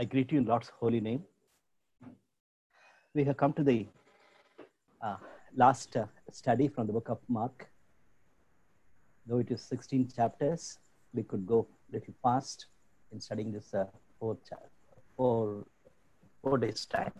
I 0.00 0.04
greet 0.04 0.32
you 0.32 0.38
in 0.38 0.46
Lord's 0.46 0.70
holy 0.80 0.98
name. 0.98 1.24
We 3.12 3.22
have 3.24 3.36
come 3.36 3.52
to 3.52 3.62
the 3.62 3.86
uh, 5.02 5.16
last 5.54 5.94
uh, 5.94 6.06
study 6.32 6.68
from 6.68 6.86
the 6.86 6.94
book 6.94 7.10
of 7.10 7.18
Mark. 7.28 7.68
Though 9.26 9.40
it 9.40 9.50
is 9.50 9.60
16 9.60 10.08
chapters, 10.16 10.78
we 11.12 11.22
could 11.22 11.46
go 11.46 11.66
a 11.90 11.96
little 11.96 12.14
fast 12.22 12.64
in 13.12 13.20
studying 13.20 13.52
this 13.52 13.74
uh, 13.74 13.84
four, 14.18 14.38
days 16.58 16.86
time. 16.86 17.12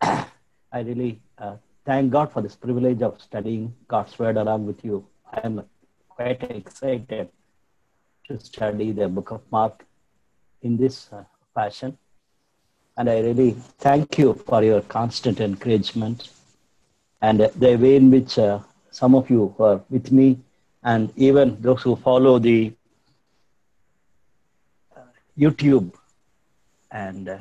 I 0.00 0.28
really 0.72 1.20
uh, 1.36 1.56
thank 1.84 2.12
God 2.12 2.30
for 2.30 2.42
this 2.42 2.54
privilege 2.54 3.02
of 3.02 3.20
studying 3.20 3.74
God's 3.88 4.16
word 4.16 4.36
along 4.36 4.66
with 4.66 4.84
you. 4.84 5.04
I 5.32 5.40
am 5.42 5.64
quite 6.10 6.44
excited 6.44 7.28
to 8.28 8.38
study 8.38 8.92
the 8.92 9.08
book 9.08 9.32
of 9.32 9.40
Mark 9.50 9.84
in 10.62 10.76
this 10.76 11.12
uh, 11.12 11.24
fashion. 11.60 11.96
And 12.96 13.08
I 13.14 13.18
really 13.28 13.50
thank 13.86 14.18
you 14.20 14.28
for 14.48 14.60
your 14.70 14.82
constant 14.96 15.40
encouragement 15.48 16.30
and 17.22 17.40
the 17.64 17.72
way 17.82 17.94
in 17.96 18.10
which 18.14 18.38
uh, 18.38 18.60
some 18.90 19.14
of 19.14 19.30
you 19.34 19.42
are 19.58 19.80
with 19.94 20.10
me 20.18 20.28
and 20.82 21.12
even 21.16 21.46
those 21.66 21.82
who 21.82 21.94
follow 21.96 22.34
the 22.38 22.72
uh, 24.96 25.00
YouTube 25.42 25.88
and 26.90 27.28
uh, 27.28 27.38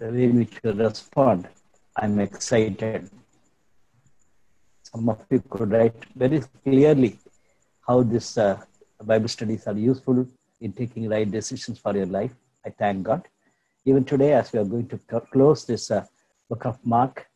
the 0.00 0.08
way 0.14 0.24
in 0.24 0.36
which 0.40 0.54
you 0.62 0.72
respond. 0.72 1.48
I'm 1.96 2.18
excited. 2.20 3.10
Some 4.90 5.08
of 5.08 5.18
you 5.30 5.40
could 5.50 5.70
write 5.70 6.00
very 6.14 6.40
clearly 6.64 7.12
how 7.86 8.02
this 8.02 8.28
uh, 8.38 8.58
Bible 9.10 9.28
studies 9.28 9.66
are 9.66 9.78
useful 9.92 10.26
in 10.60 10.72
taking 10.72 11.08
right 11.08 11.30
decisions 11.30 11.78
for 11.78 11.96
your 11.96 12.06
life. 12.06 12.34
I 12.68 12.70
thank 12.82 13.04
God. 13.10 13.22
Even 13.86 14.04
today, 14.04 14.32
as 14.34 14.52
we 14.52 14.58
are 14.62 14.70
going 14.74 14.88
to 14.88 14.98
close 15.32 15.64
this 15.64 15.90
uh, 15.90 16.04
book 16.48 16.64
of 16.70 16.76
Mark, 16.84 17.26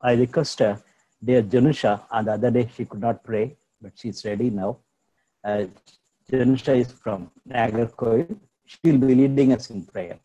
I 0.00 0.12
request 0.24 0.62
uh, 0.62 0.76
dear 1.24 1.42
Janusha, 1.42 1.94
and 2.12 2.28
the 2.28 2.34
other 2.38 2.50
day 2.56 2.68
she 2.74 2.84
could 2.84 3.00
not 3.00 3.24
pray, 3.24 3.56
but 3.82 3.92
she's 4.00 4.24
ready 4.24 4.50
now. 4.50 4.78
Uh, 5.42 5.64
Janusha 6.30 6.76
is 6.82 6.92
from 6.92 7.30
Nagercoil. 7.48 8.38
She 8.66 8.78
will 8.84 8.98
be 8.98 9.14
leading 9.22 9.52
us 9.52 9.70
in 9.70 9.84
prayer. 9.84 10.18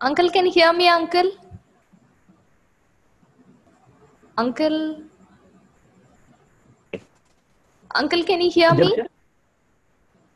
Uncle, 0.00 0.30
can 0.30 0.46
you 0.46 0.52
hear 0.52 0.72
me, 0.72 0.88
Uncle? 0.88 1.30
Uncle? 4.36 4.78
Uncle, 7.96 8.22
can 8.24 8.40
you 8.42 8.50
hear 8.50 8.74
me? 8.74 8.94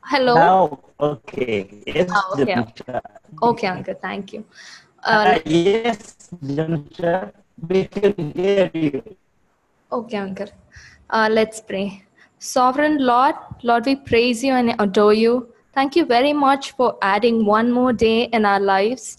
Hello? 0.05 0.37
Now, 0.37 0.79
okay. 0.99 1.83
Yes, 1.87 2.11
Ah, 2.15 2.25
okay. 2.35 2.65
Okay, 3.43 3.67
Uncle, 3.69 3.95
thank 4.01 4.33
you. 4.33 4.45
Uh, 5.05 5.19
Uh, 5.25 5.39
yes, 5.45 6.31
Janusha, 6.43 7.33
we 7.69 7.85
can 7.87 8.33
hear 8.35 8.71
you. 8.75 9.03
okay, 9.93 10.17
Uncle. 10.19 10.49
Uh, 11.11 11.29
let's 11.31 11.61
pray. 11.61 12.05
Sovereign 12.39 12.99
Lord, 13.05 13.35
Lord, 13.63 13.87
we 13.87 13.97
praise 13.97 14.43
you 14.45 14.53
and 14.55 14.75
adore 14.79 15.13
you. 15.15 15.53
Thank 15.75 15.97
you 15.97 16.05
very 16.05 16.33
much 16.33 16.73
for 16.73 16.97
adding 17.03 17.45
one 17.45 17.71
more 17.73 17.93
day 17.93 18.25
in 18.25 18.45
our 18.45 18.61
lives. 18.61 19.19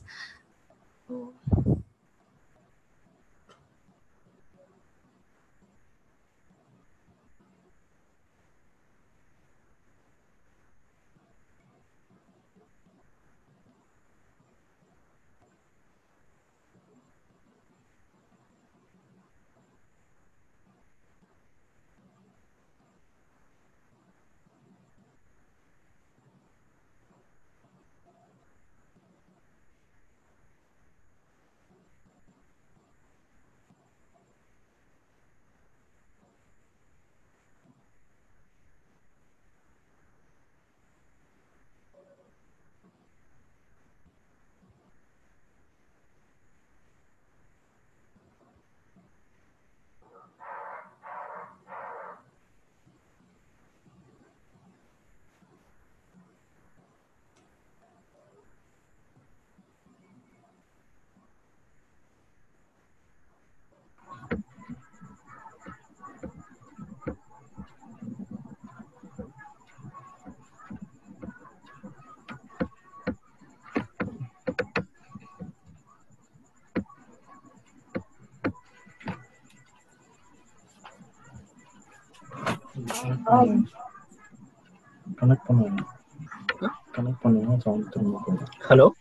Hello. 88.70 88.94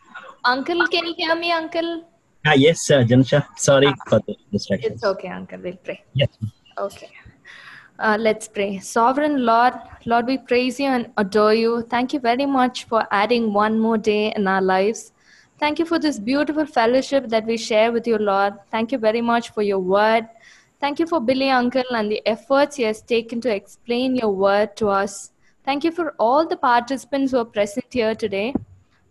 uncle 0.45 0.87
can 0.89 1.07
you 1.07 1.15
hear 1.17 1.35
me 1.37 1.53
uncle 1.53 1.91
ah, 2.47 2.55
yes 2.55 2.87
sir 2.87 3.05
Janusha 3.05 3.41
sorry 3.57 3.89
ah. 3.89 4.09
for 4.09 4.21
the 4.27 4.37
distraction 4.53 4.93
it's 4.95 5.05
okay 5.05 5.29
uncle 5.29 5.61
we'll 5.67 5.83
pray 5.89 6.03
yes 6.15 6.31
okay 6.79 7.11
uh, 8.01 8.17
let's 8.19 8.49
pray. 8.49 8.79
Sovereign 8.79 9.45
Lord, 9.45 9.75
Lord, 10.07 10.27
we 10.27 10.39
praise 10.39 10.81
you 10.81 10.87
and 10.87 11.11
adore 11.19 11.53
you. 11.53 11.83
Thank 11.83 12.15
you 12.15 12.21
very 12.21 12.47
much 12.47 12.85
for 12.85 13.07
adding 13.11 13.53
one 13.53 13.79
more 13.79 13.99
day 13.99 14.33
in 14.35 14.49
our 14.49 14.63
lives. 14.63 15.13
Thank 15.59 15.79
you 15.79 15.85
for 15.85 15.99
this 15.99 16.19
beautiful 16.19 16.65
fellowship 16.65 17.29
that 17.29 17.45
we 17.45 17.59
share 17.59 17.93
with 17.93 18.07
you, 18.07 18.17
Lord. 18.17 18.55
Thank 18.71 18.91
you 18.93 18.97
very 18.97 19.21
much 19.21 19.51
for 19.51 19.61
your 19.61 19.81
word. 19.81 20.27
Thank 20.81 20.99
you 20.99 21.07
for 21.07 21.21
Billy 21.21 21.51
Uncle 21.51 21.85
and 21.91 22.11
the 22.11 22.27
efforts 22.27 22.77
he 22.77 22.85
has 22.85 23.03
taken 23.03 23.39
to 23.43 23.55
explain 23.55 24.17
your 24.17 24.31
word 24.31 24.77
to 24.77 24.89
us. 24.89 25.33
Thank 25.63 25.85
you 25.85 25.93
for 25.93 26.15
all 26.19 26.47
the 26.47 26.57
participants 26.57 27.33
who 27.33 27.39
are 27.39 27.45
present 27.45 27.85
here 27.91 28.15
today. 28.15 28.55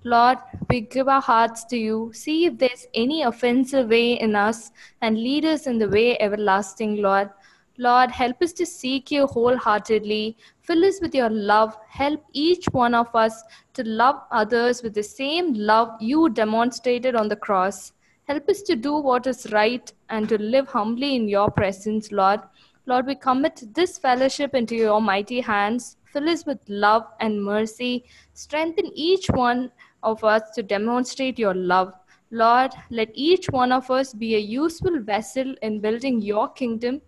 Lord, 0.04 0.40
we 0.68 0.82
give 0.82 1.08
our 1.08 1.22
hearts 1.22 1.66
to 1.66 1.78
you. 1.78 2.10
See 2.12 2.46
if 2.46 2.58
there's 2.58 2.88
any 2.96 3.22
offensive 3.22 3.88
way 3.88 4.14
in 4.14 4.36
us 4.36 4.72
and 5.02 5.16
lead 5.16 5.46
us 5.46 5.68
in 5.68 5.78
the 5.78 5.88
way 5.88 6.18
everlasting, 6.20 7.04
Lord. 7.04 7.30
Lord, 7.78 8.10
help 8.10 8.42
us 8.42 8.52
to 8.54 8.66
seek 8.66 9.12
you 9.12 9.28
wholeheartedly. 9.28 10.38
Fill 10.62 10.84
us 10.86 11.00
with 11.00 11.14
your 11.14 11.30
love. 11.30 11.78
Help 11.88 12.26
each 12.34 12.66
one 12.72 12.96
of 12.96 13.14
us 13.14 13.44
to 13.76 13.84
love 13.84 14.22
others 14.32 14.82
with 14.82 14.96
the 14.96 15.04
same 15.04 15.54
love 15.54 15.90
you 16.02 16.30
demonstrated 16.30 17.14
on 17.14 17.28
the 17.28 17.36
cross. 17.36 17.94
Help 18.30 18.48
us 18.48 18.62
to 18.62 18.76
do 18.76 18.94
what 18.94 19.26
is 19.26 19.52
right 19.52 19.92
and 20.10 20.30
to 20.30 20.38
live 20.38 20.68
humbly 20.68 21.16
in 21.16 21.28
your 21.28 21.50
presence, 21.50 22.12
Lord. 22.12 22.40
Lord, 22.86 23.08
we 23.08 23.16
commit 23.16 23.64
this 23.74 23.98
fellowship 23.98 24.54
into 24.54 24.76
your 24.76 25.02
mighty 25.02 25.42
hands. 25.42 25.98
Fill 26.14 26.30
us 26.30 26.46
with 26.46 26.60
love 26.68 27.08
and 27.20 27.44
mercy. 27.44 28.06
Strengthen 28.36 28.92
each 28.94 29.26
one 29.32 29.72
of 30.04 30.24
us 30.24 30.44
to 30.54 30.62
demonstrate 30.62 31.40
your 31.40 31.56
love. 31.56 31.92
Lord, 32.30 32.72
let 32.92 33.10
each 33.16 33.48
one 33.50 33.72
of 33.72 33.90
us 33.90 34.14
be 34.14 34.36
a 34.36 34.40
useful 34.40 35.00
vessel 35.00 35.56
in 35.64 35.80
building 35.80 36.22
your 36.22 36.50
kingdom. 36.50 37.02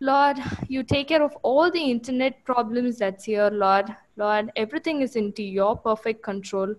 Lord, 0.00 0.38
you 0.66 0.82
take 0.82 1.08
care 1.08 1.22
of 1.22 1.36
all 1.42 1.70
the 1.70 1.90
internet 1.90 2.42
problems 2.46 2.96
that's 2.96 3.24
here, 3.24 3.50
Lord. 3.52 3.94
Lord, 4.16 4.50
everything 4.56 5.02
is 5.02 5.14
into 5.14 5.42
your 5.42 5.76
perfect 5.76 6.22
control. 6.22 6.74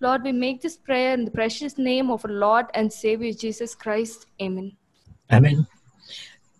Lord, 0.00 0.24
we 0.24 0.32
make 0.32 0.60
this 0.60 0.76
prayer 0.76 1.14
in 1.14 1.24
the 1.24 1.30
precious 1.30 1.78
name 1.78 2.10
of 2.10 2.24
our 2.24 2.30
Lord 2.30 2.66
and 2.74 2.92
Savior 2.92 3.32
Jesus 3.32 3.74
Christ. 3.74 4.26
Amen. 4.42 4.76
Amen. 5.32 5.66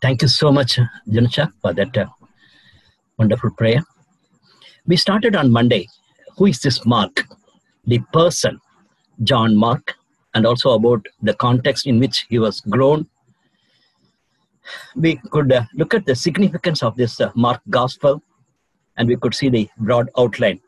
Thank 0.01 0.23
you 0.23 0.29
so 0.29 0.51
much, 0.51 0.79
Janusha, 1.09 1.53
for 1.61 1.75
that 1.75 1.97
uh, 1.99 2.07
wonderful 3.19 3.51
prayer. 3.51 3.83
We 4.87 4.97
started 4.97 5.37
on 5.37 5.51
Monday. 5.51 5.87
Who 6.39 6.47
is 6.47 6.61
this 6.61 6.87
Mark? 6.87 7.27
The 7.87 7.99
person, 8.13 8.59
John 9.23 9.55
Mark, 9.55 9.95
and 10.35 10.47
also 10.47 10.71
about 10.71 11.07
the 11.23 11.35
context 11.35 11.87
in 11.87 11.99
which 11.99 12.27
he 12.31 12.39
was 12.39 12.61
grown. 12.63 13.07
we 14.95 15.17
could 15.31 15.53
uh, 15.53 15.65
look 15.75 15.95
at 15.95 16.07
the 16.07 16.15
significance 16.15 16.83
of 16.83 16.97
this 16.97 17.21
uh, 17.21 17.31
Mark 17.35 17.61
Gospel 17.71 18.23
and 18.97 19.09
we 19.09 19.17
could 19.17 19.35
see 19.35 19.49
the 19.49 19.69
broad 19.79 20.11
outline. 20.19 20.61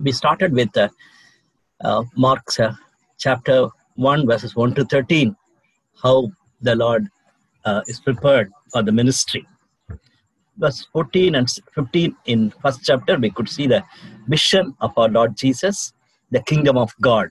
We 0.00 0.12
started 0.12 0.52
with 0.52 0.76
uh, 1.84 2.04
uh, 2.22 2.72
chapter 3.18 3.68
1, 3.96 4.26
verses 4.26 4.56
1 4.56 4.74
to 4.74 4.84
13, 4.84 5.36
how 6.02 6.30
the 6.60 6.74
Lord 6.74 7.08
uh, 7.64 7.82
is 7.86 8.00
prepared 8.00 8.50
for 8.72 8.82
the 8.82 8.92
ministry. 8.92 9.46
Verse 10.58 10.86
14 10.92 11.34
and 11.34 11.50
15 11.74 12.16
in 12.26 12.52
first 12.62 12.80
chapter, 12.84 13.18
we 13.18 13.30
could 13.30 13.48
see 13.48 13.66
the 13.66 13.84
vision 14.26 14.74
of 14.80 14.96
our 14.96 15.08
Lord 15.08 15.36
Jesus, 15.36 15.92
the 16.30 16.40
kingdom 16.42 16.78
of 16.78 16.92
God 17.00 17.28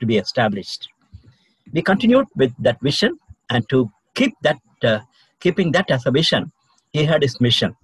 to 0.00 0.06
be 0.06 0.18
established. 0.18 0.88
We 1.72 1.82
continued 1.82 2.26
with 2.36 2.52
that 2.58 2.80
vision, 2.80 3.18
and 3.50 3.68
to 3.68 3.90
keep 4.14 4.34
that, 4.42 4.58
uh, 4.82 5.00
keeping 5.40 5.72
that 5.72 5.90
as 5.90 6.06
a 6.06 6.10
vision, 6.10 6.52
he 6.92 7.04
had 7.04 7.22
his 7.22 7.40
mission. 7.40 7.76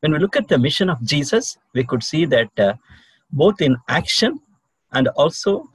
When 0.00 0.12
we 0.12 0.18
look 0.18 0.36
at 0.36 0.48
the 0.48 0.58
mission 0.58 0.88
of 0.88 1.02
Jesus, 1.02 1.56
we 1.74 1.84
could 1.84 2.02
see 2.02 2.24
that 2.26 2.50
uh, 2.58 2.74
both 3.32 3.60
in 3.60 3.76
action 3.88 4.40
and 4.92 5.08
also 5.08 5.70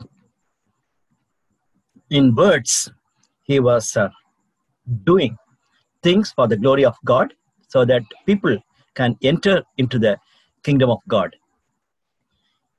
in 2.10 2.36
words, 2.36 2.92
he 3.44 3.60
was 3.60 3.96
uh, 3.98 4.10
doing 5.04 5.38
things 6.02 6.32
for 6.32 6.48
the 6.48 6.58
glory 6.58 6.86
of 6.86 6.96
God 7.06 7.34
so 7.68 7.86
that 7.86 8.04
people 8.26 8.58
can 8.94 9.18
enter 9.24 9.64
into 9.78 9.98
the 9.98 10.18
kingdom 10.64 10.90
of 10.90 11.00
God. 11.08 11.36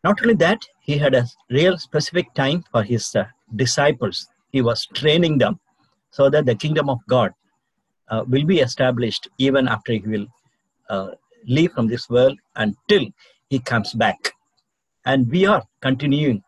Not 0.05 0.21
only 0.23 0.35
that, 0.35 0.61
he 0.81 0.99
had 0.99 1.15
a 1.15 1.26
real 1.50 1.79
specific 1.79 2.32
time 2.35 2.62
for 2.71 2.82
his 2.82 3.15
uh, 3.17 3.25
disciples. 3.56 4.29
He 4.53 4.61
was 4.61 4.87
training 4.94 5.38
them 5.38 5.59
so 6.11 6.31
that 6.31 6.47
the 6.47 6.55
kingdom 6.55 6.88
of 6.88 6.99
God 7.09 7.32
uh, 8.09 8.23
will 8.29 8.44
be 8.44 8.61
established 8.61 9.29
even 9.38 9.67
after 9.67 9.93
he 9.93 10.00
will 10.00 10.26
uh, 10.91 11.11
leave 11.47 11.73
from 11.73 11.88
this 11.88 12.09
world 12.09 12.38
until 12.56 13.06
he 13.49 13.59
comes 13.59 13.94
back. 13.94 14.32
And 15.06 15.31
we 15.31 15.47
are 15.47 15.62
continuing 15.81 16.43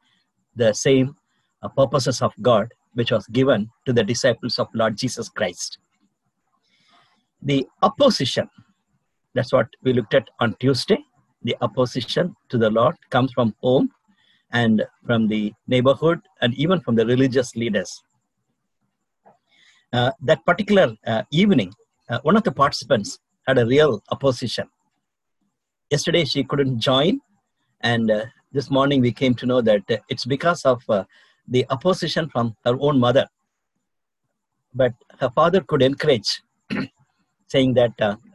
the 0.54 0.72
same 0.72 1.14
uh, 1.62 1.68
purposes 1.68 2.22
of 2.22 2.32
God 2.40 2.72
which 2.94 3.10
was 3.10 3.26
given 3.26 3.68
to 3.84 3.92
the 3.92 4.02
disciples 4.02 4.58
of 4.58 4.68
Lord 4.72 4.96
Jesus 4.96 5.28
Christ. 5.28 5.78
The 7.42 7.66
opposition, 7.82 8.48
that's 9.34 9.52
what 9.52 9.68
we 9.82 9.92
looked 9.92 10.14
at 10.14 10.28
on 10.40 10.56
Tuesday. 10.58 10.98
The 11.42 11.56
opposition 11.60 12.34
to 12.48 12.56
the 12.56 12.70
Lord 12.70 12.96
comes 13.10 13.32
from 13.32 13.54
home 13.62 13.90
and 14.52 14.84
from 15.04 15.28
the 15.28 15.52
neighborhood 15.66 16.20
and 16.40 16.54
even 16.54 16.80
from 16.80 16.94
the 16.94 17.04
religious 17.04 17.54
leaders. 17.54 18.02
Uh, 19.92 20.10
that 20.22 20.44
particular 20.46 20.96
uh, 21.06 21.22
evening, 21.30 21.72
uh, 22.08 22.18
one 22.22 22.36
of 22.36 22.44
the 22.44 22.52
participants 22.52 23.18
had 23.46 23.58
a 23.58 23.66
real 23.66 24.02
opposition. 24.10 24.66
Yesterday, 25.90 26.24
she 26.24 26.42
couldn't 26.42 26.80
join, 26.80 27.20
and 27.80 28.10
uh, 28.10 28.24
this 28.52 28.70
morning 28.70 29.00
we 29.00 29.12
came 29.12 29.34
to 29.34 29.46
know 29.46 29.60
that 29.60 29.90
uh, 29.90 29.96
it's 30.08 30.24
because 30.24 30.64
of 30.64 30.82
uh, 30.88 31.04
the 31.48 31.66
opposition 31.70 32.28
from 32.28 32.56
her 32.64 32.76
own 32.80 32.98
mother. 32.98 33.26
But 34.74 34.92
her 35.20 35.30
father 35.30 35.60
could 35.60 35.82
encourage, 35.82 36.42
saying 37.48 37.74
that 37.74 37.92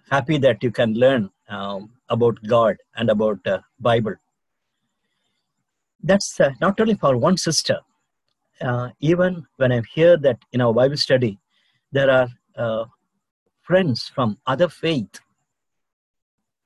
happy 0.10 0.38
that 0.38 0.64
you 0.64 0.72
can 0.72 0.94
learn 0.94 1.30
um, 1.50 1.92
about 2.10 2.38
God 2.48 2.78
and 2.96 3.10
about 3.10 3.40
Bible. 3.80 4.16
That's 6.04 6.40
not 6.60 6.80
only 6.80 6.96
for 6.96 7.16
one 7.18 7.38
sister, 7.38 7.80
uh, 8.62 8.90
even 9.00 9.46
when 9.58 9.72
I 9.72 9.82
hear 9.94 10.18
that 10.18 10.38
in 10.52 10.62
our 10.62 10.74
Bible 10.74 10.98
study, 10.98 11.40
there 11.92 12.10
are 12.10 12.28
uh, 12.56 12.86
friends 13.62 14.12
from 14.14 14.38
other 14.46 14.70
faith 14.70 15.20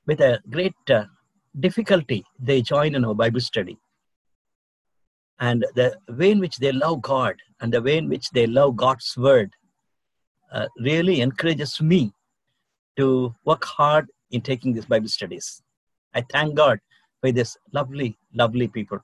with 0.06 0.20
a 0.20 0.40
great 0.50 0.74
uh, 0.90 1.04
difficulty, 1.60 2.24
they 2.38 2.62
join 2.62 2.94
in 2.94 3.04
our 3.04 3.14
Bible 3.14 3.40
study. 3.40 3.78
And 5.38 5.64
the 5.74 5.96
way 6.08 6.30
in 6.30 6.40
which 6.40 6.56
they 6.56 6.72
love 6.72 7.02
God 7.02 7.36
and 7.60 7.72
the 7.72 7.82
way 7.82 7.98
in 7.98 8.08
which 8.08 8.30
they 8.30 8.46
love 8.46 8.76
God's 8.76 9.14
word 9.16 9.50
uh, 10.52 10.68
really 10.78 11.20
encourages 11.20 11.80
me 11.80 12.12
to 12.96 13.34
work 13.44 13.64
hard 13.64 14.06
in 14.30 14.40
taking 14.40 14.72
these 14.72 14.86
Bible 14.86 15.08
studies. 15.08 15.62
I 16.14 16.22
thank 16.32 16.54
God 16.54 16.80
for 17.20 17.32
this 17.32 17.56
lovely, 17.72 18.16
lovely 18.34 18.68
people. 18.68 18.98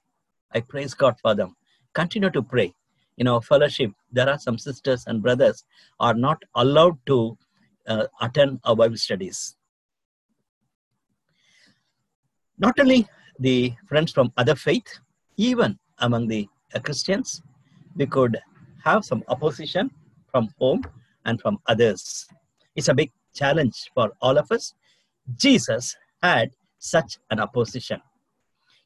I 0.52 0.60
praise 0.60 0.94
God 0.94 1.16
for 1.20 1.34
them. 1.34 1.56
Continue 1.94 2.30
to 2.30 2.42
pray. 2.42 2.74
In 3.18 3.28
our 3.28 3.42
fellowship, 3.42 3.90
there 4.10 4.28
are 4.28 4.38
some 4.38 4.56
sisters 4.56 5.04
and 5.06 5.22
brothers 5.22 5.64
are 6.00 6.14
not 6.14 6.42
allowed 6.54 6.98
to 7.06 7.36
uh, 7.86 8.06
attend 8.22 8.60
our 8.64 8.74
Bible 8.74 8.96
studies. 8.96 9.56
Not 12.62 12.78
only 12.78 13.08
the 13.40 13.72
friends 13.88 14.12
from 14.12 14.32
other 14.36 14.54
faith, 14.54 15.00
even 15.36 15.80
among 15.98 16.28
the 16.28 16.48
uh, 16.72 16.78
Christians, 16.78 17.42
we 17.96 18.06
could 18.06 18.38
have 18.84 19.04
some 19.04 19.24
opposition 19.26 19.90
from 20.30 20.48
home 20.60 20.84
and 21.24 21.40
from 21.40 21.58
others. 21.66 22.28
It's 22.76 22.86
a 22.86 22.94
big 22.94 23.10
challenge 23.34 23.90
for 23.94 24.12
all 24.20 24.38
of 24.38 24.52
us. 24.52 24.74
Jesus 25.36 25.96
had 26.22 26.52
such 26.78 27.18
an 27.30 27.40
opposition. 27.40 28.00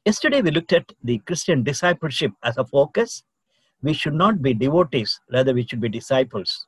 Yesterday, 0.05 0.41
we 0.41 0.49
looked 0.49 0.73
at 0.73 0.91
the 1.03 1.19
Christian 1.19 1.61
discipleship 1.63 2.31
as 2.43 2.57
a 2.57 2.65
focus. 2.65 3.23
We 3.83 3.93
should 3.93 4.15
not 4.15 4.41
be 4.41 4.55
devotees, 4.55 5.19
rather, 5.31 5.53
we 5.53 5.67
should 5.67 5.81
be 5.81 5.89
disciples. 5.89 6.65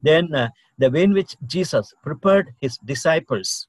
Then, 0.00 0.32
uh, 0.32 0.50
the 0.78 0.90
way 0.92 1.02
in 1.02 1.12
which 1.12 1.34
Jesus 1.44 1.92
prepared 2.04 2.54
his 2.60 2.78
disciples, 2.78 3.66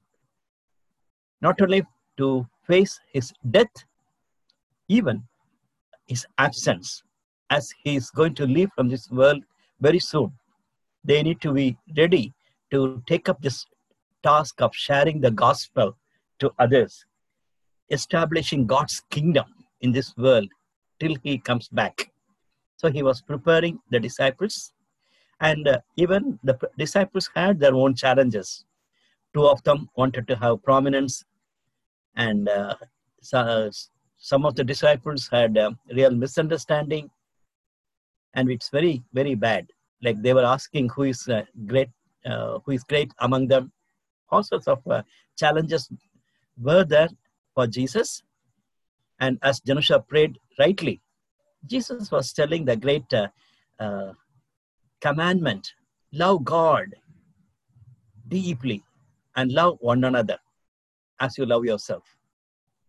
not 1.40 1.60
only 1.60 1.84
to 2.16 2.46
face 2.66 2.98
his 3.12 3.32
death, 3.50 3.84
even 4.88 5.22
his 6.06 6.26
absence, 6.38 7.02
as 7.50 7.72
he 7.82 7.96
is 7.96 8.10
going 8.10 8.34
to 8.34 8.46
leave 8.46 8.70
from 8.74 8.88
this 8.88 9.10
world 9.10 9.42
very 9.80 9.98
soon. 9.98 10.32
They 11.04 11.22
need 11.22 11.40
to 11.42 11.52
be 11.52 11.76
ready 11.96 12.32
to 12.70 13.02
take 13.06 13.28
up 13.28 13.40
this 13.40 13.66
task 14.22 14.60
of 14.60 14.74
sharing 14.74 15.20
the 15.20 15.30
gospel 15.30 15.96
to 16.38 16.50
others, 16.58 17.04
establishing 17.90 18.66
God's 18.66 19.02
kingdom 19.10 19.44
in 19.80 19.92
this 19.92 20.16
world 20.16 20.48
till 20.98 21.14
he 21.22 21.38
comes 21.38 21.68
back. 21.68 22.10
So 22.76 22.90
he 22.90 23.02
was 23.02 23.22
preparing 23.22 23.78
the 23.90 24.00
disciples, 24.00 24.72
and 25.40 25.66
uh, 25.68 25.78
even 25.96 26.38
the 26.42 26.58
disciples 26.78 27.30
had 27.34 27.60
their 27.60 27.74
own 27.74 27.94
challenges. 27.94 28.64
Two 29.34 29.46
of 29.46 29.62
them 29.64 29.88
wanted 29.96 30.26
to 30.28 30.36
have 30.36 30.62
prominence 30.62 31.24
and 32.16 32.48
uh, 32.48 32.74
so, 33.20 33.70
some 34.18 34.46
of 34.46 34.54
the 34.54 34.64
disciples 34.64 35.28
had 35.28 35.56
a 35.56 35.76
real 35.92 36.10
misunderstanding. 36.10 37.10
And 38.34 38.50
it's 38.50 38.68
very 38.68 39.02
very 39.12 39.34
bad. 39.34 39.66
Like 40.02 40.20
they 40.22 40.34
were 40.34 40.44
asking 40.44 40.90
who 40.90 41.04
is 41.04 41.28
uh, 41.28 41.42
great 41.66 41.90
uh, 42.26 42.58
who 42.64 42.72
is 42.72 42.84
great 42.84 43.12
among 43.20 43.48
them. 43.48 43.72
All 44.30 44.42
sorts 44.42 44.66
of 44.66 44.80
uh, 44.88 45.02
challenges 45.36 45.88
were 46.60 46.84
there 46.84 47.08
for 47.54 47.66
jesus. 47.66 48.22
And 49.20 49.38
as 49.42 49.60
janusha 49.60 50.06
prayed 50.06 50.38
rightly 50.58 51.00
jesus 51.66 52.10
was 52.10 52.32
telling 52.32 52.64
the 52.64 52.76
great 52.76 53.12
uh, 53.12 53.28
uh, 53.78 54.12
commandment 55.00 55.72
love 56.12 56.44
god 56.44 56.94
deeply 58.28 58.82
and 59.36 59.52
love 59.52 59.76
one 59.80 60.04
another 60.04 60.38
as 61.24 61.38
you 61.38 61.46
love 61.46 61.64
yourself. 61.64 62.04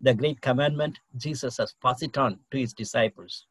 The 0.02 0.14
great 0.14 0.40
commandment, 0.42 1.00
Jesus 1.26 1.58
has 1.58 1.74
passed 1.82 2.04
it 2.04 2.18
on 2.18 2.40
to 2.52 2.58
his 2.58 2.74
disciples. 2.74 3.48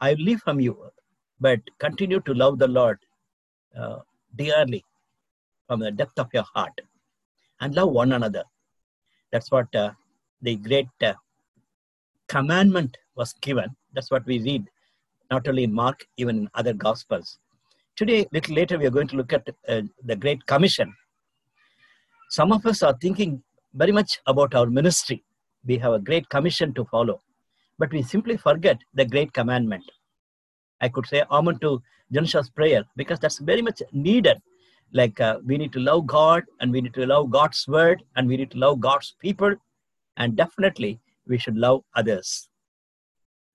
I 0.00 0.14
leave 0.14 0.40
from 0.40 0.60
you, 0.60 0.74
but 1.40 1.60
continue 1.78 2.20
to 2.20 2.34
love 2.42 2.58
the 2.58 2.68
Lord 2.68 2.98
uh, 3.80 3.98
dearly 4.36 4.84
from 5.66 5.80
the 5.80 5.90
depth 5.90 6.18
of 6.18 6.28
your 6.32 6.46
heart 6.54 6.80
and 7.60 7.74
love 7.74 7.90
one 7.90 8.12
another. 8.12 8.44
That's 9.32 9.50
what 9.50 9.74
uh, 9.74 9.92
the 10.42 10.56
great 10.56 10.88
uh, 11.02 11.14
commandment 12.28 12.96
was 13.16 13.32
given. 13.34 13.68
That's 13.94 14.10
what 14.10 14.26
we 14.26 14.38
read, 14.40 14.64
not 15.30 15.46
only 15.48 15.64
in 15.64 15.72
Mark, 15.72 16.04
even 16.16 16.36
in 16.40 16.48
other 16.54 16.72
Gospels. 16.72 17.38
Today, 17.96 18.26
little 18.32 18.54
later, 18.54 18.78
we 18.78 18.86
are 18.86 18.96
going 18.98 19.08
to 19.08 19.16
look 19.16 19.32
at 19.32 19.48
uh, 19.68 19.82
the 20.04 20.16
Great 20.16 20.44
Commission. 20.46 20.94
Some 22.30 22.52
of 22.52 22.64
us 22.64 22.82
are 22.82 22.96
thinking 23.00 23.42
very 23.74 23.92
much 23.92 24.20
about 24.26 24.54
our 24.54 24.66
ministry. 24.66 25.24
We 25.64 25.78
have 25.78 25.92
a 25.92 25.98
great 25.98 26.28
commission 26.28 26.74
to 26.74 26.84
follow, 26.84 27.20
but 27.78 27.92
we 27.92 28.02
simply 28.02 28.36
forget 28.36 28.78
the 28.94 29.04
great 29.04 29.32
commandment. 29.32 29.84
I 30.80 30.88
could 30.88 31.06
say 31.06 31.22
amen 31.30 31.58
to 31.60 31.82
Janusha's 32.12 32.50
prayer 32.50 32.84
because 32.96 33.18
that's 33.20 33.38
very 33.38 33.62
much 33.62 33.80
needed. 33.92 34.38
Like 34.92 35.20
uh, 35.20 35.38
we 35.44 35.56
need 35.56 35.72
to 35.72 35.80
love 35.80 36.06
God 36.06 36.44
and 36.60 36.70
we 36.70 36.80
need 36.80 36.94
to 36.94 37.06
love 37.06 37.30
God's 37.30 37.66
word 37.66 38.02
and 38.16 38.28
we 38.28 38.36
need 38.36 38.50
to 38.50 38.58
love 38.58 38.80
God's 38.80 39.14
people 39.20 39.54
and 40.16 40.36
definitely 40.36 41.00
we 41.26 41.38
should 41.38 41.56
love 41.56 41.82
others. 41.94 42.48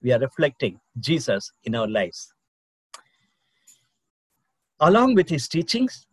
We 0.02 0.12
are 0.14 0.20
reflecting 0.20 0.80
Jesus 1.00 1.52
in 1.66 1.76
our 1.76 1.88
lives. 1.88 2.34
Along 4.80 5.16
with 5.16 5.30
his 5.30 5.48
teachings, 5.48 6.08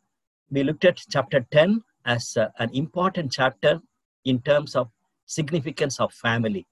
we 0.50 0.62
looked 0.62 0.84
at 0.84 1.00
chapter 1.10 1.46
10 1.52 1.82
as 2.06 2.36
uh, 2.36 2.48
an 2.58 2.70
important 2.74 3.32
chapter 3.32 3.80
in 4.24 4.40
terms 4.40 4.74
of 4.74 4.90
significance 5.26 6.00
of 6.00 6.12
family. 6.12 6.66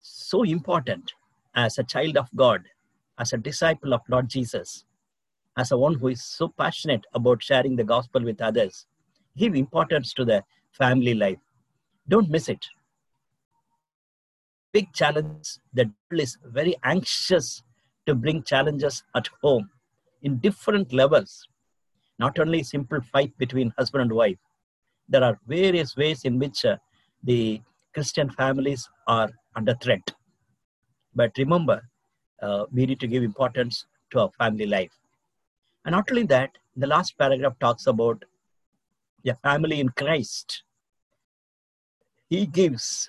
So 0.00 0.42
important 0.42 1.12
as 1.54 1.78
a 1.78 1.84
child 1.84 2.16
of 2.16 2.28
God, 2.34 2.64
as 3.18 3.32
a 3.32 3.38
disciple 3.38 3.94
of 3.94 4.02
Lord 4.08 4.28
Jesus, 4.28 4.84
as 5.56 5.72
a 5.72 5.78
one 5.78 5.94
who 5.94 6.08
is 6.08 6.22
so 6.22 6.48
passionate 6.48 7.04
about 7.14 7.42
sharing 7.42 7.76
the 7.76 7.84
gospel 7.84 8.22
with 8.22 8.40
others. 8.40 8.86
Give 9.36 9.54
importance 9.54 10.12
to 10.14 10.24
the 10.24 10.42
family 10.72 11.14
life. 11.14 11.38
Don't 12.08 12.30
miss 12.30 12.48
it. 12.48 12.66
Big 14.72 14.92
challenge. 14.92 15.58
The 15.72 15.84
devil 15.84 16.22
is 16.22 16.36
very 16.44 16.76
anxious 16.84 17.62
to 18.06 18.14
bring 18.14 18.42
challenges 18.42 19.02
at 19.14 19.28
home 19.42 19.70
in 20.22 20.38
different 20.38 20.92
levels. 20.92 21.48
Not 22.18 22.38
only 22.38 22.62
simple 22.62 23.00
fight 23.00 23.36
between 23.38 23.72
husband 23.78 24.02
and 24.02 24.12
wife. 24.12 24.38
There 25.08 25.22
are 25.24 25.38
various 25.46 25.96
ways 25.96 26.24
in 26.24 26.38
which 26.38 26.64
uh, 26.64 26.76
the 27.22 27.60
Christian 27.94 28.30
families 28.30 28.88
are 29.06 29.30
under 29.54 29.74
threat. 29.74 30.12
But 31.14 31.32
remember, 31.38 31.82
uh, 32.42 32.66
we 32.72 32.86
need 32.86 33.00
to 33.00 33.06
give 33.06 33.22
importance 33.22 33.86
to 34.10 34.20
our 34.20 34.30
family 34.38 34.66
life. 34.66 34.92
And 35.84 35.92
not 35.92 36.10
only 36.10 36.24
that, 36.24 36.50
the 36.76 36.86
last 36.86 37.16
paragraph 37.16 37.58
talks 37.60 37.86
about 37.86 38.24
the 39.24 39.34
family 39.42 39.80
in 39.80 39.88
Christ. 39.90 40.62
He 42.28 42.46
gives 42.46 43.08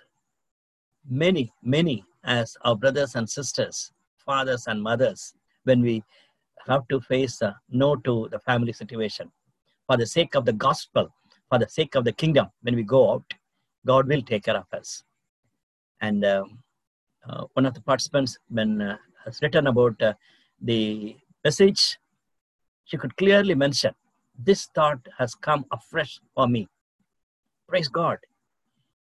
many, 1.10 1.52
many 1.64 2.06
as 2.24 2.56
our 2.62 2.76
brothers 2.76 3.16
and 3.16 3.30
sisters, 3.30 3.92
fathers 4.26 4.68
and 4.68 4.82
mothers, 4.82 5.34
when 5.64 5.82
we 5.82 6.04
have 6.68 6.88
to 6.90 7.00
face 7.02 7.42
a 7.42 7.60
no 7.70 7.96
to 7.96 8.28
the 8.32 8.40
family 8.40 8.74
situation. 8.74 9.32
For 9.88 9.98
the 9.98 10.06
sake 10.06 10.36
of 10.36 10.46
the 10.46 10.54
gospel, 10.54 11.14
for 11.50 11.60
the 11.60 11.68
sake 11.68 11.96
of 11.96 12.04
the 12.04 12.12
kingdom, 12.12 12.48
when 12.62 12.76
we 12.76 12.84
go 12.84 13.12
out, 13.14 13.34
God 13.86 14.08
will 14.08 14.22
take 14.22 14.44
care 14.46 14.58
of 14.58 14.66
us. 14.74 15.04
And 16.02 16.26
um, 16.26 16.60
uh, 17.28 17.46
one 17.54 17.66
of 17.66 17.74
the 17.74 17.82
participants, 17.82 18.38
when 18.50 18.82
uh, 18.82 18.98
has 19.26 19.40
written 19.42 19.68
about 19.68 20.02
uh, 20.02 20.14
the 20.62 21.16
message, 21.44 21.98
she 22.86 22.98
could 22.98 23.16
clearly 23.18 23.56
mention 23.56 23.94
this 24.38 24.68
thought 24.76 25.00
has 25.18 25.36
come 25.36 25.66
afresh 25.72 26.20
for 26.36 26.48
me. 26.48 26.68
Praise 27.68 27.88
God. 27.88 28.20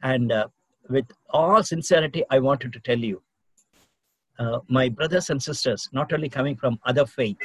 And 0.01 0.31
uh, 0.31 0.48
with 0.89 1.05
all 1.29 1.62
sincerity, 1.63 2.24
I 2.29 2.39
wanted 2.39 2.74
to 2.74 2.79
tell 2.79 2.98
you, 2.98 3.22
uh, 4.39 4.60
my 4.69 4.89
brothers 4.89 5.29
and 5.29 5.41
sisters, 5.41 5.89
not 5.91 6.13
only 6.13 6.29
coming 6.29 6.55
from 6.55 6.79
other 6.86 7.05
faith, 7.05 7.38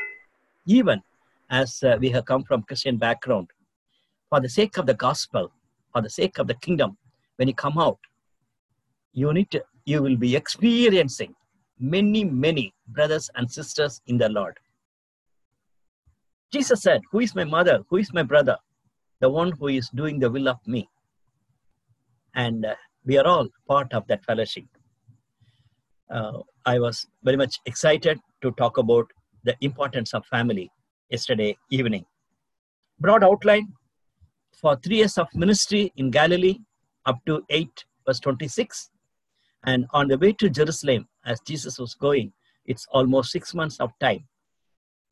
even 0.66 1.02
as 1.50 1.82
uh, 1.82 1.96
we 2.00 2.08
have 2.10 2.24
come 2.24 2.44
from 2.44 2.62
Christian 2.62 2.96
background, 2.96 3.48
for 4.34 4.40
the 4.40 4.48
sake 4.48 4.78
of 4.78 4.86
the 4.86 4.94
gospel, 4.94 5.52
for 5.92 6.02
the 6.02 6.10
sake 6.10 6.38
of 6.38 6.48
the 6.48 6.54
kingdom, 6.54 6.96
when 7.36 7.46
you 7.46 7.54
come 7.54 7.78
out, 7.78 8.00
you 9.12 9.32
need 9.32 9.48
to, 9.52 9.62
you 9.84 10.02
will 10.02 10.16
be 10.16 10.34
experiencing 10.34 11.32
many, 11.78 12.24
many 12.24 12.74
brothers 12.88 13.30
and 13.36 13.48
sisters 13.48 14.00
in 14.08 14.18
the 14.18 14.28
Lord. 14.28 14.58
Jesus 16.52 16.82
said, 16.82 17.00
Who 17.12 17.20
is 17.20 17.36
my 17.36 17.44
mother? 17.44 17.84
Who 17.90 17.98
is 17.98 18.12
my 18.12 18.24
brother? 18.24 18.56
The 19.20 19.30
one 19.30 19.52
who 19.52 19.68
is 19.68 19.88
doing 19.90 20.18
the 20.18 20.28
will 20.28 20.48
of 20.48 20.58
me. 20.66 20.88
And 22.34 22.66
uh, 22.66 22.74
we 23.06 23.16
are 23.18 23.26
all 23.28 23.46
part 23.68 23.94
of 23.94 24.04
that 24.08 24.24
fellowship. 24.24 24.64
Uh, 26.10 26.40
I 26.66 26.80
was 26.80 27.06
very 27.22 27.36
much 27.36 27.60
excited 27.66 28.18
to 28.42 28.50
talk 28.52 28.78
about 28.78 29.06
the 29.44 29.54
importance 29.60 30.12
of 30.12 30.26
family 30.26 30.72
yesterday 31.08 31.56
evening. 31.70 32.04
Broad 32.98 33.22
outline 33.22 33.72
for 34.60 34.76
three 34.76 34.98
years 34.98 35.18
of 35.18 35.28
ministry 35.34 35.92
in 35.96 36.10
Galilee, 36.10 36.58
up 37.06 37.18
to 37.26 37.44
8 37.50 37.84
verse 38.06 38.20
26. 38.20 38.90
And 39.64 39.86
on 39.92 40.08
the 40.08 40.18
way 40.18 40.32
to 40.34 40.50
Jerusalem, 40.50 41.08
as 41.24 41.40
Jesus 41.40 41.78
was 41.78 41.94
going, 41.94 42.32
it's 42.66 42.86
almost 42.92 43.32
six 43.32 43.54
months 43.54 43.80
of 43.80 43.90
time. 43.98 44.24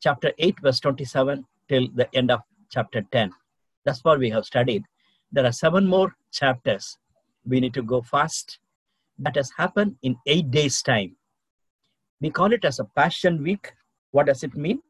Chapter 0.01 0.31
8, 0.37 0.55
verse 0.61 0.79
27 0.79 1.45
till 1.69 1.87
the 1.95 2.13
end 2.15 2.29
of 2.29 2.41
chapter 2.69 3.03
10. 3.11 3.31
That's 3.85 4.03
what 4.03 4.19
we 4.19 4.29
have 4.29 4.45
studied. 4.45 4.83
There 5.31 5.45
are 5.45 5.51
seven 5.51 5.87
more 5.87 6.15
chapters. 6.31 6.97
We 7.45 7.59
need 7.59 7.73
to 7.73 7.81
go 7.81 8.01
fast. 8.01 8.59
That 9.19 9.35
has 9.35 9.51
happened 9.57 9.95
in 10.03 10.15
eight 10.27 10.51
days' 10.51 10.81
time. 10.81 11.15
We 12.21 12.29
call 12.29 12.53
it 12.53 12.65
as 12.65 12.79
a 12.79 12.85
Passion 12.95 13.43
Week. 13.43 13.71
What 14.11 14.27
does 14.27 14.43
it 14.43 14.55
mean? 14.55 14.81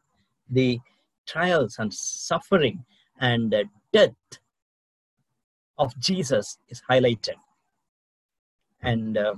The 0.49 0.79
trials 1.25 1.77
and 1.79 1.93
suffering 1.93 2.83
and 3.19 3.53
death 3.91 4.11
of 5.77 5.97
Jesus 5.99 6.57
is 6.69 6.81
highlighted. 6.89 7.35
And 8.81 9.17
uh, 9.17 9.35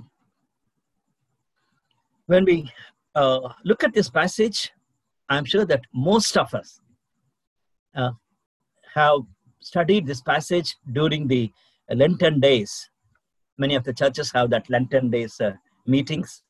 when 2.26 2.44
we 2.44 2.70
uh, 3.14 3.52
look 3.64 3.84
at 3.84 3.94
this 3.94 4.10
passage, 4.10 4.72
I'm 5.28 5.44
sure 5.44 5.64
that 5.66 5.82
most 5.94 6.36
of 6.36 6.52
us 6.54 6.80
uh, 7.94 8.10
have 8.94 9.20
studied 9.60 10.06
this 10.06 10.20
passage 10.20 10.76
during 10.92 11.26
the 11.26 11.50
Lenten 11.90 12.40
days. 12.40 12.90
Many 13.58 13.74
of 13.74 13.84
the 13.84 13.92
churches 13.92 14.30
have 14.32 14.50
that 14.50 14.68
Lenten 14.68 15.10
days 15.10 15.40
uh, 15.40 15.52
meetings. 15.86 16.42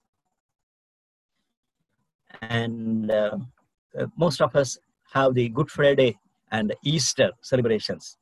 And 2.42 3.10
uh, 3.10 3.38
uh, 3.98 4.06
most 4.16 4.40
of 4.40 4.54
us 4.56 4.78
have 5.12 5.34
the 5.34 5.48
Good 5.50 5.70
Friday 5.70 6.18
and 6.50 6.74
Easter 6.82 7.30
celebrations. 7.42 8.18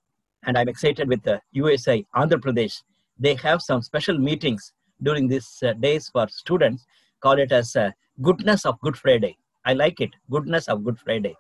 And 0.47 0.59
I'm 0.59 0.69
excited 0.69 1.09
with 1.09 1.23
the 1.23 1.41
UESI, 1.57 2.07
Andhra 2.15 2.41
Pradesh. 2.41 2.83
They 3.19 3.35
have 3.37 3.63
some 3.63 3.83
special 3.83 4.19
meetings 4.19 4.73
during 5.03 5.29
these 5.29 5.63
uh, 5.63 5.73
days 5.75 6.09
for 6.09 6.29
students 6.29 6.85
call 7.25 7.39
it 7.39 7.53
as 7.53 7.75
uh, 7.75 7.91
goodness 8.21 8.67
of 8.67 8.79
Good 8.81 8.99
Friday. 8.99 9.39
I 9.65 9.73
like 9.73 10.01
it, 10.03 10.11
goodness 10.31 10.69
of 10.69 10.85
Good 10.85 10.99
Friday. 10.99 11.35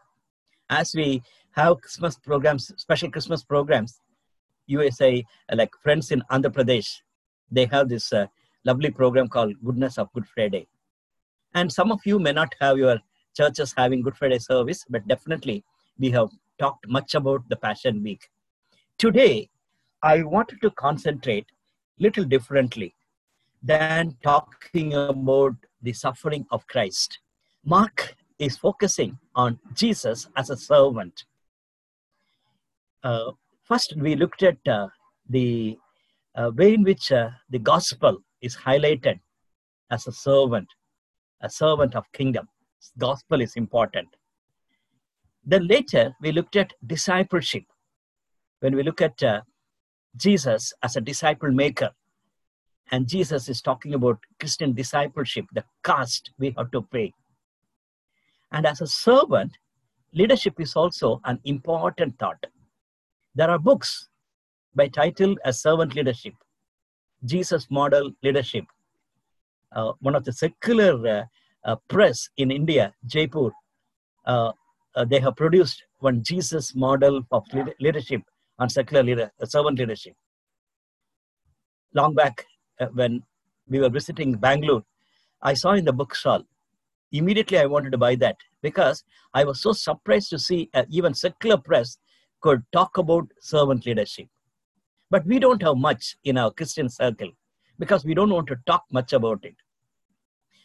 As 0.70 0.94
we 0.94 1.22
have 1.50 1.82
Christmas 1.82 2.16
programs, 2.16 2.72
special 2.78 3.10
Christmas 3.10 3.44
programs, 3.44 4.00
UESI, 4.70 5.24
uh, 5.52 5.56
like 5.56 5.70
friends 5.82 6.10
in 6.10 6.22
Andhra 6.30 6.50
Pradesh, 6.56 6.88
they 7.50 7.66
have 7.66 7.90
this 7.90 8.14
uh, 8.14 8.26
lovely 8.64 8.90
program 8.90 9.28
called 9.28 9.52
Goodness 9.62 9.98
of 9.98 10.10
Good 10.14 10.26
Friday. 10.26 10.66
And 11.54 11.70
some 11.70 11.92
of 11.92 12.00
you 12.06 12.18
may 12.18 12.32
not 12.32 12.54
have 12.62 12.78
your 12.78 12.98
churches 13.36 13.74
having 13.76 14.00
Good 14.00 14.16
Friday 14.16 14.38
service, 14.38 14.86
but 14.88 15.06
definitely 15.06 15.64
we 15.98 16.10
have 16.12 16.30
talked 16.58 16.88
much 16.88 17.14
about 17.14 17.46
the 17.50 17.56
Passion 17.56 18.02
Week. 18.02 18.30
Today, 18.96 19.50
I 20.02 20.22
wanted 20.22 20.60
to 20.62 20.70
concentrate 20.70 21.46
little 21.98 22.24
differently 22.24 22.94
than 23.60 24.16
talking 24.22 24.94
about 24.94 25.56
the 25.82 25.92
suffering 25.92 26.46
of 26.52 26.66
Christ. 26.68 27.18
Mark 27.64 28.14
is 28.38 28.56
focusing 28.56 29.18
on 29.34 29.58
Jesus 29.74 30.28
as 30.36 30.50
a 30.50 30.56
servant. 30.56 31.24
Uh, 33.02 33.32
first, 33.64 33.94
we 33.96 34.14
looked 34.14 34.44
at 34.44 34.58
uh, 34.68 34.88
the 35.28 35.76
uh, 36.36 36.52
way 36.54 36.74
in 36.74 36.84
which 36.84 37.10
uh, 37.10 37.30
the 37.50 37.58
gospel 37.58 38.18
is 38.42 38.56
highlighted 38.56 39.18
as 39.90 40.06
a 40.06 40.12
servant, 40.12 40.68
a 41.40 41.50
servant 41.50 41.96
of 41.96 42.04
kingdom. 42.12 42.48
Gospel 42.98 43.40
is 43.40 43.56
important. 43.56 44.08
Then 45.44 45.66
later, 45.66 46.14
we 46.20 46.30
looked 46.30 46.56
at 46.56 46.72
discipleship. 46.86 47.64
When 48.64 48.76
we 48.76 48.82
look 48.82 49.02
at 49.02 49.22
uh, 49.22 49.42
Jesus 50.16 50.72
as 50.82 50.96
a 50.96 51.00
disciple 51.02 51.50
maker, 51.50 51.90
and 52.90 53.06
Jesus 53.06 53.50
is 53.50 53.60
talking 53.60 53.92
about 53.92 54.18
Christian 54.40 54.72
discipleship, 54.72 55.44
the 55.52 55.64
cost 55.82 56.30
we 56.38 56.54
have 56.56 56.70
to 56.70 56.80
pay. 56.80 57.12
And 58.52 58.64
as 58.64 58.80
a 58.80 58.86
servant, 58.86 59.52
leadership 60.14 60.58
is 60.58 60.76
also 60.76 61.20
an 61.26 61.40
important 61.44 62.18
thought. 62.18 62.42
There 63.34 63.50
are 63.50 63.58
books 63.58 64.08
by 64.74 64.88
title 64.88 65.36
as 65.44 65.60
Servant 65.60 65.94
Leadership, 65.94 66.32
Jesus 67.22 67.66
Model 67.70 68.12
Leadership. 68.22 68.64
Uh, 69.72 69.92
one 70.00 70.14
of 70.14 70.24
the 70.24 70.32
secular 70.32 71.06
uh, 71.06 71.24
uh, 71.70 71.76
press 71.88 72.30
in 72.38 72.50
India, 72.50 72.94
Jaipur, 73.04 73.50
uh, 74.24 74.52
uh, 74.96 75.04
they 75.04 75.20
have 75.20 75.36
produced 75.36 75.82
one 75.98 76.22
Jesus 76.22 76.74
model 76.74 77.20
of 77.30 77.44
leadership 77.78 78.22
on 78.58 78.68
secular 78.68 79.02
leader, 79.02 79.30
servant 79.44 79.78
leadership. 79.78 80.14
Long 81.94 82.14
back, 82.14 82.46
uh, 82.80 82.86
when 82.94 83.22
we 83.68 83.80
were 83.80 83.88
visiting 83.88 84.34
Bangalore, 84.34 84.84
I 85.42 85.54
saw 85.54 85.72
in 85.72 85.84
the 85.84 85.92
bookstall. 85.92 86.44
Immediately, 87.12 87.58
I 87.58 87.66
wanted 87.66 87.92
to 87.92 87.98
buy 87.98 88.14
that 88.16 88.36
because 88.62 89.04
I 89.32 89.44
was 89.44 89.60
so 89.60 89.72
surprised 89.72 90.30
to 90.30 90.38
see 90.38 90.70
uh, 90.74 90.84
even 90.90 91.14
secular 91.14 91.56
press 91.56 91.98
could 92.40 92.62
talk 92.72 92.98
about 92.98 93.28
servant 93.40 93.86
leadership. 93.86 94.26
But 95.10 95.24
we 95.26 95.38
don't 95.38 95.62
have 95.62 95.76
much 95.76 96.16
in 96.24 96.36
our 96.38 96.50
Christian 96.50 96.88
circle 96.88 97.30
because 97.78 98.04
we 98.04 98.14
don't 98.14 98.30
want 98.30 98.48
to 98.48 98.56
talk 98.66 98.84
much 98.90 99.12
about 99.12 99.44
it. 99.44 99.54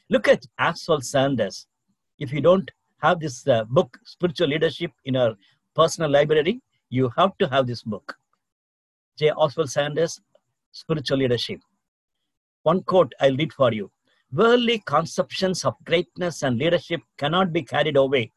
Look 0.09 0.27
at 0.27 0.45
Oswald 0.59 1.05
Sanders. 1.05 1.67
If 2.17 2.33
you 2.33 2.41
don't 2.41 2.69
have 3.01 3.19
this 3.19 3.47
uh, 3.47 3.63
book, 3.65 3.97
Spiritual 4.03 4.47
Leadership, 4.47 4.91
in 5.05 5.15
our 5.15 5.35
personal 5.75 6.09
library, 6.09 6.61
you 6.89 7.11
have 7.17 7.37
to 7.37 7.47
have 7.47 7.67
this 7.67 7.83
book. 7.83 8.17
J. 9.17 9.31
Oswald 9.31 9.69
Sanders, 9.69 10.19
Spiritual 10.71 11.17
Leadership. 11.17 11.59
One 12.63 12.83
quote 12.83 13.13
I'll 13.19 13.35
read 13.35 13.53
for 13.53 13.73
you. 13.73 13.91
Worldly 14.31 14.83
conceptions 14.85 15.65
of 15.65 15.73
greatness 15.85 16.43
and 16.43 16.57
leadership 16.57 17.01
cannot 17.17 17.51
be 17.51 17.63
carried 17.63 17.97
away, 17.97 18.31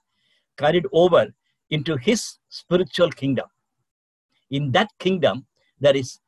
carried 0.56 0.86
over 0.92 1.32
into 1.70 1.96
his 1.96 2.38
spiritual 2.48 3.10
kingdom. 3.10 3.46
In 4.50 4.70
that 4.72 4.88
kingdom, 4.98 5.46
there 5.80 5.96
is 5.96 6.20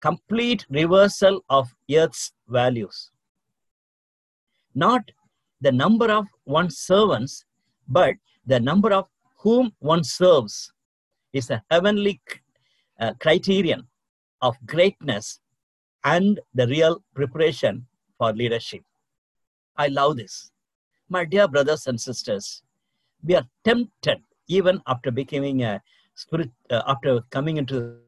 complete 0.00 0.66
reversal 0.70 1.44
of 1.48 1.74
earth's 1.92 2.32
values. 2.48 3.10
Not 4.74 5.10
the 5.60 5.72
number 5.72 6.10
of 6.10 6.26
one's 6.44 6.78
servants, 6.78 7.44
but 7.88 8.14
the 8.46 8.60
number 8.60 8.92
of 8.92 9.08
whom 9.38 9.72
one 9.80 10.04
serves 10.04 10.72
is 11.32 11.50
a 11.50 11.62
heavenly 11.70 12.20
uh, 13.00 13.12
criterion 13.20 13.86
of 14.40 14.56
greatness 14.66 15.40
and 16.04 16.40
the 16.54 16.66
real 16.66 17.02
preparation 17.14 17.86
for 18.16 18.32
leadership. 18.32 18.82
I 19.76 19.88
love 19.88 20.16
this. 20.16 20.50
My 21.08 21.24
dear 21.24 21.48
brothers 21.48 21.86
and 21.86 22.00
sisters, 22.00 22.62
we 23.22 23.34
are 23.34 23.46
tempted 23.64 24.20
even 24.48 24.80
after 24.86 25.10
becoming 25.10 25.62
a 25.62 25.82
spirit, 26.14 26.50
uh, 26.70 26.82
after 26.86 27.20
coming 27.30 27.56
into 27.56 27.98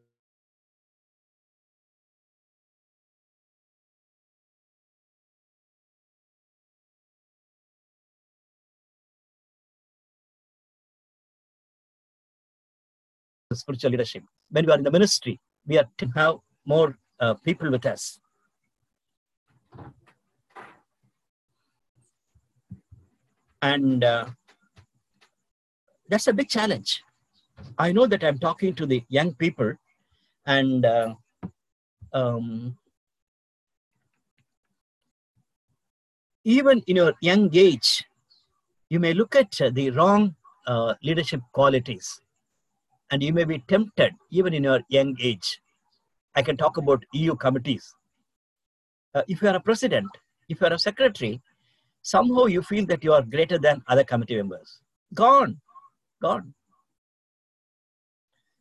spiritual 13.57 13.90
leadership. 13.90 14.23
When 14.50 14.66
we 14.66 14.73
are 14.73 14.78
in 14.78 14.85
the 14.85 14.90
ministry, 14.90 15.40
we 15.66 15.78
are 15.78 15.87
to 15.99 16.07
have 16.14 16.37
more 16.64 16.97
uh, 17.19 17.35
people 17.35 17.71
with 17.71 17.85
us. 17.85 18.19
And 23.62 24.04
uh, 24.04 24.26
that's 26.09 26.28
a 26.28 26.33
big 26.33 26.49
challenge. 26.49 27.02
I 27.78 27.92
know 27.92 28.07
that 28.07 28.25
I'm 28.25 28.38
talking 28.38 28.75
to 28.75 28.87
the 28.87 29.02
young 29.09 29.35
people, 29.35 29.75
and 30.47 30.87
uh, 30.87 31.14
um, 32.14 32.78
even 36.45 36.83
in 36.87 36.97
your 36.97 37.12
young 37.21 37.50
age, 37.52 38.04
you 38.88 38.99
may 38.99 39.12
look 39.12 39.37
at 39.37 39.50
the 39.75 39.90
wrong 39.90 40.35
uh, 40.66 40.95
leadership 41.02 41.42
qualities 41.52 42.21
and 43.11 43.23
you 43.23 43.33
may 43.33 43.45
be 43.45 43.59
tempted 43.69 44.14
even 44.31 44.55
in 44.55 44.64
your 44.64 44.81
young 44.88 45.17
age. 45.21 45.61
I 46.35 46.43
can 46.43 46.57
talk 46.57 46.76
about 46.76 47.05
EU 47.12 47.35
committees. 47.35 47.85
Uh, 49.14 49.23
if 49.29 49.43
you 49.43 49.49
are 49.49 49.57
a 49.57 49.61
president, 49.61 50.09
if 50.49 50.61
you 50.61 50.67
are 50.67 50.73
a 50.73 50.79
secretary, 50.79 51.40
somehow 52.02 52.47
you 52.47 52.62
feel 52.62 52.87
that 52.87 53.02
you 53.02 53.12
are 53.12 53.23
greater 53.23 53.59
than 53.59 53.83
other 53.88 54.05
committee 54.05 54.37
members. 54.37 54.79
Gone, 55.14 55.61
gone. 56.23 56.55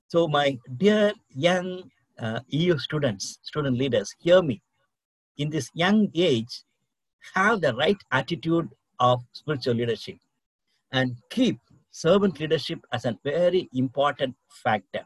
So, 0.07 0.27
my 0.27 0.57
dear 0.77 1.13
young 1.29 1.83
uh, 2.17 2.39
EU 2.47 2.77
students, 2.79 3.37
student 3.43 3.77
leaders, 3.77 4.13
hear 4.19 4.41
me. 4.41 4.61
In 5.37 5.51
this 5.51 5.69
young 5.73 6.09
age, 6.15 6.63
have 7.35 7.61
the 7.61 7.75
right 7.75 7.97
attitude 8.11 8.69
of 8.99 9.21
spiritual 9.33 9.75
leadership 9.75 10.17
and 10.91 11.15
keep 11.29 11.59
servant 11.91 12.39
leadership 12.39 12.79
as 12.91 13.05
a 13.05 13.17
very 13.23 13.69
important 13.73 14.35
factor. 14.63 15.05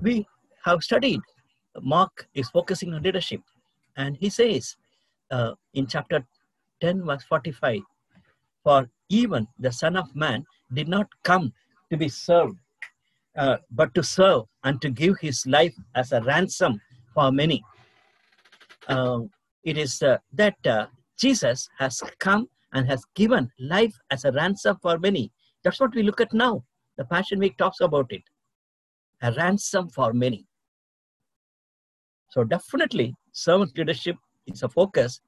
We 0.00 0.26
have 0.64 0.82
studied, 0.82 1.20
Mark 1.80 2.28
is 2.34 2.48
focusing 2.50 2.94
on 2.94 3.02
leadership, 3.02 3.40
and 3.96 4.16
he 4.16 4.30
says 4.30 4.76
uh, 5.30 5.52
in 5.74 5.86
chapter 5.86 6.24
10, 6.80 7.04
verse 7.04 7.24
45 7.24 7.80
For 8.62 8.88
even 9.08 9.48
the 9.58 9.72
Son 9.72 9.96
of 9.96 10.14
Man 10.14 10.44
did 10.72 10.88
not 10.88 11.08
come 11.24 11.52
to 11.90 11.96
be 11.96 12.08
served, 12.08 12.56
uh, 13.36 13.56
but 13.70 13.94
to 13.94 14.02
serve 14.02 14.44
and 14.64 14.80
to 14.82 14.90
give 14.90 15.18
his 15.20 15.46
life 15.46 15.74
as 15.94 16.12
a 16.12 16.20
ransom 16.22 16.80
for 17.14 17.32
many. 17.32 17.62
Uh, 18.86 19.20
it 19.64 19.76
is 19.76 20.02
uh, 20.02 20.18
that 20.32 20.54
uh, 20.66 20.86
Jesus 21.18 21.68
has 21.78 22.02
come 22.18 22.48
and 22.72 22.86
has 22.86 23.04
given 23.14 23.50
life 23.58 23.94
as 24.10 24.24
a 24.24 24.32
ransom 24.32 24.76
for 24.82 24.98
many. 24.98 25.32
That's 25.64 25.80
what 25.80 25.94
we 25.94 26.02
look 26.02 26.20
at 26.20 26.32
now. 26.32 26.64
The 26.96 27.04
Passion 27.04 27.38
Week 27.38 27.56
talks 27.56 27.80
about 27.80 28.06
it. 28.10 28.22
A 29.22 29.32
ransom 29.32 29.88
for 29.88 30.12
many. 30.12 30.46
So 32.30 32.44
definitely, 32.44 33.14
servant 33.32 33.76
leadership 33.76 34.16
is 34.46 34.62
a 34.62 34.68
focus 34.68 35.20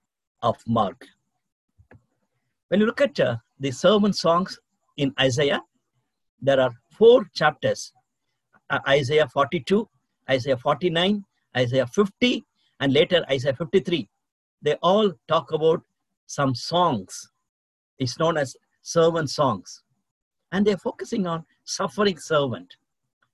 of 0.42 0.57
Mark. 0.66 1.07
When 2.68 2.81
you 2.81 2.87
look 2.87 3.00
at 3.00 3.18
uh, 3.18 3.37
the 3.59 3.70
servant 3.70 4.16
songs 4.16 4.59
in 4.96 5.12
Isaiah, 5.18 5.62
there 6.40 6.61
are 6.61 6.72
four 6.92 7.24
chapters 7.35 7.92
uh, 8.70 8.79
Isaiah 8.88 9.29
42, 9.29 9.88
Isaiah 10.31 10.57
49, 10.57 11.24
Isaiah 11.57 11.87
50, 11.87 12.44
and 12.81 12.92
later 12.92 13.24
Isaiah 13.31 13.55
53. 13.55 14.09
They 14.62 14.74
all 14.83 15.12
talk 15.29 15.53
about 15.53 15.83
some 16.30 16.54
songs. 16.54 17.28
It's 17.98 18.16
known 18.18 18.36
as 18.36 18.54
servant 18.82 19.30
songs. 19.30 19.82
And 20.52 20.64
they're 20.64 20.78
focusing 20.78 21.26
on 21.26 21.44
suffering 21.64 22.18
servant, 22.18 22.76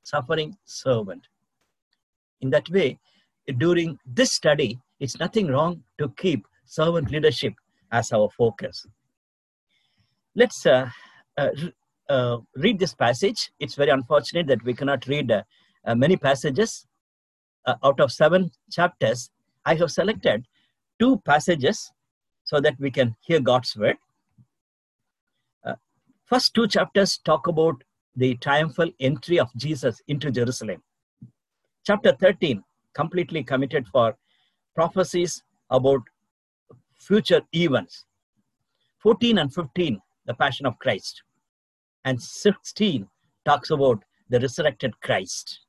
suffering 0.02 0.56
servant. 0.64 1.26
In 2.40 2.48
that 2.50 2.68
way, 2.70 2.98
during 3.59 3.98
this 4.06 4.32
study, 4.32 4.78
it's 4.98 5.18
nothing 5.20 5.48
wrong 5.48 5.82
to 5.98 6.09
keep 6.16 6.46
servant 6.64 7.11
leadership 7.11 7.52
as 7.92 8.12
our 8.12 8.30
focus. 8.30 8.87
Let's 10.35 10.64
uh, 10.64 10.88
uh, 11.37 11.50
uh, 12.09 12.38
read 12.56 12.78
this 12.78 12.94
passage. 12.94 13.50
It's 13.61 13.74
very 13.74 13.90
unfortunate 13.90 14.46
that 14.46 14.64
we 14.64 14.72
cannot 14.72 15.06
read 15.06 15.30
uh, 15.30 15.42
uh, 15.85 15.94
many 15.94 16.16
passages. 16.16 16.87
Uh, 17.66 17.74
out 17.85 18.00
of 18.00 18.11
seven 18.11 18.50
chapters, 18.70 19.30
I 19.66 19.74
have 19.74 19.90
selected 19.90 20.46
two 20.98 21.20
passages 21.26 21.92
so 22.46 22.61
that 22.61 22.78
we 22.78 22.90
can 22.90 23.14
hear 23.20 23.40
God's 23.40 23.76
word. 23.76 23.98
first 26.30 26.54
two 26.54 26.66
chapters 26.66 27.18
talk 27.18 27.46
about 27.46 27.82
the 28.16 28.35
triumphal 28.37 28.90
entry 28.98 29.38
of 29.38 29.48
Jesus 29.56 30.00
into 30.09 30.30
Jerusalem. 30.30 30.82
Chapter 31.87 32.12
13, 32.20 32.64
completely 32.94 33.44
committed 33.44 33.87
for 33.87 34.16
prophecies 34.74 35.42
about 35.70 36.02
future 36.98 37.42
events. 37.52 38.06
14 38.98 39.38
and 39.38 39.54
15, 39.54 40.00
the 40.24 40.35
Passion 40.35 40.66
of 40.66 40.78
Christ. 40.78 41.22
And 42.04 42.20
16 42.20 43.06
talks 43.44 43.70
about 43.70 44.02
the 44.30 44.40
resurrected 44.40 45.00
Christ. 45.00 45.61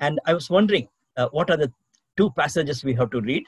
And 0.00 0.20
I 0.26 0.34
was 0.34 0.50
wondering, 0.50 0.88
uh, 1.16 1.28
what 1.30 1.50
are 1.50 1.56
the 1.56 1.72
two 2.16 2.30
passages 2.30 2.84
we 2.84 2.94
have 2.94 3.10
to 3.10 3.20
read? 3.20 3.44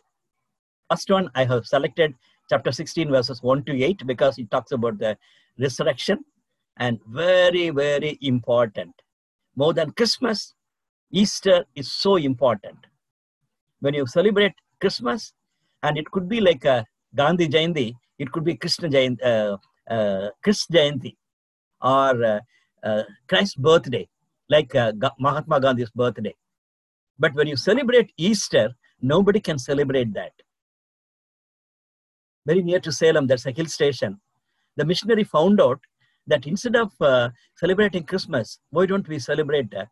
First 0.90 1.10
one, 1.10 1.30
I 1.34 1.44
have 1.44 1.66
selected 1.66 2.14
chapter 2.48 2.70
16, 2.70 3.10
verses 3.10 3.42
1 3.42 3.64
to 3.64 3.82
8, 3.82 4.06
because 4.06 4.38
it 4.38 4.50
talks 4.50 4.70
about 4.70 4.98
the 4.98 5.16
resurrection 5.58 6.24
and 6.76 7.00
very, 7.08 7.70
very 7.70 8.18
important. 8.22 8.94
More 9.56 9.72
than 9.72 9.90
Christmas, 9.90 10.54
Easter 11.10 11.64
is 11.74 11.90
so 11.90 12.16
important. 12.16 12.78
When 13.80 13.94
you 13.94 14.06
celebrate 14.06 14.52
Christmas, 14.80 15.32
and 15.82 15.98
it 15.98 16.08
could 16.10 16.28
be 16.28 16.40
like 16.40 16.64
a 16.64 16.86
Gandhi 17.14 17.48
Jayanti, 17.48 17.94
it 18.18 18.30
could 18.30 18.44
be 18.44 18.54
Krishna 18.56 18.88
Jayanti, 18.88 19.24
uh, 19.24 19.56
uh, 19.92 20.30
Jayanti, 20.46 21.16
or 21.82 22.24
uh, 22.24 22.40
uh, 22.84 23.02
Christ's 23.28 23.56
birthday, 23.56 24.08
like 24.48 24.74
uh, 24.74 24.92
Mahatma 25.18 25.60
Gandhi's 25.60 25.90
birthday. 25.90 26.34
But 27.18 27.34
when 27.34 27.48
you 27.48 27.56
celebrate 27.56 28.12
Easter, 28.16 28.70
nobody 29.00 29.40
can 29.40 29.58
celebrate 29.58 30.14
that. 30.14 30.32
Very 32.46 32.62
near 32.62 32.80
to 32.80 32.92
Salem, 32.92 33.26
there's 33.26 33.46
a 33.46 33.50
hill 33.50 33.66
station. 33.66 34.20
The 34.76 34.84
missionary 34.84 35.24
found 35.24 35.60
out 35.60 35.80
that 36.26 36.46
instead 36.46 36.76
of 36.76 36.92
uh, 37.00 37.30
celebrating 37.56 38.04
Christmas, 38.04 38.60
why 38.70 38.86
don't 38.86 39.06
we 39.08 39.18
celebrate 39.18 39.74
uh, 39.74 39.86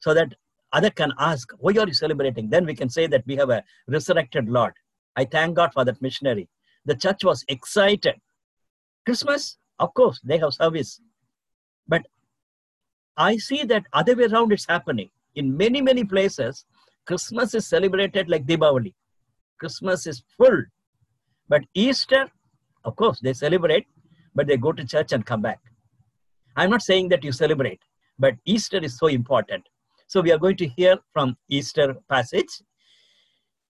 so 0.00 0.12
that 0.12 0.34
other 0.72 0.90
can 0.90 1.12
ask, 1.18 1.52
why 1.58 1.72
are 1.72 1.86
you 1.86 1.94
celebrating? 1.94 2.50
Then 2.50 2.66
we 2.66 2.74
can 2.74 2.88
say 2.88 3.06
that 3.06 3.24
we 3.26 3.36
have 3.36 3.50
a 3.50 3.62
resurrected 3.86 4.48
Lord. 4.48 4.72
I 5.16 5.24
thank 5.24 5.54
God 5.54 5.72
for 5.72 5.84
that 5.84 6.02
missionary. 6.02 6.48
The 6.84 6.96
church 6.96 7.22
was 7.24 7.44
excited. 7.48 8.16
Christmas, 9.06 9.56
of 9.78 9.94
course, 9.94 10.20
they 10.24 10.38
have 10.38 10.52
service. 10.54 11.00
But 11.86 12.02
I 13.16 13.36
see 13.36 13.62
that 13.64 13.84
other 13.92 14.16
way 14.16 14.24
around 14.24 14.52
it's 14.52 14.66
happening. 14.66 15.10
In 15.36 15.56
many, 15.56 15.80
many 15.80 16.04
places, 16.04 16.64
Christmas 17.06 17.54
is 17.54 17.68
celebrated 17.68 18.28
like 18.28 18.46
Diwali. 18.46 18.94
Christmas 19.60 20.06
is 20.06 20.24
full. 20.36 20.64
But 21.48 21.62
Easter, 21.74 22.30
Of 22.84 22.96
course, 22.96 23.18
they 23.20 23.32
celebrate, 23.32 23.86
but 24.34 24.46
they 24.46 24.58
go 24.58 24.70
to 24.72 24.84
church 24.84 25.12
and 25.12 25.24
come 25.24 25.40
back. 25.40 25.60
I'm 26.56 26.70
not 26.70 26.82
saying 26.82 27.08
that 27.08 27.24
you 27.24 27.32
celebrate, 27.32 27.80
but 28.18 28.34
Easter 28.44 28.78
is 28.78 28.98
so 28.98 29.06
important. 29.06 29.64
So 30.06 30.20
we 30.20 30.32
are 30.32 30.38
going 30.38 30.56
to 30.58 30.68
hear 30.68 30.98
from 31.12 31.36
Easter 31.48 31.96
passage. 32.10 32.62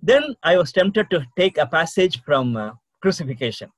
Then 0.02 0.34
I 0.42 0.56
was 0.58 0.72
tempted 0.72 1.10
to 1.10 1.24
take 1.38 1.58
a 1.58 1.66
passage 1.66 2.22
from 2.24 2.56
uh, 2.56 2.72
crucifixion. 3.00 3.70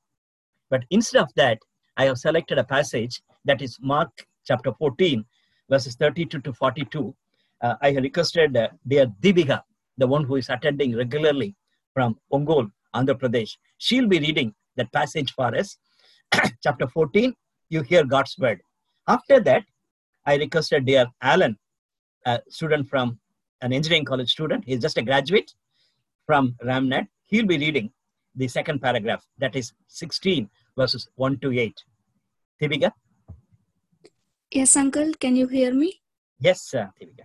But 0.70 0.84
instead 0.90 1.22
of 1.22 1.30
that, 1.36 1.58
I 1.96 2.06
have 2.06 2.18
selected 2.18 2.58
a 2.58 2.64
passage 2.64 3.22
that 3.44 3.62
is 3.62 3.78
Mark 3.80 4.10
chapter 4.44 4.72
14, 4.72 5.24
verses 5.70 5.94
32 5.96 6.40
to 6.40 6.52
42. 6.52 7.14
Uh, 7.62 7.74
I 7.82 7.90
requested 7.90 8.56
uh, 8.56 8.68
dear 8.86 9.12
the 9.98 10.06
one 10.06 10.24
who 10.24 10.36
is 10.36 10.48
attending 10.50 10.96
regularly 10.96 11.54
from 11.94 12.18
Ongole, 12.32 12.70
Andhra 12.98 13.18
Pradesh. 13.20 13.52
She'll 13.78 14.08
be 14.08 14.18
reading 14.18 14.54
that 14.76 14.92
passage 14.92 15.32
for 15.34 15.54
us. 15.54 15.78
chapter 16.62 16.86
14, 16.86 17.34
you 17.68 17.82
hear 17.82 18.04
God's 18.04 18.34
word. 18.38 18.60
After 19.08 19.40
that, 19.40 19.64
I 20.24 20.36
requested 20.36 20.86
dear 20.86 21.06
Alan, 21.22 21.56
a 22.24 22.40
student 22.48 22.88
from 22.88 23.18
an 23.62 23.72
engineering 23.72 24.04
college 24.04 24.30
student. 24.30 24.64
He's 24.66 24.80
just 24.80 24.98
a 24.98 25.02
graduate 25.02 25.52
from 26.26 26.56
Ramnet. 26.64 27.06
He'll 27.26 27.46
be 27.46 27.58
reading 27.58 27.90
the 28.34 28.48
second 28.48 28.80
paragraph, 28.80 29.24
that 29.38 29.56
is 29.56 29.72
16 29.88 30.48
verses 30.76 31.08
1 31.14 31.38
to 31.40 31.58
8. 31.58 31.74
Dibika? 32.60 32.90
Yes, 34.50 34.76
uncle, 34.76 35.12
can 35.14 35.36
you 35.36 35.46
hear 35.48 35.72
me? 35.72 36.00
Yes, 36.38 36.74
uh, 36.74 36.86
Dibika. 37.00 37.24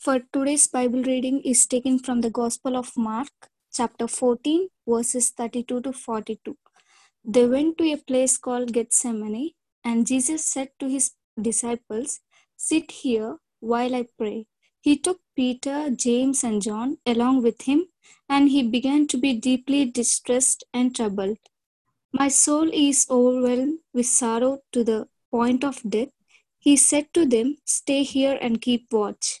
For 0.00 0.20
today's 0.32 0.68
Bible 0.68 1.02
reading 1.02 1.40
is 1.40 1.66
taken 1.66 1.98
from 1.98 2.20
the 2.20 2.30
Gospel 2.30 2.76
of 2.76 2.96
Mark, 2.96 3.32
chapter 3.74 4.06
14, 4.06 4.68
verses 4.86 5.30
32 5.30 5.80
to 5.80 5.92
42. 5.92 6.56
They 7.24 7.48
went 7.48 7.78
to 7.78 7.92
a 7.92 7.96
place 7.96 8.38
called 8.38 8.72
Gethsemane, 8.72 9.54
and 9.82 10.06
Jesus 10.06 10.44
said 10.44 10.68
to 10.78 10.88
his 10.88 11.14
disciples, 11.42 12.20
Sit 12.56 12.92
here 12.92 13.38
while 13.58 13.92
I 13.96 14.06
pray. 14.16 14.46
He 14.80 14.96
took 14.96 15.18
Peter, 15.34 15.90
James, 15.90 16.44
and 16.44 16.62
John 16.62 16.98
along 17.04 17.42
with 17.42 17.62
him, 17.62 17.86
and 18.28 18.48
he 18.48 18.62
began 18.62 19.08
to 19.08 19.18
be 19.18 19.34
deeply 19.34 19.84
distressed 19.84 20.62
and 20.72 20.94
troubled. 20.94 21.38
My 22.12 22.28
soul 22.28 22.70
is 22.72 23.04
overwhelmed 23.10 23.80
with 23.92 24.06
sorrow 24.06 24.60
to 24.70 24.84
the 24.84 25.08
point 25.32 25.64
of 25.64 25.82
death. 25.82 26.10
He 26.60 26.76
said 26.76 27.12
to 27.14 27.26
them, 27.26 27.56
Stay 27.64 28.04
here 28.04 28.38
and 28.40 28.62
keep 28.62 28.92
watch. 28.92 29.40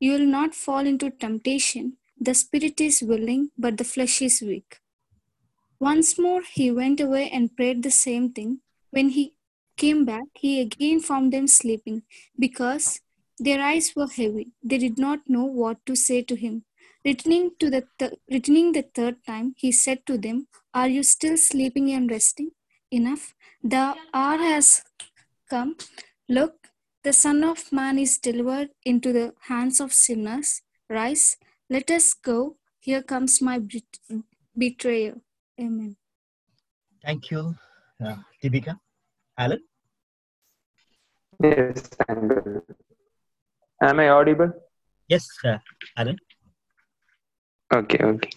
you 0.00 0.12
will 0.12 0.26
not 0.26 0.54
fall 0.54 0.86
into 0.86 1.10
temptation. 1.10 1.96
The 2.20 2.34
spirit 2.34 2.80
is 2.80 3.02
willing, 3.02 3.50
but 3.56 3.76
the 3.76 3.84
flesh 3.84 4.20
is 4.22 4.40
weak. 4.40 4.78
Once 5.80 6.18
more 6.18 6.42
he 6.42 6.70
went 6.70 7.00
away 7.00 7.30
and 7.30 7.54
prayed 7.56 7.82
the 7.82 7.90
same 7.90 8.30
thing. 8.32 8.60
When 8.90 9.10
he 9.10 9.34
came 9.76 10.04
back, 10.04 10.24
he 10.34 10.60
again 10.60 11.00
found 11.00 11.32
them 11.32 11.46
sleeping 11.46 12.02
because 12.38 13.00
their 13.38 13.62
eyes 13.62 13.92
were 13.94 14.08
heavy. 14.08 14.48
They 14.62 14.78
did 14.78 14.98
not 14.98 15.20
know 15.28 15.44
what 15.44 15.84
to 15.86 15.94
say 15.94 16.22
to 16.22 16.34
him. 16.34 16.64
Returning, 17.04 17.52
to 17.60 17.70
the 17.70 17.84
th- 17.98 18.18
returning 18.28 18.72
the 18.72 18.82
third 18.82 19.24
time, 19.24 19.54
he 19.56 19.70
said 19.70 20.04
to 20.06 20.18
them, 20.18 20.48
Are 20.74 20.88
you 20.88 21.04
still 21.04 21.36
sleeping 21.36 21.92
and 21.92 22.10
resting? 22.10 22.50
Enough. 22.90 23.34
The 23.62 23.94
hour 24.12 24.38
has 24.38 24.82
come. 25.48 25.76
Look, 26.28 26.57
the 27.08 27.12
Son 27.14 27.42
of 27.42 27.60
Man 27.72 27.98
is 27.98 28.18
delivered 28.18 28.68
into 28.84 29.12
the 29.14 29.26
hands 29.50 29.76
of 29.84 29.94
sinners. 29.98 30.48
Rise, 30.90 31.38
let 31.74 31.90
us 31.90 32.08
go. 32.12 32.56
Here 32.86 33.02
comes 33.12 33.40
my 33.40 33.58
bet- 33.58 34.00
betrayer. 34.62 35.14
Amen. 35.58 35.96
Thank 37.04 37.30
you, 37.30 37.54
uh, 38.04 38.16
Dibika. 38.42 38.74
Alan? 39.38 39.62
Yes, 41.42 41.88
uncle. 42.10 42.60
Am 43.88 44.00
I 44.00 44.08
audible? 44.10 44.52
Yes, 45.08 45.26
uh, 45.46 45.56
Alan. 45.96 46.18
Okay, 47.72 48.04
okay. 48.12 48.34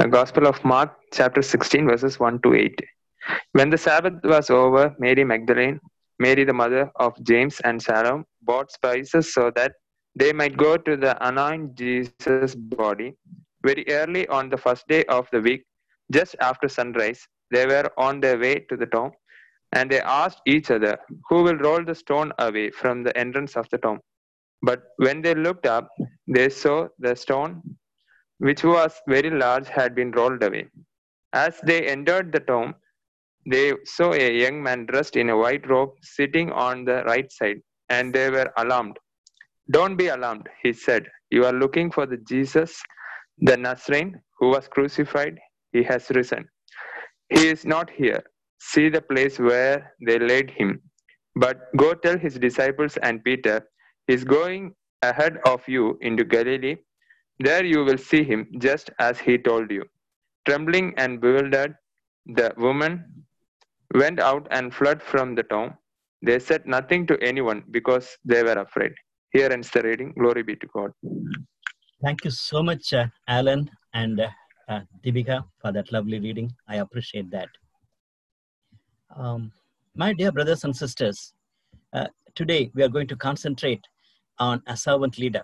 The 0.00 0.08
Gospel 0.08 0.48
of 0.48 0.64
Mark, 0.64 0.90
chapter 1.12 1.40
16, 1.40 1.86
verses 1.86 2.18
1 2.18 2.42
to 2.42 2.54
8. 2.54 2.84
When 3.52 3.70
the 3.70 3.78
Sabbath 3.78 4.14
was 4.24 4.50
over, 4.50 4.84
Mary 4.98 5.22
Magdalene, 5.22 5.78
Mary 6.18 6.44
the 6.44 6.52
mother 6.52 6.90
of 6.96 7.12
James 7.24 7.60
and 7.60 7.80
Salome, 7.82 8.24
bought 8.42 8.70
spices 8.70 9.32
so 9.32 9.50
that 9.56 9.72
they 10.14 10.32
might 10.32 10.56
go 10.56 10.76
to 10.76 10.96
the 10.96 11.16
anoint 11.26 11.74
Jesus' 11.74 12.54
body. 12.54 13.14
Very 13.64 13.84
early 13.88 14.26
on 14.28 14.48
the 14.48 14.56
first 14.56 14.86
day 14.88 15.04
of 15.04 15.28
the 15.32 15.40
week, 15.40 15.64
just 16.10 16.36
after 16.40 16.68
sunrise, 16.68 17.26
they 17.50 17.66
were 17.66 17.90
on 17.96 18.20
their 18.20 18.38
way 18.38 18.60
to 18.68 18.76
the 18.76 18.86
tomb, 18.86 19.12
and 19.72 19.90
they 19.90 20.00
asked 20.00 20.40
each 20.46 20.70
other, 20.70 20.98
Who 21.28 21.42
will 21.42 21.56
roll 21.56 21.84
the 21.84 21.94
stone 21.94 22.32
away 22.38 22.70
from 22.70 23.02
the 23.02 23.16
entrance 23.16 23.56
of 23.56 23.68
the 23.70 23.78
tomb? 23.78 24.00
But 24.62 24.82
when 24.96 25.22
they 25.22 25.34
looked 25.34 25.66
up, 25.66 25.88
they 26.28 26.48
saw 26.48 26.88
the 26.98 27.16
stone, 27.16 27.62
which 28.38 28.64
was 28.64 29.00
very 29.08 29.30
large, 29.30 29.68
had 29.68 29.94
been 29.94 30.10
rolled 30.10 30.42
away. 30.42 30.68
As 31.32 31.58
they 31.64 31.86
entered 31.86 32.32
the 32.32 32.40
tomb, 32.40 32.74
they 33.46 33.72
saw 33.84 34.12
a 34.12 34.32
young 34.32 34.62
man 34.62 34.86
dressed 34.86 35.16
in 35.16 35.30
a 35.30 35.36
white 35.36 35.68
robe 35.68 35.90
sitting 36.02 36.52
on 36.52 36.84
the 36.84 37.02
right 37.04 37.30
side, 37.32 37.60
and 37.88 38.14
they 38.14 38.30
were 38.30 38.52
alarmed. 38.56 38.98
Don't 39.70 39.96
be 39.96 40.08
alarmed, 40.08 40.48
he 40.62 40.72
said. 40.72 41.06
You 41.30 41.44
are 41.46 41.52
looking 41.52 41.90
for 41.90 42.06
the 42.06 42.18
Jesus, 42.18 42.82
the 43.38 43.56
Nazarene, 43.56 44.20
who 44.38 44.48
was 44.50 44.68
crucified. 44.68 45.38
He 45.72 45.82
has 45.84 46.10
risen. 46.10 46.48
He 47.30 47.48
is 47.48 47.64
not 47.64 47.90
here. 47.90 48.22
See 48.60 48.88
the 48.88 49.02
place 49.02 49.38
where 49.38 49.94
they 50.06 50.18
laid 50.18 50.50
him. 50.50 50.80
But 51.34 51.74
go 51.76 51.94
tell 51.94 52.18
his 52.18 52.38
disciples 52.38 52.96
and 52.98 53.24
Peter, 53.24 53.66
he 54.06 54.14
is 54.14 54.24
going 54.24 54.74
ahead 55.02 55.38
of 55.46 55.66
you 55.66 55.98
into 56.02 56.24
Galilee. 56.24 56.76
There 57.38 57.64
you 57.64 57.84
will 57.84 57.98
see 57.98 58.22
him 58.22 58.46
just 58.58 58.90
as 58.98 59.18
he 59.18 59.38
told 59.38 59.70
you. 59.70 59.84
Trembling 60.46 60.94
and 60.96 61.20
bewildered, 61.20 61.76
the 62.26 62.52
woman 62.56 63.24
went 63.94 64.20
out 64.20 64.46
and 64.50 64.74
fled 64.74 65.02
from 65.02 65.34
the 65.34 65.42
tomb. 65.44 65.74
They 66.22 66.38
said 66.38 66.66
nothing 66.66 67.06
to 67.08 67.18
anyone 67.20 67.64
because 67.70 68.16
they 68.24 68.42
were 68.42 68.52
afraid. 68.52 68.92
Here 69.32 69.50
ends 69.50 69.70
the 69.70 69.82
reading. 69.82 70.12
Glory 70.18 70.42
be 70.42 70.56
to 70.56 70.66
God. 70.74 70.92
Thank 72.02 72.24
you 72.24 72.30
so 72.30 72.62
much, 72.62 72.92
uh, 72.92 73.06
Alan 73.28 73.70
and 73.94 74.20
uh, 74.20 74.28
uh, 74.68 74.80
Dibika, 75.04 75.44
for 75.60 75.72
that 75.72 75.92
lovely 75.92 76.18
reading. 76.20 76.52
I 76.68 76.76
appreciate 76.76 77.30
that. 77.30 77.48
Um, 79.16 79.52
my 79.94 80.12
dear 80.12 80.32
brothers 80.32 80.64
and 80.64 80.74
sisters, 80.74 81.32
uh, 81.92 82.06
today 82.34 82.70
we 82.74 82.82
are 82.82 82.88
going 82.88 83.06
to 83.08 83.16
concentrate 83.16 83.84
on 84.38 84.62
a 84.66 84.76
servant 84.76 85.18
leader. 85.18 85.42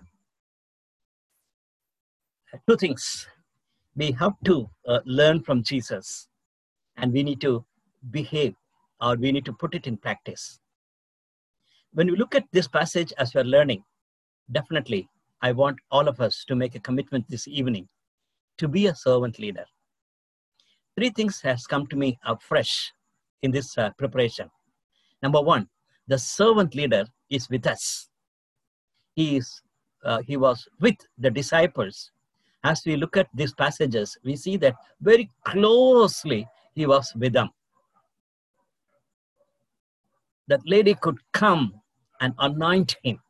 Two 2.69 2.77
things. 2.77 3.27
We 3.95 4.13
have 4.13 4.33
to 4.45 4.69
uh, 4.87 5.01
learn 5.05 5.43
from 5.43 5.63
Jesus 5.63 6.29
and 6.97 7.13
we 7.13 7.23
need 7.23 7.41
to 7.43 7.65
behave 8.11 8.55
or 9.01 9.17
we 9.17 9.33
need 9.33 9.45
to 9.45 9.53
put 9.53 9.75
it 9.75 9.87
in 9.87 9.97
practice. 9.97 10.61
When 11.93 12.11
we 12.11 12.17
look 12.17 12.35
at 12.35 12.45
this 12.53 12.69
passage 12.69 13.13
as 13.19 13.35
we're 13.35 13.45
learning, 13.45 13.85
definitely 14.53 15.09
I 15.41 15.53
want 15.53 15.79
all 15.91 16.09
of 16.09 16.21
us 16.21 16.45
to 16.49 16.57
make 16.57 16.75
a 16.75 16.81
commitment 16.81 17.27
this 17.29 17.47
evening 17.47 17.89
to 18.59 18.69
be 18.69 18.87
a 18.87 18.95
servant 18.95 19.39
leader. 19.39 19.65
Three 20.97 21.11
things 21.11 21.41
has 21.43 21.67
come 21.67 21.87
to 21.89 21.97
me 21.97 22.19
up 22.27 22.43
fresh 22.43 22.93
in 23.43 23.53
this 23.53 23.79
uh, 23.79 23.91
preparation. 23.99 24.51
Number 25.23 25.41
one, 25.41 25.69
the 26.09 26.19
servant 26.19 26.75
leader 26.75 27.07
is 27.31 27.49
with 27.49 27.67
us. 27.67 28.09
He 29.15 29.37
is 29.37 29.63
uh, 30.05 30.21
he 30.27 30.37
was 30.37 30.67
with 30.81 30.97
the 31.19 31.31
disciples. 31.31 32.11
As 32.65 32.83
we 32.87 32.97
look 32.97 33.17
at 33.17 33.29
these 33.35 33.53
passages, 33.55 34.17
we 34.25 34.37
see 34.37 34.57
that 34.59 34.75
very 35.01 35.31
closely 35.45 36.47
he 36.75 36.87
was 36.87 37.13
with 37.15 37.33
them. 37.33 37.51
That 40.49 40.61
lady 40.67 40.95
could 40.95 41.19
come 41.33 41.75
and 42.21 42.35
anoint 42.39 42.97
him. 43.03 43.21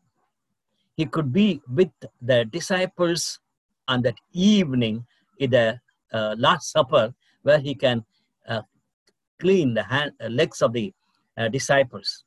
He 0.96 1.04
could 1.06 1.32
be 1.32 1.60
with 1.68 1.90
the 2.22 2.44
disciples 2.44 3.38
on 3.86 4.02
that 4.02 4.16
evening 4.32 5.06
in 5.38 5.50
the 5.50 5.80
uh, 6.12 6.34
Last 6.38 6.72
Supper 6.72 7.14
where 7.42 7.58
he 7.58 7.74
can 7.74 8.04
uh, 8.48 8.62
clean 9.38 9.74
the 9.74 9.82
hand, 9.82 10.12
uh, 10.20 10.28
legs 10.28 10.62
of 10.62 10.72
the 10.72 10.92
uh, 11.36 11.48
disciples, 11.48 12.24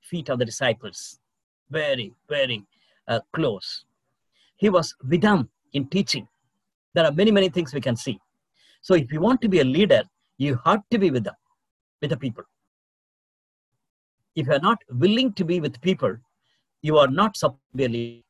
feet 0.00 0.28
of 0.28 0.38
the 0.38 0.44
disciples. 0.44 1.18
Very, 1.70 2.12
very 2.28 2.64
uh, 3.08 3.20
close. 3.32 3.84
He 4.56 4.68
was 4.68 4.94
with 5.08 5.22
them 5.22 5.48
in 5.72 5.88
teaching. 5.88 6.28
There 6.94 7.04
are 7.04 7.12
many, 7.12 7.30
many 7.30 7.48
things 7.48 7.72
we 7.72 7.80
can 7.80 7.96
see. 7.96 8.20
So 8.82 8.94
if 8.94 9.10
you 9.12 9.20
want 9.20 9.40
to 9.42 9.48
be 9.48 9.60
a 9.60 9.64
leader, 9.64 10.02
you 10.38 10.58
have 10.64 10.82
to 10.90 10.98
be 10.98 11.10
with 11.10 11.24
them, 11.24 11.34
with 12.00 12.10
the 12.10 12.16
people. 12.16 12.44
If 14.34 14.46
you 14.46 14.54
are 14.54 14.60
not 14.60 14.78
willing 14.90 15.32
to 15.34 15.44
be 15.44 15.60
with 15.60 15.80
people, 15.80 16.16
you 16.82 16.98
are 16.98 17.08
not 17.08 17.36
supposed. 17.36 18.22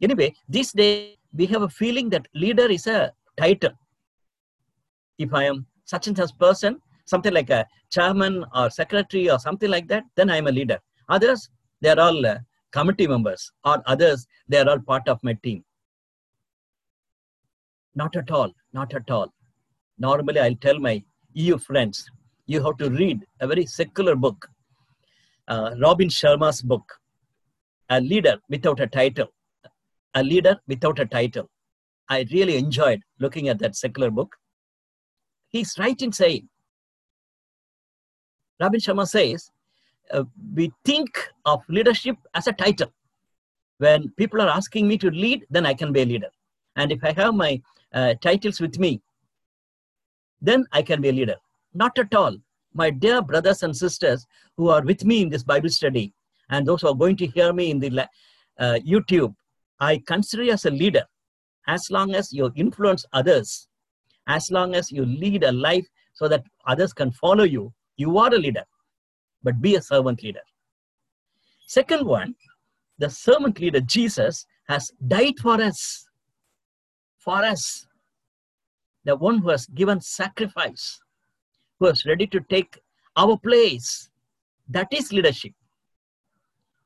Anyway, 0.00 0.34
this 0.48 0.72
day 0.72 1.16
we 1.32 1.46
have 1.46 1.62
a 1.62 1.68
feeling 1.68 2.10
that 2.10 2.26
leader 2.34 2.70
is 2.70 2.86
a 2.86 3.12
title. 3.36 3.72
If 5.18 5.32
I 5.32 5.44
am 5.44 5.66
such 5.84 6.08
and 6.08 6.16
such 6.16 6.36
person, 6.38 6.80
something 7.06 7.32
like 7.32 7.50
a 7.50 7.66
chairman 7.90 8.44
or 8.54 8.70
secretary 8.70 9.30
or 9.30 9.38
something 9.38 9.70
like 9.70 9.88
that, 9.88 10.04
then 10.16 10.30
I 10.30 10.36
am 10.36 10.46
a 10.46 10.52
leader. 10.52 10.78
Others, 11.08 11.48
they 11.80 11.90
are 11.90 12.00
all 12.00 12.26
uh, 12.26 12.38
committee 12.72 13.06
members, 13.06 13.52
or 13.64 13.82
others, 13.86 14.26
they 14.48 14.58
are 14.58 14.68
all 14.68 14.80
part 14.80 15.06
of 15.08 15.18
my 15.22 15.34
team. 15.44 15.64
Not 17.94 18.16
at 18.16 18.30
all, 18.30 18.50
not 18.72 18.94
at 18.94 19.10
all. 19.10 19.32
Normally, 19.98 20.40
I'll 20.40 20.56
tell 20.56 20.78
my 20.78 21.02
EU 21.34 21.58
friends, 21.58 22.10
you 22.46 22.62
have 22.64 22.78
to 22.78 22.90
read 22.90 23.24
a 23.40 23.46
very 23.46 23.66
secular 23.66 24.16
book, 24.16 24.48
uh, 25.48 25.74
Robin 25.80 26.08
Sharma's 26.08 26.62
book, 26.62 26.84
A 27.90 28.00
Leader 28.00 28.38
Without 28.48 28.80
a 28.80 28.86
Title. 28.86 29.28
A 30.14 30.22
Leader 30.22 30.58
Without 30.66 30.98
a 30.98 31.06
Title. 31.06 31.48
I 32.08 32.26
really 32.32 32.56
enjoyed 32.56 33.00
looking 33.18 33.48
at 33.48 33.58
that 33.60 33.76
secular 33.76 34.10
book. 34.10 34.34
He's 35.48 35.78
right 35.78 36.00
in 36.00 36.12
saying, 36.12 36.48
Robin 38.60 38.80
Sharma 38.80 39.06
says, 39.06 39.50
uh, 40.12 40.24
we 40.54 40.72
think 40.84 41.08
of 41.44 41.62
leadership 41.68 42.16
as 42.34 42.46
a 42.46 42.52
title. 42.52 42.92
When 43.78 44.10
people 44.16 44.40
are 44.40 44.48
asking 44.48 44.86
me 44.86 44.98
to 44.98 45.10
lead, 45.10 45.44
then 45.50 45.66
I 45.66 45.74
can 45.74 45.92
be 45.92 46.02
a 46.02 46.04
leader. 46.04 46.30
And 46.76 46.92
if 46.92 47.02
I 47.02 47.12
have 47.12 47.34
my 47.34 47.60
uh, 47.92 48.14
titles 48.22 48.60
with 48.60 48.78
me, 48.78 49.00
then 50.40 50.66
I 50.72 50.82
can 50.82 51.00
be 51.00 51.08
a 51.08 51.12
leader. 51.12 51.36
Not 51.74 51.98
at 51.98 52.14
all. 52.14 52.36
My 52.74 52.90
dear 52.90 53.22
brothers 53.22 53.62
and 53.62 53.76
sisters 53.76 54.26
who 54.56 54.68
are 54.68 54.82
with 54.82 55.04
me 55.04 55.22
in 55.22 55.28
this 55.28 55.42
Bible 55.42 55.68
study, 55.68 56.12
and 56.50 56.66
those 56.66 56.82
who 56.82 56.88
are 56.88 56.94
going 56.94 57.16
to 57.16 57.26
hear 57.26 57.52
me 57.52 57.70
in 57.70 57.78
the 57.78 58.08
uh, 58.58 58.78
YouTube, 58.86 59.34
I 59.80 60.02
consider 60.06 60.44
you 60.44 60.52
as 60.52 60.64
a 60.64 60.70
leader 60.70 61.04
as 61.66 61.90
long 61.90 62.14
as 62.14 62.32
you 62.32 62.50
influence 62.56 63.04
others, 63.12 63.68
as 64.26 64.50
long 64.50 64.74
as 64.74 64.90
you 64.90 65.04
lead 65.04 65.44
a 65.44 65.52
life 65.52 65.86
so 66.14 66.28
that 66.28 66.44
others 66.66 66.92
can 66.92 67.10
follow 67.12 67.44
you, 67.44 67.72
you 67.96 68.18
are 68.18 68.32
a 68.32 68.38
leader. 68.38 68.64
But 69.42 69.60
be 69.60 69.76
a 69.76 69.82
servant 69.82 70.22
leader. 70.22 70.42
Second 71.66 72.06
one, 72.06 72.34
the 72.98 73.10
servant 73.10 73.60
leader, 73.60 73.80
Jesus, 73.80 74.46
has 74.68 74.90
died 75.06 75.38
for 75.40 75.60
us. 75.60 76.06
For 77.18 77.36
us. 77.36 77.86
The 79.04 79.16
one 79.16 79.38
who 79.38 79.48
has 79.50 79.66
given 79.66 80.00
sacrifice, 80.00 81.00
is 81.86 82.06
ready 82.06 82.26
to 82.28 82.40
take 82.48 82.78
our 83.16 83.36
place. 83.36 84.10
That 84.68 84.88
is 84.92 85.12
leadership. 85.12 85.52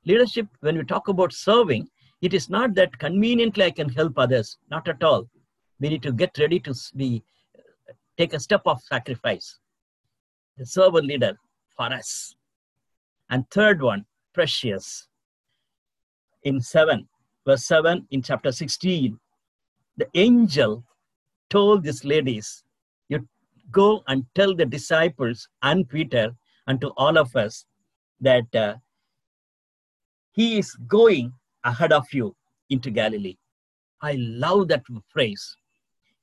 Leadership, 0.04 0.46
when 0.60 0.78
we 0.78 0.84
talk 0.84 1.08
about 1.08 1.32
serving, 1.32 1.88
it 2.22 2.32
is 2.32 2.48
not 2.48 2.74
that 2.74 2.98
conveniently 2.98 3.64
I 3.64 3.70
can 3.70 3.88
help 3.88 4.18
others. 4.18 4.58
Not 4.70 4.88
at 4.88 5.02
all. 5.02 5.28
We 5.80 5.88
need 5.90 6.02
to 6.02 6.12
get 6.12 6.38
ready 6.38 6.60
to 6.60 6.74
be 6.96 7.22
take 8.16 8.32
a 8.32 8.40
step 8.40 8.62
of 8.66 8.80
sacrifice. 8.82 9.58
The 10.56 10.64
servant 10.64 11.06
leader 11.06 11.36
for 11.76 11.92
us. 11.92 12.34
And 13.28 13.48
third 13.50 13.82
one, 13.82 14.06
precious. 14.32 15.08
In 16.44 16.60
7, 16.60 17.06
verse 17.44 17.64
7 17.64 18.06
in 18.10 18.22
chapter 18.22 18.52
16, 18.52 19.18
the 19.96 20.06
angel 20.14 20.84
told 21.50 21.82
these 21.82 22.04
ladies, 22.04 22.64
go 23.70 24.02
and 24.06 24.24
tell 24.34 24.54
the 24.54 24.66
disciples 24.66 25.48
and 25.62 25.88
Peter 25.88 26.34
and 26.66 26.80
to 26.80 26.88
all 26.96 27.18
of 27.18 27.34
us 27.36 27.64
that 28.20 28.54
uh, 28.54 28.74
he 30.32 30.58
is 30.58 30.74
going 30.86 31.32
ahead 31.64 31.92
of 31.92 32.06
you 32.12 32.34
into 32.70 32.90
Galilee. 32.90 33.36
I 34.02 34.12
love 34.18 34.68
that 34.68 34.82
phrase. 35.08 35.56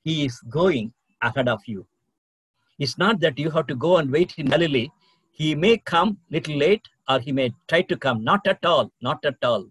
He 0.02 0.24
is 0.24 0.38
going 0.48 0.92
ahead 1.22 1.48
of 1.48 1.60
you. 1.66 1.86
It's 2.78 2.98
not 2.98 3.20
that 3.20 3.38
you 3.38 3.50
have 3.50 3.66
to 3.68 3.74
go 3.74 3.96
and 3.98 4.10
wait 4.10 4.34
in 4.36 4.46
Galilee. 4.46 4.88
He 5.30 5.54
may 5.54 5.78
come 5.78 6.18
little 6.30 6.56
late 6.56 6.86
or 7.08 7.18
he 7.18 7.32
may 7.32 7.52
try 7.68 7.82
to 7.82 7.96
come. 7.96 8.22
Not 8.22 8.46
at 8.46 8.64
all. 8.64 8.92
Not 9.00 9.24
at 9.24 9.36
all. 9.42 9.66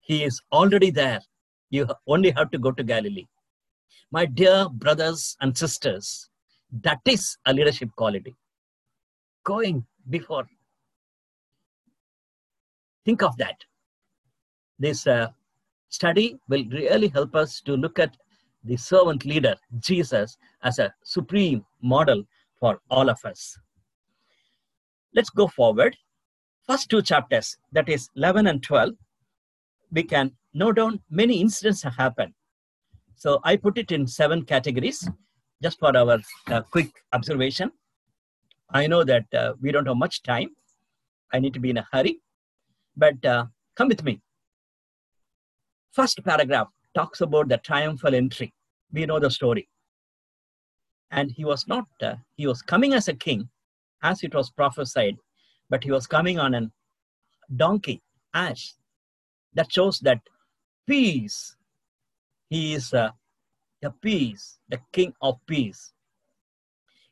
He 0.00 0.24
is 0.24 0.40
already 0.52 0.90
there. 0.90 1.20
You 1.70 1.88
only 2.06 2.30
have 2.30 2.50
to 2.52 2.58
go 2.58 2.70
to 2.72 2.82
Galilee. 2.82 3.26
My 4.12 4.24
dear 4.24 4.68
brothers 4.68 5.36
and 5.40 5.56
sisters, 5.56 6.30
that 6.82 7.00
is 7.06 7.36
a 7.46 7.52
leadership 7.52 7.90
quality. 7.96 8.34
Going 9.44 9.86
before. 10.08 10.46
Think 13.04 13.22
of 13.22 13.36
that. 13.38 13.56
This 14.78 15.06
uh, 15.06 15.28
study 15.88 16.36
will 16.48 16.64
really 16.70 17.08
help 17.08 17.34
us 17.34 17.60
to 17.62 17.76
look 17.76 17.98
at 17.98 18.16
the 18.64 18.76
servant 18.76 19.24
leader, 19.24 19.54
Jesus, 19.78 20.36
as 20.62 20.78
a 20.78 20.92
supreme 21.04 21.64
model 21.82 22.24
for 22.58 22.80
all 22.90 23.08
of 23.08 23.24
us. 23.24 23.56
Let's 25.14 25.30
go 25.30 25.46
forward. 25.46 25.96
First 26.66 26.90
two 26.90 27.00
chapters, 27.00 27.56
that 27.72 27.88
is 27.88 28.08
11 28.16 28.48
and 28.48 28.62
12, 28.62 28.90
we 29.92 30.02
can 30.02 30.32
note 30.52 30.76
down 30.76 31.00
many 31.10 31.40
incidents 31.40 31.82
have 31.84 31.94
happened. 31.94 32.32
So 33.14 33.40
I 33.44 33.56
put 33.56 33.78
it 33.78 33.92
in 33.92 34.06
seven 34.06 34.44
categories 34.44 35.08
just 35.62 35.78
for 35.78 35.96
our 35.96 36.18
uh, 36.48 36.62
quick 36.62 36.90
observation. 37.12 37.70
I 38.70 38.86
know 38.86 39.04
that 39.04 39.24
uh, 39.34 39.54
we 39.60 39.72
don't 39.72 39.86
have 39.86 39.96
much 39.96 40.22
time. 40.22 40.50
I 41.32 41.38
need 41.38 41.54
to 41.54 41.60
be 41.60 41.70
in 41.70 41.78
a 41.78 41.86
hurry, 41.92 42.20
but 42.96 43.24
uh, 43.24 43.46
come 43.76 43.88
with 43.88 44.02
me. 44.04 44.20
First 45.92 46.22
paragraph 46.24 46.68
talks 46.94 47.20
about 47.20 47.48
the 47.48 47.58
triumphal 47.58 48.14
entry. 48.14 48.52
We 48.92 49.06
know 49.06 49.18
the 49.18 49.30
story. 49.30 49.68
And 51.10 51.30
he 51.30 51.44
was 51.44 51.66
not, 51.68 51.86
uh, 52.02 52.16
he 52.36 52.46
was 52.46 52.62
coming 52.62 52.94
as 52.94 53.08
a 53.08 53.14
king, 53.14 53.48
as 54.02 54.22
it 54.22 54.34
was 54.34 54.50
prophesied, 54.50 55.16
but 55.70 55.84
he 55.84 55.90
was 55.90 56.06
coming 56.06 56.38
on 56.38 56.54
a 56.54 56.70
donkey, 57.54 58.02
ash. 58.34 58.74
That 59.54 59.72
shows 59.72 60.00
that 60.00 60.20
peace, 60.86 61.56
he 62.50 62.74
is 62.74 62.92
uh, 62.92 63.10
the 63.86 63.92
peace, 64.02 64.58
the 64.68 64.80
king 64.92 65.12
of 65.22 65.36
peace. 65.46 65.92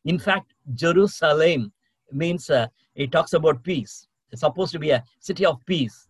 In 0.05 0.19
fact, 0.19 0.53
Jerusalem 0.75 1.73
means, 2.11 2.51
uh, 2.51 2.67
it 2.97 3.13
talks 3.13 3.33
about 3.33 3.63
peace. 3.63 4.09
It's 4.33 4.41
supposed 4.41 4.73
to 4.73 4.81
be 4.81 4.91
a 4.91 5.05
city 5.21 5.47
of 5.47 5.61
peace. 5.67 6.09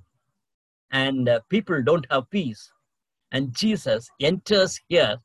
And 0.91 1.29
uh, 1.29 1.41
people 1.51 1.83
don't 1.83 2.07
have 2.11 2.31
peace. 2.31 2.71
And 3.33 3.55
Jesus 3.55 4.09
enters 4.23 4.81
here 4.89 5.19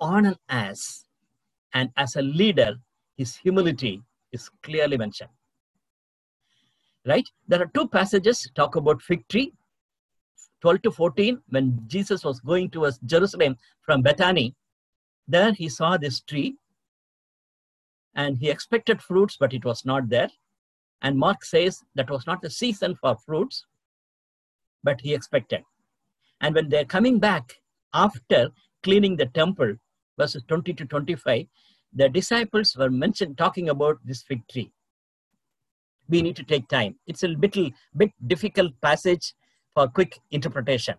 on 0.00 0.26
an 0.26 0.36
ass. 0.48 1.06
And 1.74 1.90
as 1.96 2.14
a 2.14 2.22
leader, 2.22 2.76
his 3.16 3.34
humility 3.36 4.00
is 4.30 4.48
clearly 4.62 4.96
mentioned. 4.96 5.30
Right? 7.04 7.28
There 7.48 7.62
are 7.62 7.70
two 7.74 7.88
passages 7.88 8.48
talk 8.54 8.76
about 8.76 9.02
fig 9.02 9.26
tree. 9.28 9.52
12 10.60 10.82
to 10.82 10.90
14, 10.90 11.40
when 11.48 11.78
Jesus 11.86 12.24
was 12.24 12.40
going 12.40 12.70
towards 12.70 12.98
Jerusalem 13.04 13.56
from 13.82 14.02
Bethany, 14.02 14.54
there 15.28 15.52
he 15.52 15.68
saw 15.68 15.96
this 15.96 16.20
tree 16.20 16.56
and 18.14 18.38
he 18.38 18.48
expected 18.48 19.02
fruits, 19.02 19.36
but 19.38 19.52
it 19.52 19.64
was 19.64 19.84
not 19.84 20.08
there. 20.08 20.30
And 21.02 21.18
Mark 21.18 21.44
says 21.44 21.82
that 21.94 22.10
was 22.10 22.26
not 22.26 22.40
the 22.40 22.50
season 22.50 22.96
for 22.96 23.16
fruits, 23.26 23.66
but 24.82 25.00
he 25.00 25.12
expected. 25.14 25.62
And 26.40 26.54
when 26.54 26.68
they're 26.68 26.84
coming 26.84 27.18
back 27.18 27.56
after 27.92 28.50
cleaning 28.82 29.16
the 29.16 29.26
temple, 29.26 29.74
verses 30.18 30.42
20 30.48 30.72
to 30.74 30.86
25, 30.86 31.46
the 31.92 32.08
disciples 32.08 32.76
were 32.76 32.90
mentioned 32.90 33.36
talking 33.36 33.68
about 33.68 33.98
this 34.04 34.22
fig 34.22 34.46
tree. 34.48 34.72
We 36.08 36.22
need 36.22 36.36
to 36.36 36.44
take 36.44 36.68
time. 36.68 36.96
It's 37.06 37.24
a 37.24 37.28
little 37.28 37.70
bit 37.96 38.12
difficult 38.26 38.72
passage 38.80 39.34
for 39.76 39.86
quick 39.86 40.18
interpretation 40.30 40.94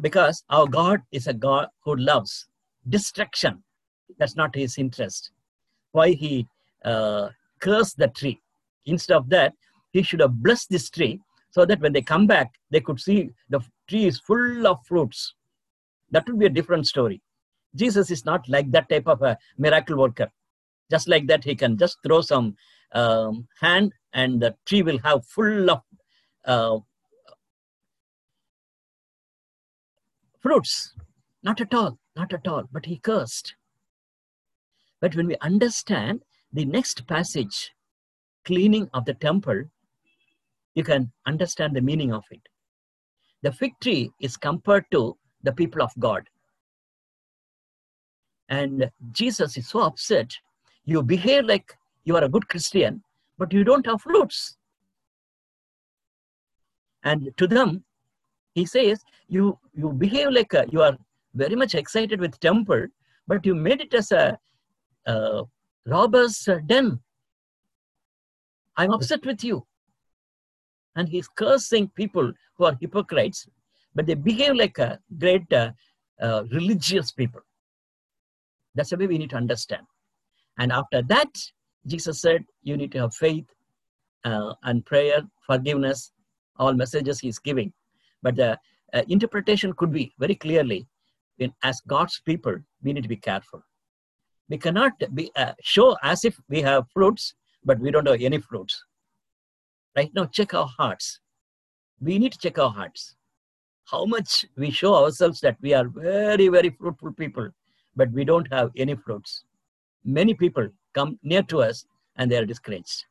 because 0.00 0.44
our 0.48 0.66
God 0.68 1.02
is 1.10 1.26
a 1.26 1.34
God 1.34 1.66
who 1.84 1.96
loves 1.96 2.46
destruction. 2.88 3.64
That's 4.16 4.36
not 4.36 4.54
his 4.54 4.78
interest. 4.78 5.32
Why 5.90 6.12
he 6.12 6.46
uh, 6.84 7.30
cursed 7.60 7.98
the 7.98 8.08
tree. 8.08 8.40
Instead 8.86 9.16
of 9.16 9.28
that, 9.30 9.54
he 9.92 10.02
should 10.02 10.20
have 10.20 10.40
blessed 10.40 10.70
this 10.70 10.88
tree 10.88 11.20
so 11.50 11.64
that 11.64 11.80
when 11.80 11.92
they 11.92 12.00
come 12.00 12.28
back, 12.28 12.52
they 12.70 12.80
could 12.80 13.00
see 13.00 13.30
the 13.48 13.60
tree 13.88 14.06
is 14.06 14.20
full 14.20 14.66
of 14.68 14.78
fruits. 14.86 15.34
that 16.12 16.26
would 16.28 16.38
be 16.38 16.46
a 16.46 16.56
different 16.58 16.86
story. 16.86 17.20
Jesus 17.74 18.10
is 18.10 18.24
not 18.24 18.48
like 18.48 18.70
that 18.70 18.88
type 18.88 19.08
of 19.08 19.20
a 19.22 19.36
miracle 19.58 19.96
worker. 19.96 20.30
Just 20.90 21.08
like 21.08 21.26
that, 21.26 21.42
he 21.42 21.56
can 21.56 21.76
just 21.76 21.98
throw 22.04 22.20
some 22.20 22.56
um, 22.92 23.48
hand 23.60 23.92
and 24.12 24.40
the 24.40 24.54
tree 24.64 24.82
will 24.82 24.98
have 24.98 25.26
full 25.26 25.70
of 25.70 25.80
uh, 26.44 26.78
fruits. 30.40 30.94
Not 31.42 31.60
at 31.60 31.72
all, 31.72 31.98
not 32.16 32.32
at 32.32 32.46
all, 32.46 32.64
but 32.72 32.86
he 32.86 32.98
cursed. 32.98 33.54
But 35.00 35.14
when 35.14 35.26
we 35.26 35.36
understand 35.40 36.22
the 36.52 36.64
next 36.64 37.06
passage, 37.06 37.72
cleaning 38.44 38.88
of 38.94 39.04
the 39.04 39.14
temple, 39.14 39.64
you 40.74 40.84
can 40.84 41.12
understand 41.26 41.74
the 41.74 41.80
meaning 41.80 42.12
of 42.12 42.24
it. 42.30 42.40
The 43.42 43.52
fig 43.52 43.72
tree 43.80 44.10
is 44.20 44.36
compared 44.36 44.84
to 44.92 45.16
the 45.42 45.52
people 45.52 45.82
of 45.82 45.92
God. 45.98 46.24
And 48.48 48.90
Jesus 49.12 49.56
is 49.56 49.68
so 49.68 49.80
upset. 49.80 50.32
You 50.84 51.02
behave 51.02 51.44
like 51.44 51.76
you 52.04 52.16
are 52.16 52.24
a 52.24 52.28
good 52.28 52.48
Christian, 52.48 53.02
but 53.36 53.52
you 53.52 53.62
don't 53.62 53.86
have 53.86 54.02
fruits. 54.02 54.56
And 57.04 57.30
to 57.36 57.46
them, 57.46 57.84
he 58.54 58.66
says, 58.66 59.00
you, 59.28 59.58
you 59.74 59.92
behave 59.92 60.30
like 60.30 60.52
a, 60.54 60.66
you 60.70 60.82
are 60.82 60.96
very 61.34 61.54
much 61.54 61.74
excited 61.74 62.20
with 62.20 62.38
temple, 62.40 62.86
but 63.26 63.44
you 63.44 63.54
made 63.54 63.80
it 63.80 63.94
as 63.94 64.10
a, 64.12 64.38
a 65.06 65.42
robber's 65.86 66.48
den. 66.66 67.00
I'm 68.76 68.92
upset 68.92 69.24
with 69.26 69.44
you. 69.44 69.66
And 70.96 71.08
he's 71.08 71.28
cursing 71.28 71.88
people 71.88 72.32
who 72.56 72.64
are 72.64 72.76
hypocrites, 72.80 73.46
but 73.94 74.06
they 74.06 74.14
behave 74.14 74.54
like 74.54 74.78
a 74.78 74.98
great 75.18 75.52
uh, 75.52 75.72
uh, 76.20 76.44
religious 76.50 77.12
people. 77.12 77.40
That's 78.74 78.90
the 78.90 78.96
way 78.96 79.06
we 79.06 79.18
need 79.18 79.30
to 79.30 79.36
understand. 79.36 79.82
And 80.58 80.72
after 80.72 81.02
that, 81.02 81.28
Jesus 81.86 82.20
said, 82.20 82.44
you 82.62 82.76
need 82.76 82.92
to 82.92 83.00
have 83.00 83.14
faith 83.14 83.46
uh, 84.24 84.54
and 84.64 84.84
prayer, 84.84 85.22
forgiveness, 85.46 86.12
all 86.56 86.74
messages 86.74 87.20
he's 87.20 87.38
giving. 87.38 87.72
But 88.22 88.36
the 88.36 88.58
uh, 88.94 89.02
interpretation 89.08 89.72
could 89.74 89.92
be 89.92 90.12
very 90.18 90.34
clearly, 90.34 90.86
in, 91.38 91.52
as 91.62 91.80
God's 91.86 92.20
people, 92.24 92.56
we 92.82 92.92
need 92.92 93.02
to 93.02 93.08
be 93.08 93.16
careful. 93.16 93.62
We 94.48 94.58
cannot 94.58 94.92
be 95.14 95.30
uh, 95.36 95.52
show 95.62 95.96
as 96.02 96.24
if 96.24 96.36
we 96.48 96.62
have 96.62 96.84
fruits, 96.92 97.34
but 97.64 97.78
we 97.78 97.90
don't 97.90 98.06
have 98.08 98.20
any 98.20 98.38
fruits. 98.38 98.82
Right 99.96 100.10
now, 100.14 100.26
check 100.26 100.54
our 100.54 100.66
hearts. 100.78 101.20
We 102.00 102.18
need 102.18 102.32
to 102.32 102.38
check 102.38 102.58
our 102.58 102.70
hearts. 102.70 103.14
How 103.84 104.04
much 104.04 104.46
we 104.56 104.70
show 104.70 104.94
ourselves 104.94 105.40
that 105.40 105.56
we 105.60 105.74
are 105.74 105.88
very, 105.88 106.48
very 106.48 106.70
fruitful 106.70 107.12
people, 107.12 107.48
but 107.96 108.10
we 108.12 108.24
don't 108.24 108.50
have 108.52 108.70
any 108.76 108.94
fruits. 108.94 109.44
Many 110.04 110.34
people 110.34 110.68
come 110.94 111.18
near 111.22 111.42
to 111.44 111.62
us 111.62 111.84
and 112.16 112.30
they 112.30 112.36
are 112.36 112.46
discouraged. 112.46 113.04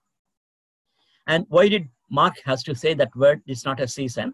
And 1.28 1.46
why 1.50 1.68
did 1.68 1.90
Mark 2.10 2.36
has 2.46 2.63
to 2.63 2.74
say 2.76 2.94
that 2.94 3.16
word 3.16 3.42
is 3.48 3.66
not 3.66 3.80
a 3.80 3.88
season? 3.88 4.34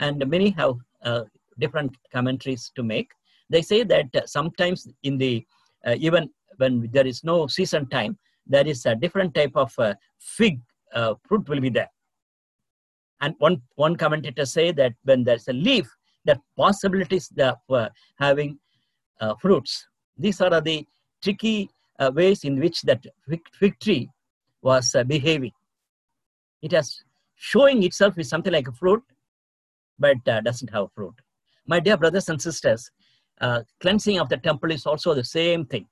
And 0.00 0.24
many 0.28 0.50
have 0.50 0.74
uh, 1.02 1.22
different 1.58 1.96
commentaries 2.12 2.70
to 2.76 2.82
make. 2.82 3.10
They 3.50 3.62
say 3.62 3.82
that 3.84 4.06
uh, 4.14 4.26
sometimes 4.26 4.86
in 5.02 5.18
the 5.18 5.44
uh, 5.86 5.94
even 5.98 6.28
when 6.56 6.88
there 6.92 7.06
is 7.06 7.22
no 7.24 7.46
season 7.46 7.88
time, 7.88 8.18
there 8.46 8.66
is 8.66 8.84
a 8.86 8.94
different 8.94 9.34
type 9.34 9.52
of 9.54 9.72
uh, 9.78 9.94
fig 10.18 10.60
uh, 10.92 11.14
fruit 11.26 11.48
will 11.48 11.60
be 11.60 11.70
there. 11.70 11.90
And 13.20 13.34
one 13.38 13.62
one 13.76 13.96
commentator 13.96 14.44
say 14.44 14.72
that 14.72 14.92
when 15.04 15.24
there's 15.24 15.48
a 15.48 15.52
leaf, 15.52 15.88
that 16.24 16.40
possibilities 16.56 17.30
of 17.38 17.56
uh, 17.70 17.88
having 18.18 18.58
fruits. 19.40 19.86
These 20.16 20.40
are 20.40 20.60
the 20.60 20.86
tricky 21.22 21.68
ways 22.12 22.44
in 22.44 22.60
which 22.60 22.82
that 22.82 23.04
fig, 23.28 23.80
tree 23.80 24.08
was 24.62 24.94
behaving. 25.06 25.52
It 26.62 26.72
has 26.72 27.02
showing 27.34 27.82
itself 27.82 28.18
is 28.18 28.28
something 28.28 28.52
like 28.52 28.68
a 28.68 28.72
fruit, 28.72 29.02
but 29.98 30.16
uh, 30.28 30.40
doesn't 30.40 30.70
have 30.70 30.92
fruit. 30.94 31.14
My 31.66 31.80
dear 31.80 31.96
brothers 31.96 32.28
and 32.28 32.40
sisters, 32.40 32.90
uh, 33.40 33.62
cleansing 33.80 34.18
of 34.18 34.28
the 34.28 34.36
temple 34.36 34.70
is 34.70 34.86
also 34.86 35.14
the 35.14 35.24
same 35.24 35.64
thing. 35.66 35.86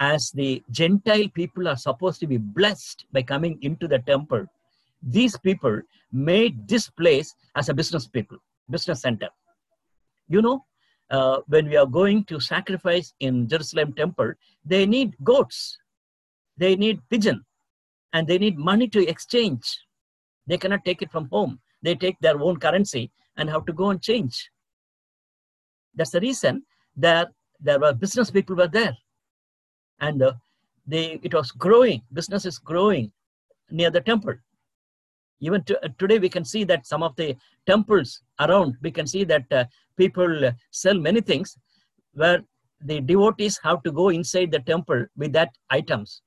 As 0.00 0.30
the 0.34 0.62
Gentile 0.70 1.28
people 1.34 1.68
are 1.68 1.76
supposed 1.76 2.20
to 2.20 2.26
be 2.26 2.38
blessed 2.38 3.04
by 3.12 3.22
coming 3.22 3.58
into 3.62 3.86
the 3.86 3.98
temple, 4.00 4.46
these 5.02 5.36
people 5.38 5.80
made 6.12 6.68
this 6.68 6.88
place 6.88 7.34
as 7.56 7.68
a 7.68 7.74
business 7.74 8.06
people, 8.06 8.38
business 8.70 9.02
center. 9.02 9.28
You 10.28 10.42
know, 10.42 10.64
uh, 11.10 11.40
when 11.46 11.68
we 11.68 11.76
are 11.76 11.86
going 11.86 12.24
to 12.24 12.40
sacrifice 12.40 13.12
in 13.20 13.48
Jerusalem 13.48 13.92
temple, 13.92 14.32
they 14.64 14.86
need 14.86 15.14
goats, 15.22 15.76
they 16.56 16.76
need 16.76 17.00
pigeon, 17.10 17.44
and 18.12 18.26
they 18.26 18.38
need 18.38 18.56
money 18.58 18.88
to 18.88 19.06
exchange. 19.08 19.78
They 20.46 20.58
cannot 20.58 20.84
take 20.84 21.02
it 21.02 21.10
from 21.10 21.28
home. 21.28 21.60
They 21.82 21.94
take 21.94 22.18
their 22.20 22.40
own 22.40 22.58
currency 22.58 23.10
and 23.36 23.48
have 23.50 23.66
to 23.66 23.72
go 23.72 23.90
and 23.90 24.00
change. 24.00 24.50
That's 25.94 26.10
the 26.10 26.20
reason 26.20 26.62
that 26.96 27.28
there 27.60 27.78
were 27.78 27.92
business 27.92 28.30
people 28.30 28.56
were 28.56 28.68
there. 28.68 28.96
And 30.00 30.22
uh, 30.22 30.32
they, 30.86 31.20
it 31.22 31.34
was 31.34 31.50
growing, 31.50 32.02
business 32.12 32.44
is 32.44 32.58
growing 32.58 33.12
near 33.70 33.90
the 33.90 34.00
temple. 34.00 34.34
Even 35.40 35.62
to, 35.64 35.84
uh, 35.84 35.88
today, 35.98 36.18
we 36.18 36.28
can 36.28 36.44
see 36.44 36.64
that 36.64 36.86
some 36.86 37.02
of 37.02 37.16
the 37.16 37.36
temples 37.66 38.20
around, 38.40 38.76
we 38.82 38.90
can 38.90 39.06
see 39.06 39.24
that 39.24 39.44
uh, 39.52 39.64
people 39.96 40.44
uh, 40.44 40.52
sell 40.70 40.94
many 40.94 41.20
things 41.20 41.56
where 42.14 42.42
the 42.84 43.00
devotees 43.00 43.58
have 43.62 43.82
to 43.82 43.92
go 43.92 44.08
inside 44.08 44.50
the 44.50 44.60
temple 44.60 45.04
with 45.16 45.32
that 45.32 45.50
items. 45.70 46.22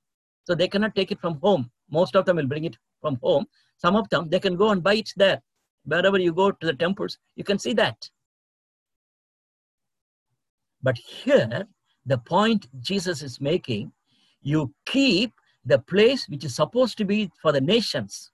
So 0.45 0.55
they 0.55 0.67
cannot 0.67 0.95
take 0.95 1.11
it 1.11 1.19
from 1.19 1.39
home. 1.41 1.69
Most 1.89 2.15
of 2.15 2.25
them 2.25 2.37
will 2.37 2.47
bring 2.47 2.65
it 2.65 2.77
from 3.01 3.17
home. 3.21 3.45
Some 3.77 3.95
of 3.95 4.09
them, 4.09 4.29
they 4.29 4.39
can 4.39 4.55
go 4.55 4.69
and 4.71 4.81
buy 4.81 4.95
it 4.95 5.11
there. 5.15 5.41
Wherever 5.83 6.19
you 6.19 6.33
go 6.33 6.51
to 6.51 6.65
the 6.65 6.73
temples, 6.73 7.17
you 7.35 7.43
can 7.43 7.59
see 7.59 7.73
that. 7.73 8.09
But 10.81 10.97
here, 10.97 11.67
the 12.05 12.17
point 12.17 12.67
Jesus 12.81 13.21
is 13.21 13.41
making, 13.41 13.91
you 14.41 14.73
keep 14.85 15.33
the 15.65 15.79
place 15.79 16.29
which 16.29 16.45
is 16.45 16.55
supposed 16.55 16.97
to 16.99 17.05
be 17.05 17.31
for 17.41 17.51
the 17.51 17.61
nations. 17.61 18.31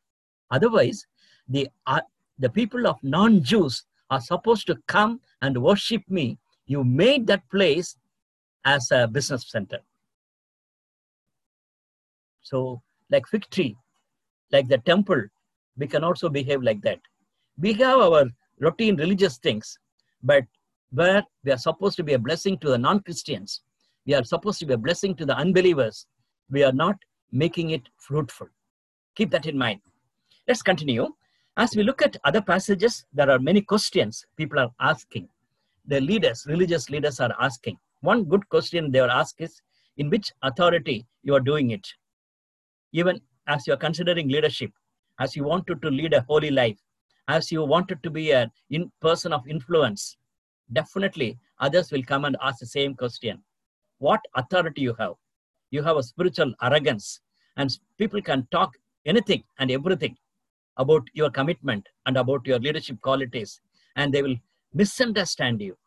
Otherwise, 0.52 1.06
the, 1.48 1.70
uh, 1.88 2.02
the 2.40 2.50
people 2.50 2.88
of 2.88 2.98
non-Jews 3.04 3.84
are 4.10 4.22
supposed 4.22 4.68
to 4.68 4.78
come 4.88 5.22
and 5.42 5.62
worship 5.62 6.04
me. 6.10 6.38
You 6.66 6.84
made 6.84 7.28
that 7.28 7.50
place 7.50 7.96
as 8.66 8.92
a 8.92 9.08
business 9.08 9.50
center. 9.50 9.80
So, 12.42 12.82
like 13.10 13.28
fig 13.28 13.50
tree, 13.50 13.78
like 14.52 14.68
the 14.68 14.78
temple, 14.80 15.22
we 15.78 15.88
can 15.88 16.04
also 16.04 16.30
behave 16.30 16.62
like 16.62 16.82
that. 16.82 17.00
We 17.58 17.74
have 17.74 18.00
our 18.00 18.26
routine 18.60 18.96
religious 18.98 19.38
things, 19.38 19.78
but 20.24 20.44
where 20.92 21.24
we 21.44 21.52
are 21.52 21.58
supposed 21.58 21.98
to 21.98 22.04
be 22.04 22.14
a 22.14 22.20
blessing 22.20 22.58
to 22.60 22.70
the 22.70 22.78
non-Christians, 22.78 23.62
we 24.06 24.14
are 24.14 24.24
supposed 24.24 24.60
to 24.60 24.66
be 24.66 24.74
a 24.74 24.78
blessing 24.78 25.16
to 25.16 25.26
the 25.26 25.36
unbelievers, 25.36 26.06
we 26.50 26.64
are 26.64 26.74
not 26.74 26.96
making 27.32 27.72
it 27.72 27.82
fruitful. 27.98 28.48
Keep 29.16 29.32
that 29.32 29.46
in 29.46 29.58
mind. 29.58 29.80
Let's 30.48 30.62
continue. 30.62 31.08
As 31.58 31.76
we 31.76 31.84
look 31.84 32.02
at 32.02 32.18
other 32.24 32.42
passages, 32.42 33.06
there 33.14 33.30
are 33.30 33.40
many 33.40 33.62
questions 33.62 34.26
people 34.38 34.60
are 34.60 34.72
asking. 34.80 35.30
The 35.86 36.02
leaders, 36.02 36.46
religious 36.48 36.90
leaders 36.90 37.20
are 37.20 37.36
asking. 37.40 37.78
One 38.02 38.24
good 38.24 38.48
question 38.50 38.92
they 38.92 39.00
are 39.00 39.10
asking 39.10 39.46
is, 39.46 39.62
in 39.98 40.10
which 40.10 40.32
authority 40.42 41.06
you 41.24 41.36
are 41.36 41.40
doing 41.40 41.72
it? 41.72 41.88
Even 42.94 43.20
as 43.48 43.68
you 43.68 43.74
are 43.74 43.78
considering 43.78 44.28
leadership, 44.28 44.72
as 45.20 45.36
you 45.36 45.44
wanted 45.44 45.82
to 45.82 45.90
lead 45.90 46.14
a 46.14 46.26
holy 46.28 46.52
life, 46.52 46.78
as 47.28 47.52
you 47.52 47.64
wanted 47.64 48.02
to 48.04 48.10
be 48.10 48.32
a 48.32 48.52
in 48.70 48.92
person 49.02 49.34
of 49.34 49.48
influence, 49.48 50.18
definitely 50.74 51.38
others 51.60 51.92
will 51.92 52.04
come 52.04 52.26
and 52.26 52.38
ask 52.42 52.60
the 52.60 52.66
same 52.66 52.96
question. 52.96 53.42
What 54.00 54.22
authority 54.36 54.82
you 54.82 54.96
have? 55.00 55.14
You 55.70 55.84
have 55.84 55.98
a 55.98 56.04
spiritual 56.04 56.54
arrogance, 56.62 57.22
and 57.58 57.78
people 57.98 58.22
can 58.22 58.48
talk 58.52 58.76
anything 59.06 59.44
and 59.60 59.72
everything 59.72 60.18
about 60.78 61.08
your 61.14 61.30
commitment 61.30 61.88
and 62.06 62.18
about 62.18 62.46
your 62.46 62.60
leadership 62.60 63.00
qualities, 63.02 63.62
and 63.96 64.14
they 64.14 64.22
will 64.22 64.36
misunderstand 64.74 65.62
you. 65.62 65.78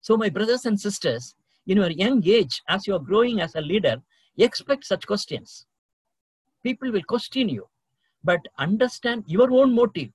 So, 0.00 0.16
my 0.16 0.28
brothers 0.28 0.66
and 0.66 0.80
sisters, 0.80 1.34
in 1.66 1.78
your 1.78 1.90
young 1.90 2.26
age, 2.26 2.62
as 2.68 2.86
you 2.86 2.94
are 2.94 3.00
growing 3.00 3.40
as 3.40 3.54
a 3.54 3.60
leader, 3.60 4.00
expect 4.38 4.84
such 4.84 5.06
questions 5.06 5.66
people 6.66 6.90
will 6.90 7.08
question 7.14 7.48
you. 7.48 7.64
But 8.24 8.40
understand 8.58 9.24
your 9.26 9.48
own 9.52 9.74
motive. 9.80 10.10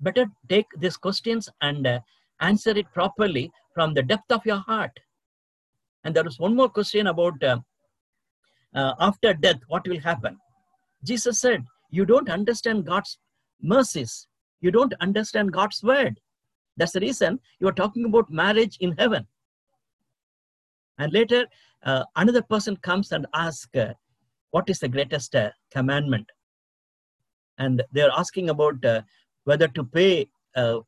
Better 0.00 0.26
take 0.48 0.66
these 0.78 0.98
questions 0.98 1.48
and 1.62 1.86
uh, 1.86 2.00
answer 2.40 2.72
it 2.82 2.92
properly 2.92 3.50
from 3.74 3.94
the 3.94 4.02
depth 4.02 4.30
of 4.30 4.44
your 4.44 4.58
heart. 4.58 4.94
And 6.04 6.14
there 6.14 6.26
is 6.26 6.38
one 6.38 6.56
more 6.56 6.68
question 6.68 7.06
about 7.06 7.42
uh, 7.42 7.58
uh, 8.74 8.94
after 8.98 9.32
death, 9.32 9.60
what 9.68 9.86
will 9.86 10.00
happen? 10.00 10.36
Jesus 11.04 11.38
said, 11.38 11.64
You 11.90 12.04
don't 12.04 12.28
understand 12.28 12.84
God's 12.86 13.18
mercies, 13.62 14.26
you 14.60 14.70
don't 14.70 14.94
understand 15.00 15.52
God's 15.52 15.82
word. 15.82 16.20
That's 16.76 16.92
the 16.92 17.00
reason 17.00 17.38
you 17.60 17.68
are 17.68 17.78
talking 17.80 18.04
about 18.04 18.30
marriage 18.30 18.76
in 18.80 18.92
heaven. 18.98 19.26
And 20.98 21.12
later, 21.12 21.46
uh, 21.84 22.04
another 22.16 22.42
person 22.42 22.76
comes 22.76 23.12
and 23.12 23.26
asks, 23.34 23.68
uh, 23.76 23.92
What 24.52 24.70
is 24.70 24.78
the 24.78 24.88
greatest 24.88 25.34
uh, 25.34 25.50
commandment? 25.70 26.30
And 27.58 27.82
they're 27.92 28.12
asking 28.16 28.50
about 28.50 28.84
uh, 28.84 29.02
whether 29.44 29.68
to 29.68 29.84
pay 29.84 30.28
uh, 30.54 30.80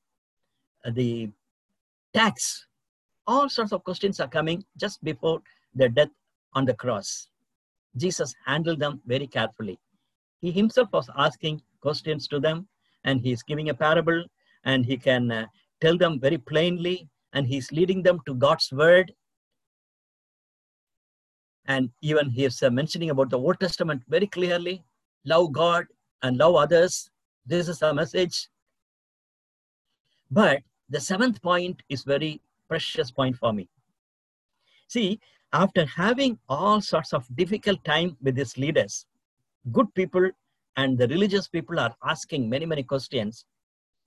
the 0.92 1.30
tax. 2.14 2.66
All 3.26 3.48
sorts 3.48 3.72
of 3.72 3.82
questions 3.82 4.20
are 4.20 4.28
coming 4.28 4.64
just 4.76 5.02
before 5.02 5.42
their 5.74 5.88
death 5.88 6.10
on 6.52 6.64
the 6.66 6.74
cross. 6.74 7.28
Jesus 7.96 8.34
handled 8.44 8.80
them 8.80 9.00
very 9.06 9.26
carefully. 9.26 9.78
He 10.40 10.50
himself 10.50 10.88
was 10.92 11.08
asking 11.16 11.62
questions 11.80 12.28
to 12.28 12.38
them, 12.38 12.68
and 13.04 13.20
he's 13.20 13.42
giving 13.42 13.70
a 13.70 13.74
parable, 13.74 14.24
and 14.64 14.84
he 14.84 14.96
can 14.96 15.30
uh, 15.30 15.46
tell 15.80 15.96
them 15.96 16.20
very 16.20 16.38
plainly, 16.38 17.08
and 17.32 17.46
he's 17.46 17.72
leading 17.72 18.02
them 18.02 18.20
to 18.26 18.34
God's 18.34 18.70
word. 18.72 19.12
And 21.66 21.90
even 22.02 22.30
he 22.30 22.44
is 22.44 22.62
uh, 22.62 22.70
mentioning 22.70 23.10
about 23.10 23.30
the 23.30 23.38
Old 23.38 23.58
Testament 23.58 24.02
very 24.08 24.26
clearly 24.26 24.84
love 25.24 25.52
God 25.52 25.86
and 26.22 26.36
love 26.36 26.56
others. 26.56 27.10
This 27.46 27.68
is 27.68 27.82
a 27.82 27.94
message. 27.94 28.48
But 30.30 30.62
the 30.88 31.00
seventh 31.00 31.40
point 31.42 31.82
is 31.88 32.02
very 32.04 32.40
precious 32.68 33.10
point 33.10 33.36
for 33.36 33.52
me. 33.52 33.68
See, 34.88 35.20
after 35.52 35.86
having 35.86 36.38
all 36.48 36.80
sorts 36.80 37.12
of 37.12 37.24
difficult 37.36 37.82
time 37.84 38.16
with 38.22 38.34
these 38.34 38.58
leaders, 38.58 39.06
good 39.72 39.92
people 39.94 40.30
and 40.76 40.98
the 40.98 41.08
religious 41.08 41.48
people 41.48 41.78
are 41.78 41.94
asking 42.04 42.48
many, 42.48 42.66
many 42.66 42.82
questions. 42.82 43.44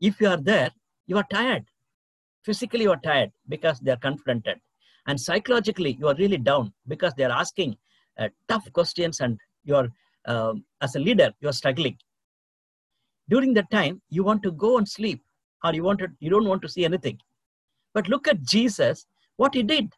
If 0.01 0.19
you 0.19 0.27
are 0.27 0.37
there, 0.37 0.71
you 1.07 1.17
are 1.17 1.25
tired. 1.31 1.65
Physically, 2.43 2.83
you 2.83 2.91
are 2.91 3.01
tired 3.03 3.31
because 3.47 3.79
they 3.79 3.91
are 3.91 3.97
confronted. 3.97 4.59
And 5.07 5.19
psychologically, 5.19 5.97
you 5.99 6.07
are 6.07 6.15
really 6.15 6.37
down 6.37 6.73
because 6.87 7.13
they 7.15 7.23
are 7.23 7.31
asking 7.31 7.77
uh, 8.19 8.29
tough 8.47 8.71
questions 8.73 9.19
and 9.21 9.39
you 9.63 9.75
are, 9.75 9.89
um, 10.25 10.65
as 10.81 10.95
a 10.95 10.99
leader, 10.99 11.33
you 11.39 11.49
are 11.49 11.53
struggling. 11.53 11.97
During 13.29 13.53
that 13.55 13.71
time, 13.71 14.01
you 14.09 14.23
want 14.23 14.43
to 14.43 14.51
go 14.51 14.77
and 14.77 14.87
sleep 14.87 15.21
or 15.63 15.73
you, 15.73 15.83
want 15.83 15.99
to, 15.99 16.07
you 16.19 16.29
don't 16.29 16.47
want 16.47 16.61
to 16.61 16.69
see 16.69 16.85
anything. 16.85 17.19
But 17.93 18.09
look 18.09 18.27
at 18.27 18.43
Jesus, 18.43 19.05
what 19.37 19.53
he 19.53 19.63
did. 19.63 19.93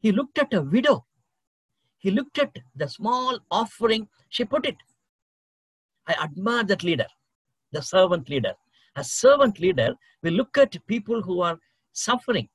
He 0.00 0.12
looked 0.12 0.38
at 0.38 0.52
a 0.54 0.62
widow. 0.62 1.04
He 1.98 2.10
looked 2.10 2.38
at 2.38 2.56
the 2.76 2.88
small 2.88 3.40
offering 3.50 4.08
she 4.28 4.44
put 4.44 4.66
it. 4.66 4.76
I 6.06 6.14
admire 6.22 6.64
that 6.64 6.82
leader, 6.82 7.06
the 7.72 7.82
servant 7.82 8.28
leader. 8.28 8.54
A 8.96 9.04
servant 9.04 9.58
leader 9.58 9.94
will 10.22 10.32
look 10.32 10.56
at 10.58 10.76
people 10.86 11.22
who 11.22 11.40
are 11.40 11.58
suffering. 11.92 12.48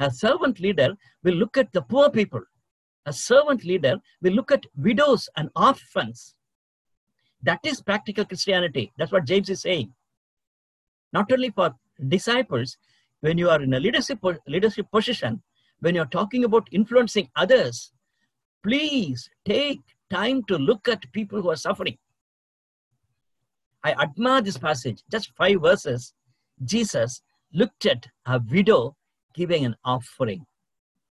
A 0.00 0.10
servant 0.10 0.60
leader 0.60 0.96
will 1.22 1.34
look 1.34 1.56
at 1.56 1.72
the 1.72 1.82
poor 1.82 2.10
people. 2.10 2.42
A 3.06 3.12
servant 3.12 3.64
leader 3.64 3.98
will 4.22 4.32
look 4.32 4.50
at 4.50 4.64
widows 4.76 5.28
and 5.36 5.50
orphans. 5.54 6.34
That 7.42 7.60
is 7.64 7.82
practical 7.82 8.24
Christianity. 8.24 8.92
That's 8.96 9.12
what 9.12 9.26
James 9.26 9.50
is 9.50 9.60
saying. 9.60 9.92
Not 11.12 11.30
only 11.30 11.50
for 11.50 11.74
disciples, 12.08 12.76
when 13.20 13.38
you 13.38 13.50
are 13.50 13.62
in 13.62 13.74
a 13.74 13.80
leadership, 13.80 14.18
leadership 14.46 14.90
position, 14.90 15.42
when 15.80 15.94
you're 15.94 16.06
talking 16.06 16.44
about 16.44 16.68
influencing 16.72 17.28
others, 17.36 17.92
please 18.62 19.28
take 19.44 19.80
time 20.10 20.42
to 20.44 20.56
look 20.56 20.88
at 20.88 21.12
people 21.12 21.40
who 21.40 21.50
are 21.50 21.56
suffering. 21.56 21.98
I 23.84 23.92
admire 23.92 24.40
this 24.40 24.56
passage, 24.56 25.02
just 25.10 25.30
five 25.36 25.60
verses. 25.60 26.14
Jesus 26.64 27.22
looked 27.52 27.84
at 27.84 28.06
a 28.26 28.40
widow 28.50 28.96
giving 29.34 29.64
an 29.64 29.76
offering. 29.84 30.46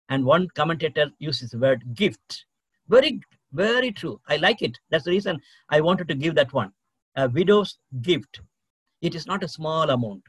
And 0.09 0.25
one 0.25 0.49
commentator 0.55 1.11
uses 1.19 1.51
the 1.51 1.59
word 1.59 1.83
gift. 1.95 2.47
Very, 2.89 3.21
very 3.53 3.93
true. 3.93 4.21
I 4.29 4.37
like 4.37 4.63
it. 4.63 4.79
That's 4.91 5.05
the 5.05 5.11
reason 5.11 5.41
I 5.69 5.81
wanted 5.81 6.09
to 6.09 6.15
give 6.15 6.35
that 6.35 6.53
one. 6.53 6.73
A 7.17 7.29
widow's 7.29 7.79
gift. 8.03 8.41
It 9.01 9.15
is 9.15 9.27
not 9.27 9.45
a 9.45 9.49
small 9.49 9.91
amount. 9.91 10.23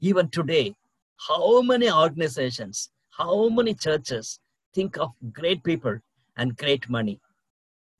Even 0.00 0.28
today, 0.28 0.74
how 1.28 1.62
many 1.62 1.90
organizations, 1.90 2.90
how 3.10 3.48
many 3.48 3.74
churches 3.74 4.38
think 4.74 4.98
of 4.98 5.10
great 5.32 5.62
people 5.62 5.98
and 6.36 6.56
great 6.56 6.88
money? 6.88 7.20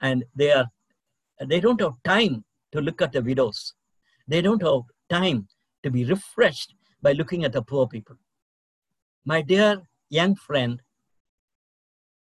And 0.00 0.24
they 0.34 0.50
are 0.50 0.66
they 1.46 1.60
don't 1.60 1.80
have 1.80 2.02
time 2.04 2.44
to 2.72 2.80
look 2.80 3.02
at 3.02 3.12
the 3.12 3.22
widows. 3.22 3.74
They 4.28 4.42
don't 4.42 4.62
have 4.62 4.82
time 5.08 5.48
to 5.82 5.90
be 5.90 6.04
refreshed 6.04 6.74
by 7.00 7.12
looking 7.12 7.44
at 7.44 7.52
the 7.52 7.62
poor 7.62 7.86
people. 7.86 8.16
My 9.24 9.40
dear 9.40 9.82
young 10.10 10.34
friend, 10.34 10.80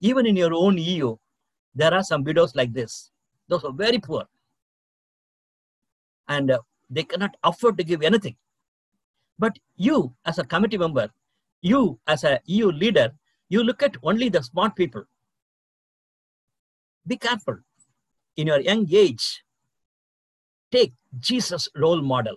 even 0.00 0.26
in 0.26 0.36
your 0.36 0.54
own 0.54 0.78
EU, 0.78 1.16
there 1.74 1.92
are 1.92 2.04
some 2.04 2.22
widows 2.22 2.54
like 2.54 2.72
this. 2.72 3.10
Those 3.48 3.64
are 3.64 3.72
very 3.72 3.98
poor. 3.98 4.24
And 6.28 6.50
uh, 6.50 6.60
they 6.88 7.02
cannot 7.02 7.36
afford 7.42 7.76
to 7.78 7.84
give 7.84 8.02
anything. 8.02 8.36
But 9.38 9.58
you, 9.76 10.14
as 10.24 10.38
a 10.38 10.44
committee 10.44 10.78
member, 10.78 11.10
you, 11.60 11.98
as 12.06 12.22
a 12.24 12.40
EU 12.44 12.70
leader, 12.70 13.12
you 13.48 13.64
look 13.64 13.82
at 13.82 13.96
only 14.02 14.28
the 14.28 14.42
smart 14.42 14.76
people. 14.76 15.04
Be 17.06 17.16
careful. 17.16 17.58
In 18.36 18.46
your 18.46 18.60
young 18.60 18.86
age, 18.92 19.44
take 20.70 20.92
Jesus 21.18 21.68
role 21.74 22.02
model. 22.02 22.36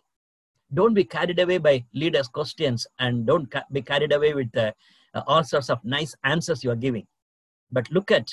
Don't 0.74 0.93
be 0.93 1.03
carried 1.03 1.39
away 1.39 1.57
by 1.57 1.84
leaders' 1.93 2.28
questions 2.28 2.86
and 2.99 3.26
don't 3.26 3.49
ca- 3.49 3.63
be 3.72 3.82
carried 3.82 4.11
away 4.11 4.34
with 4.34 4.55
uh, 4.57 4.72
uh, 5.13 5.24
all 5.28 5.43
sorts 5.43 5.70
of 5.70 5.84
nice 5.84 6.13
answers 6.24 6.63
you 6.63 6.72
are 6.72 6.76
giving. 6.76 7.07
But 7.72 7.89
look 7.91 8.11
at 8.11 8.28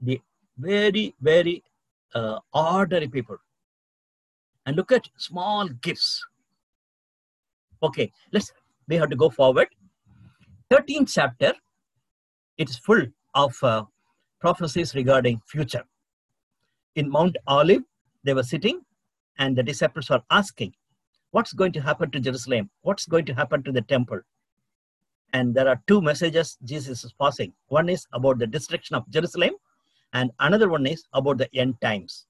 the 0.00 0.20
very, 0.58 1.14
very 1.20 1.62
uh, 2.14 2.38
ordinary 2.52 3.08
people 3.08 3.38
and 4.66 4.76
look 4.76 4.92
at 4.92 5.08
small 5.16 5.68
gifts. 5.68 6.24
Okay, 7.82 8.10
let's, 8.32 8.52
we 8.88 8.96
have 8.96 9.10
to 9.10 9.16
go 9.16 9.30
forward. 9.30 9.68
13th 10.70 11.12
chapter, 11.12 11.52
it 12.58 12.68
is 12.68 12.76
full 12.78 13.02
of 13.34 13.54
uh, 13.62 13.84
prophecies 14.40 14.94
regarding 14.94 15.40
future. 15.46 15.84
In 16.96 17.10
Mount 17.10 17.36
Olive, 17.46 17.82
they 18.24 18.34
were 18.34 18.42
sitting 18.42 18.80
and 19.38 19.56
the 19.56 19.62
disciples 19.62 20.10
were 20.10 20.22
asking, 20.30 20.74
what's 21.36 21.52
going 21.52 21.72
to 21.72 21.82
happen 21.82 22.10
to 22.10 22.18
Jerusalem? 22.18 22.70
What's 22.80 23.06
going 23.06 23.26
to 23.26 23.34
happen 23.34 23.62
to 23.64 23.72
the 23.72 23.82
temple? 23.82 24.20
And 25.34 25.54
there 25.54 25.68
are 25.68 25.82
two 25.86 26.00
messages 26.00 26.56
Jesus 26.64 27.04
is 27.04 27.12
passing. 27.12 27.52
One 27.68 27.90
is 27.90 28.06
about 28.14 28.38
the 28.38 28.46
destruction 28.46 28.96
of 28.96 29.10
Jerusalem, 29.10 29.50
and 30.14 30.30
another 30.40 30.70
one 30.70 30.86
is 30.86 31.04
about 31.12 31.36
the 31.36 31.54
end 31.54 31.78
times. 31.82 32.24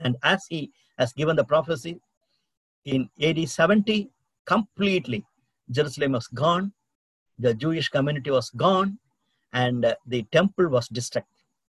And 0.00 0.16
as 0.22 0.46
he 0.48 0.72
has 0.98 1.12
given 1.12 1.36
the 1.36 1.44
prophecy 1.44 2.00
in 2.86 3.10
AD 3.20 3.46
70, 3.46 4.08
completely 4.46 5.26
Jerusalem 5.70 6.12
was 6.12 6.26
gone, 6.28 6.72
the 7.38 7.52
Jewish 7.52 7.90
community 7.90 8.30
was 8.30 8.48
gone, 8.50 8.98
and 9.52 9.84
uh, 9.84 9.94
the 10.06 10.22
temple 10.32 10.68
was 10.68 10.88
destruct, 10.88 11.32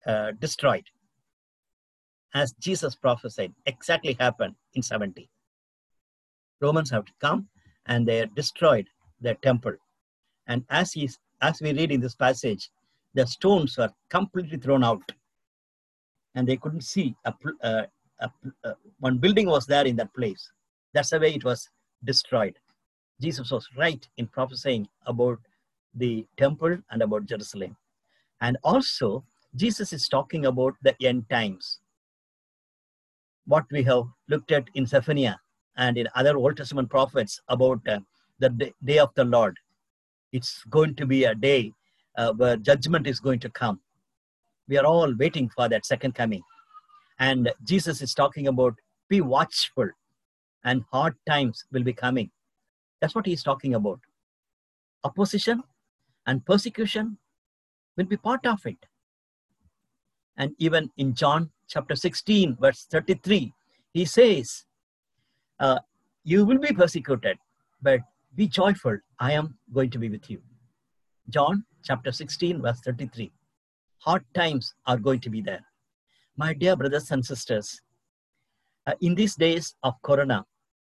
uh, 0.06 0.32
destroyed 0.38 0.84
as 2.34 2.52
Jesus 2.60 2.94
prophesied, 2.94 3.52
exactly 3.66 4.16
happened 4.20 4.54
in 4.74 4.82
70. 4.82 5.30
Romans 6.60 6.90
have 6.90 7.04
come 7.20 7.48
and 7.86 8.06
they 8.06 8.26
destroyed 8.34 8.86
their 9.20 9.34
temple. 9.36 9.74
And 10.46 10.64
as, 10.70 10.92
he, 10.92 11.08
as 11.40 11.60
we 11.60 11.72
read 11.72 11.92
in 11.92 12.00
this 12.00 12.14
passage, 12.14 12.70
the 13.14 13.26
stones 13.26 13.76
were 13.76 13.90
completely 14.08 14.58
thrown 14.58 14.84
out. 14.84 15.12
And 16.34 16.46
they 16.46 16.56
couldn't 16.56 16.84
see 16.84 17.16
a, 17.24 17.34
uh, 17.62 17.82
a, 18.20 18.30
uh, 18.64 18.72
one 19.00 19.18
building 19.18 19.46
was 19.46 19.66
there 19.66 19.86
in 19.86 19.96
that 19.96 20.14
place. 20.14 20.50
That's 20.92 21.10
the 21.10 21.20
way 21.20 21.34
it 21.34 21.44
was 21.44 21.68
destroyed. 22.04 22.58
Jesus 23.20 23.50
was 23.50 23.68
right 23.76 24.06
in 24.16 24.26
prophesying 24.26 24.88
about 25.06 25.38
the 25.94 26.26
temple 26.36 26.78
and 26.90 27.02
about 27.02 27.26
Jerusalem. 27.26 27.76
And 28.40 28.56
also, 28.64 29.24
Jesus 29.54 29.92
is 29.92 30.08
talking 30.08 30.46
about 30.46 30.74
the 30.82 30.94
end 31.02 31.28
times 31.28 31.80
what 33.46 33.64
we 33.70 33.82
have 33.82 34.04
looked 34.28 34.52
at 34.52 34.64
in 34.74 34.86
Zephaniah 34.86 35.34
and 35.76 35.96
in 35.96 36.08
other 36.14 36.36
Old 36.36 36.56
Testament 36.56 36.90
prophets 36.90 37.40
about 37.48 37.80
uh, 37.88 38.00
the 38.38 38.72
day 38.84 38.98
of 38.98 39.14
the 39.14 39.24
Lord. 39.24 39.56
It's 40.32 40.62
going 40.70 40.94
to 40.96 41.06
be 41.06 41.24
a 41.24 41.34
day 41.34 41.72
uh, 42.16 42.32
where 42.32 42.56
judgment 42.56 43.06
is 43.06 43.20
going 43.20 43.40
to 43.40 43.50
come. 43.50 43.80
We 44.68 44.78
are 44.78 44.86
all 44.86 45.12
waiting 45.16 45.48
for 45.48 45.68
that 45.68 45.84
second 45.84 46.14
coming. 46.14 46.42
And 47.18 47.50
Jesus 47.64 48.00
is 48.00 48.14
talking 48.14 48.46
about 48.46 48.74
be 49.08 49.20
watchful 49.20 49.90
and 50.64 50.84
hard 50.92 51.14
times 51.26 51.64
will 51.72 51.82
be 51.82 51.92
coming. 51.92 52.30
That's 53.00 53.14
what 53.14 53.26
he's 53.26 53.42
talking 53.42 53.74
about. 53.74 54.00
Opposition 55.04 55.62
and 56.26 56.44
persecution 56.44 57.18
will 57.96 58.04
be 58.06 58.16
part 58.16 58.46
of 58.46 58.64
it. 58.66 58.78
And 60.36 60.54
even 60.58 60.90
in 60.96 61.14
John 61.14 61.50
chapter 61.68 61.96
16, 61.96 62.56
verse 62.60 62.86
33, 62.90 63.52
he 63.92 64.04
says, 64.04 64.64
uh, 65.60 65.78
You 66.24 66.44
will 66.44 66.58
be 66.58 66.72
persecuted, 66.72 67.38
but 67.82 68.00
be 68.34 68.46
joyful. 68.46 68.98
I 69.18 69.32
am 69.32 69.56
going 69.72 69.90
to 69.90 69.98
be 69.98 70.08
with 70.08 70.28
you. 70.30 70.40
John 71.28 71.64
chapter 71.84 72.12
16, 72.12 72.60
verse 72.60 72.80
33. 72.80 73.30
Hard 73.98 74.24
times 74.34 74.74
are 74.86 74.96
going 74.96 75.20
to 75.20 75.30
be 75.30 75.40
there. 75.40 75.64
My 76.36 76.52
dear 76.54 76.76
brothers 76.76 77.10
and 77.10 77.24
sisters, 77.24 77.80
uh, 78.86 78.94
in 79.00 79.14
these 79.14 79.36
days 79.36 79.74
of 79.82 79.94
Corona, 80.02 80.44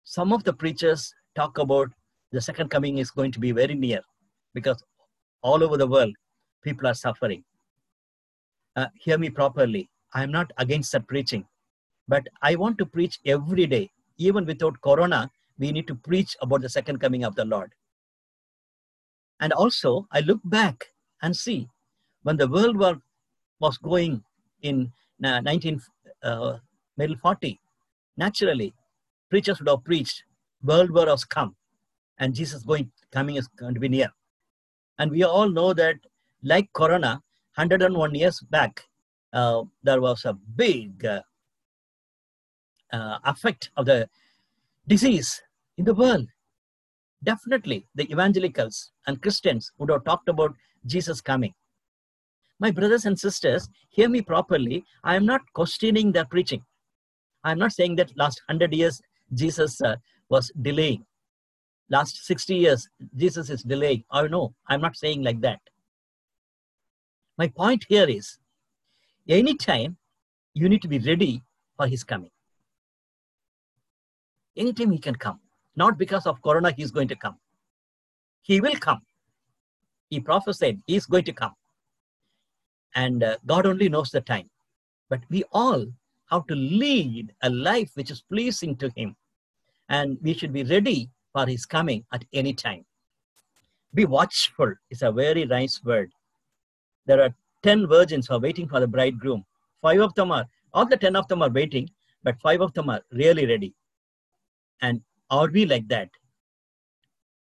some 0.03 0.31
of 0.31 0.43
the 0.43 0.53
preachers 0.53 1.13
talk 1.35 1.57
about 1.57 1.89
the 2.31 2.41
second 2.41 2.69
coming 2.69 2.99
is 2.99 3.11
going 3.11 3.31
to 3.31 3.39
be 3.39 3.51
very 3.51 3.73
near 3.73 4.01
because 4.53 4.83
all 5.41 5.63
over 5.63 5.77
the 5.77 5.87
world, 5.87 6.13
people 6.63 6.87
are 6.87 6.93
suffering. 6.93 7.43
Uh, 8.75 8.87
hear 8.95 9.17
me 9.17 9.29
properly. 9.29 9.89
I 10.13 10.23
am 10.23 10.31
not 10.31 10.51
against 10.57 10.91
that 10.91 11.07
preaching, 11.07 11.45
but 12.07 12.27
I 12.41 12.55
want 12.55 12.77
to 12.79 12.85
preach 12.85 13.19
every 13.25 13.65
day. 13.65 13.91
Even 14.19 14.45
without 14.45 14.79
Corona, 14.81 15.31
we 15.57 15.71
need 15.71 15.87
to 15.87 15.95
preach 15.95 16.37
about 16.41 16.61
the 16.61 16.69
second 16.69 16.99
coming 16.99 17.23
of 17.23 17.35
the 17.35 17.45
Lord. 17.45 17.73
And 19.39 19.51
also, 19.53 20.07
I 20.11 20.19
look 20.19 20.41
back 20.43 20.85
and 21.21 21.35
see 21.35 21.67
when 22.23 22.37
the 22.37 22.47
World 22.47 22.77
War 22.77 23.01
was 23.59 23.77
going 23.77 24.23
in 24.61 24.91
uh, 25.23 25.41
19 25.41 25.81
uh, 26.23 26.57
middle 26.97 27.15
40, 27.17 27.59
naturally, 28.17 28.73
preachers 29.29 29.59
would 29.59 29.69
have 29.69 29.83
preached, 29.83 30.23
World 30.63 30.91
War 30.91 31.07
has 31.07 31.23
come, 31.23 31.55
and 32.17 32.35
Jesus 32.35 32.63
going 32.63 32.91
coming 33.11 33.37
is 33.37 33.47
going 33.47 33.73
to 33.73 33.79
be 33.79 33.89
near. 33.89 34.11
And 34.97 35.11
we 35.11 35.23
all 35.23 35.49
know 35.49 35.73
that, 35.73 35.95
like 36.43 36.71
Corona, 36.73 37.21
101 37.55 38.15
years 38.15 38.41
back, 38.41 38.83
uh, 39.31 39.63
there 39.83 40.01
was 40.01 40.25
a 40.25 40.33
big 40.33 41.05
uh, 41.05 41.21
effect 42.91 43.69
of 43.77 43.85
the 43.85 44.09
disease 44.87 45.41
in 45.77 45.85
the 45.85 45.93
world. 45.93 46.27
Definitely, 47.23 47.85
the 47.95 48.09
evangelicals 48.11 48.91
and 49.07 49.21
Christians 49.21 49.71
would 49.77 49.89
have 49.89 50.05
talked 50.05 50.29
about 50.29 50.55
Jesus 50.85 51.21
coming. 51.21 51.53
My 52.59 52.71
brothers 52.71 53.05
and 53.05 53.17
sisters, 53.17 53.69
hear 53.89 54.09
me 54.09 54.21
properly. 54.21 54.83
I 55.03 55.15
am 55.15 55.25
not 55.25 55.41
questioning 55.53 56.11
their 56.11 56.25
preaching. 56.25 56.63
I 57.43 57.51
am 57.51 57.59
not 57.59 57.71
saying 57.71 57.95
that 57.97 58.15
last 58.17 58.41
100 58.47 58.73
years 58.73 59.01
Jesus 59.33 59.81
uh, 59.81 59.95
was 60.29 60.51
delaying. 60.61 61.05
Last 61.89 62.25
60 62.25 62.55
years 62.55 62.87
Jesus 63.15 63.49
is 63.49 63.63
delaying. 63.63 64.03
Oh 64.11 64.27
no, 64.27 64.53
I'm 64.67 64.81
not 64.81 64.97
saying 64.97 65.23
like 65.23 65.41
that. 65.41 65.59
My 67.37 67.47
point 67.47 67.85
here 67.87 68.07
is 68.07 68.37
anytime 69.27 69.97
you 70.53 70.67
need 70.67 70.81
to 70.81 70.87
be 70.87 70.99
ready 70.99 71.41
for 71.77 71.87
his 71.87 72.03
coming. 72.03 72.31
Anytime 74.57 74.91
he 74.91 74.99
can 74.99 75.15
come. 75.15 75.39
Not 75.75 75.97
because 75.97 76.25
of 76.25 76.41
Corona, 76.41 76.71
he's 76.75 76.91
going 76.91 77.07
to 77.07 77.15
come. 77.15 77.37
He 78.41 78.59
will 78.59 78.75
come. 78.75 79.01
He 80.09 80.19
prophesied 80.19 80.81
he's 80.87 81.05
going 81.05 81.25
to 81.25 81.33
come. 81.33 81.53
And 82.95 83.23
uh, 83.23 83.37
God 83.45 83.65
only 83.65 83.89
knows 83.89 84.09
the 84.09 84.21
time. 84.21 84.49
But 85.09 85.21
we 85.29 85.43
all 85.51 85.85
have 86.31 86.47
to 86.47 86.55
lead 86.55 87.33
a 87.43 87.49
life 87.49 87.91
which 87.93 88.11
is 88.11 88.21
pleasing 88.21 88.75
to 88.77 88.91
him. 88.95 89.15
And 89.89 90.17
we 90.21 90.33
should 90.33 90.53
be 90.53 90.63
ready 90.63 91.09
for 91.33 91.45
his 91.45 91.65
coming 91.65 92.03
at 92.11 92.25
any 92.33 92.53
time. 92.53 92.85
Be 93.93 94.05
watchful 94.05 94.73
is 94.91 95.01
a 95.01 95.11
very 95.11 95.45
nice 95.45 95.83
word. 95.83 96.11
There 97.05 97.21
are 97.21 97.33
10 97.63 97.87
virgins 97.87 98.27
who 98.27 98.35
are 98.35 98.39
waiting 98.39 98.67
for 98.67 98.79
the 98.79 98.87
bridegroom. 98.87 99.45
Five 99.81 99.99
of 100.01 100.13
them 100.15 100.31
are, 100.31 100.45
all 100.73 100.85
the 100.85 100.97
10 100.97 101.15
of 101.15 101.27
them 101.27 101.41
are 101.41 101.49
waiting, 101.49 101.89
but 102.23 102.39
five 102.41 102.61
of 102.61 102.73
them 102.73 102.89
are 102.89 103.01
really 103.11 103.45
ready. 103.45 103.73
And 104.81 105.01
are 105.29 105.47
we 105.47 105.65
like 105.65 105.87
that? 105.89 106.09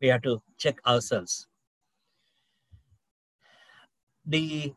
We 0.00 0.08
have 0.08 0.22
to 0.22 0.42
check 0.58 0.76
ourselves. 0.86 1.46
The 4.26 4.72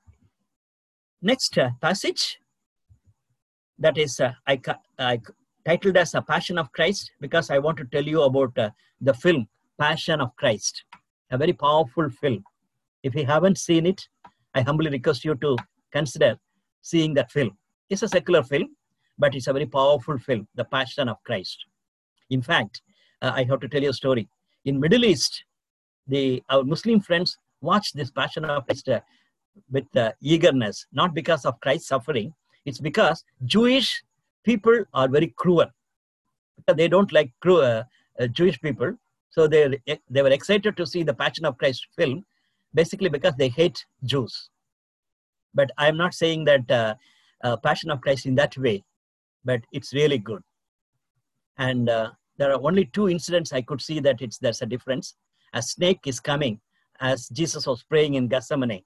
next 1.22 1.58
uh, 1.58 1.70
passage 1.82 2.38
that 3.80 3.98
is 3.98 4.20
uh, 4.20 4.34
I, 4.48 4.62
I 5.00 5.20
titled 5.66 5.98
as 5.98 6.14
a 6.14 6.22
passion 6.22 6.58
of 6.58 6.72
christ 6.72 7.12
because 7.20 7.50
i 7.50 7.58
want 7.58 7.78
to 7.78 7.86
tell 7.86 8.04
you 8.04 8.22
about 8.22 8.58
uh, 8.58 8.70
the 9.02 9.14
film 9.14 9.48
passion 9.80 10.22
of 10.22 10.36
christ 10.36 10.84
a 11.32 11.38
very 11.38 11.54
powerful 11.54 12.10
film 12.10 12.44
if 13.04 13.16
you 13.16 13.26
haven't 13.26 13.58
seen 13.58 13.86
it 13.86 14.08
i 14.54 14.62
humbly 14.62 14.90
request 14.90 15.26
you 15.26 15.36
to 15.36 15.58
consider 15.92 16.38
seeing 16.82 17.14
that 17.14 17.32
film 17.32 17.58
it's 17.90 18.04
a 18.04 18.08
secular 18.08 18.44
film 18.44 18.68
but 19.18 19.36
it's 19.36 19.48
a 19.48 19.54
very 19.54 19.66
powerful 19.66 20.18
film 20.18 20.48
the 20.56 20.66
passion 20.66 21.10
of 21.10 21.18
christ 21.24 21.66
in 22.30 22.42
fact 22.42 22.82
uh, 23.22 23.32
i 23.36 23.44
have 23.44 23.60
to 23.60 23.68
tell 23.68 23.82
you 23.82 23.90
a 23.90 24.02
story 24.04 24.28
in 24.66 24.80
middle 24.80 25.06
east 25.06 25.44
the 26.08 26.42
our 26.50 26.64
muslim 26.64 27.00
friends 27.00 27.38
watch 27.62 27.92
this 27.94 28.12
passion 28.12 28.46
of 28.46 28.66
christ 28.66 28.90
uh, 28.90 29.00
with 29.72 29.86
uh, 29.96 30.12
eagerness 30.22 30.86
not 30.92 31.14
because 31.14 31.46
of 31.46 31.60
christ's 31.60 31.88
suffering 31.88 32.34
it's 32.66 32.80
because 32.80 33.24
Jewish 33.46 34.04
people 34.44 34.84
are 34.94 35.08
very 35.08 35.34
cruel. 35.38 35.68
They 36.76 36.88
don't 36.88 37.12
like 37.12 37.32
cruel, 37.42 37.62
uh, 37.62 37.84
uh, 38.20 38.28
Jewish 38.28 38.60
people. 38.60 38.94
So 39.30 39.48
they, 39.48 39.80
they 40.10 40.22
were 40.22 40.30
excited 40.30 40.78
to 40.78 40.86
see 40.86 41.04
the 41.04 41.14
Passion 41.14 41.46
of 41.46 41.58
Christ 41.58 41.86
film, 41.96 42.26
basically 42.74 43.10
because 43.10 43.36
they 43.36 43.50
hate 43.50 43.86
Jews. 44.04 44.50
But 45.54 45.72
I'm 45.78 45.98
not 45.98 46.14
saying 46.14 46.46
that 46.46 46.72
uh, 47.44 47.58
Passion 47.58 47.92
of 47.92 48.02
Christ 48.02 48.26
in 48.26 48.36
that 48.36 48.58
way, 48.58 48.84
but 49.44 49.62
it's 49.72 49.94
really 49.94 50.18
good. 50.18 50.42
And 51.58 51.90
uh, 51.90 52.12
there 52.38 52.52
are 52.52 52.62
only 52.62 52.86
two 52.86 53.10
incidents 53.10 53.54
I 53.54 53.62
could 53.62 53.82
see 53.82 54.00
that 54.02 54.22
it's 54.22 54.38
there's 54.38 54.62
a 54.62 54.66
difference. 54.66 55.16
A 55.54 55.62
snake 55.62 56.02
is 56.06 56.20
coming 56.20 56.60
as 57.00 57.30
Jesus 57.30 57.68
was 57.68 57.84
praying 57.84 58.16
in 58.16 58.28
Gethsemane, 58.28 58.84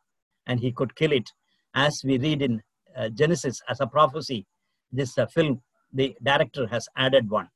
and 0.47 0.59
he 0.59 0.72
could 0.72 0.95
kill 0.95 1.11
it, 1.11 1.30
as 1.76 2.03
we 2.03 2.17
read 2.17 2.41
in 2.41 2.61
uh, 2.95 3.09
Genesis 3.09 3.61
as 3.70 3.82
a 3.82 3.88
prophecy, 3.88 4.45
this 4.91 5.17
uh, 5.17 5.26
film, 5.28 5.61
the 5.93 6.15
director 6.24 6.67
has 6.67 6.88
added 6.95 7.30
one. 7.30 7.47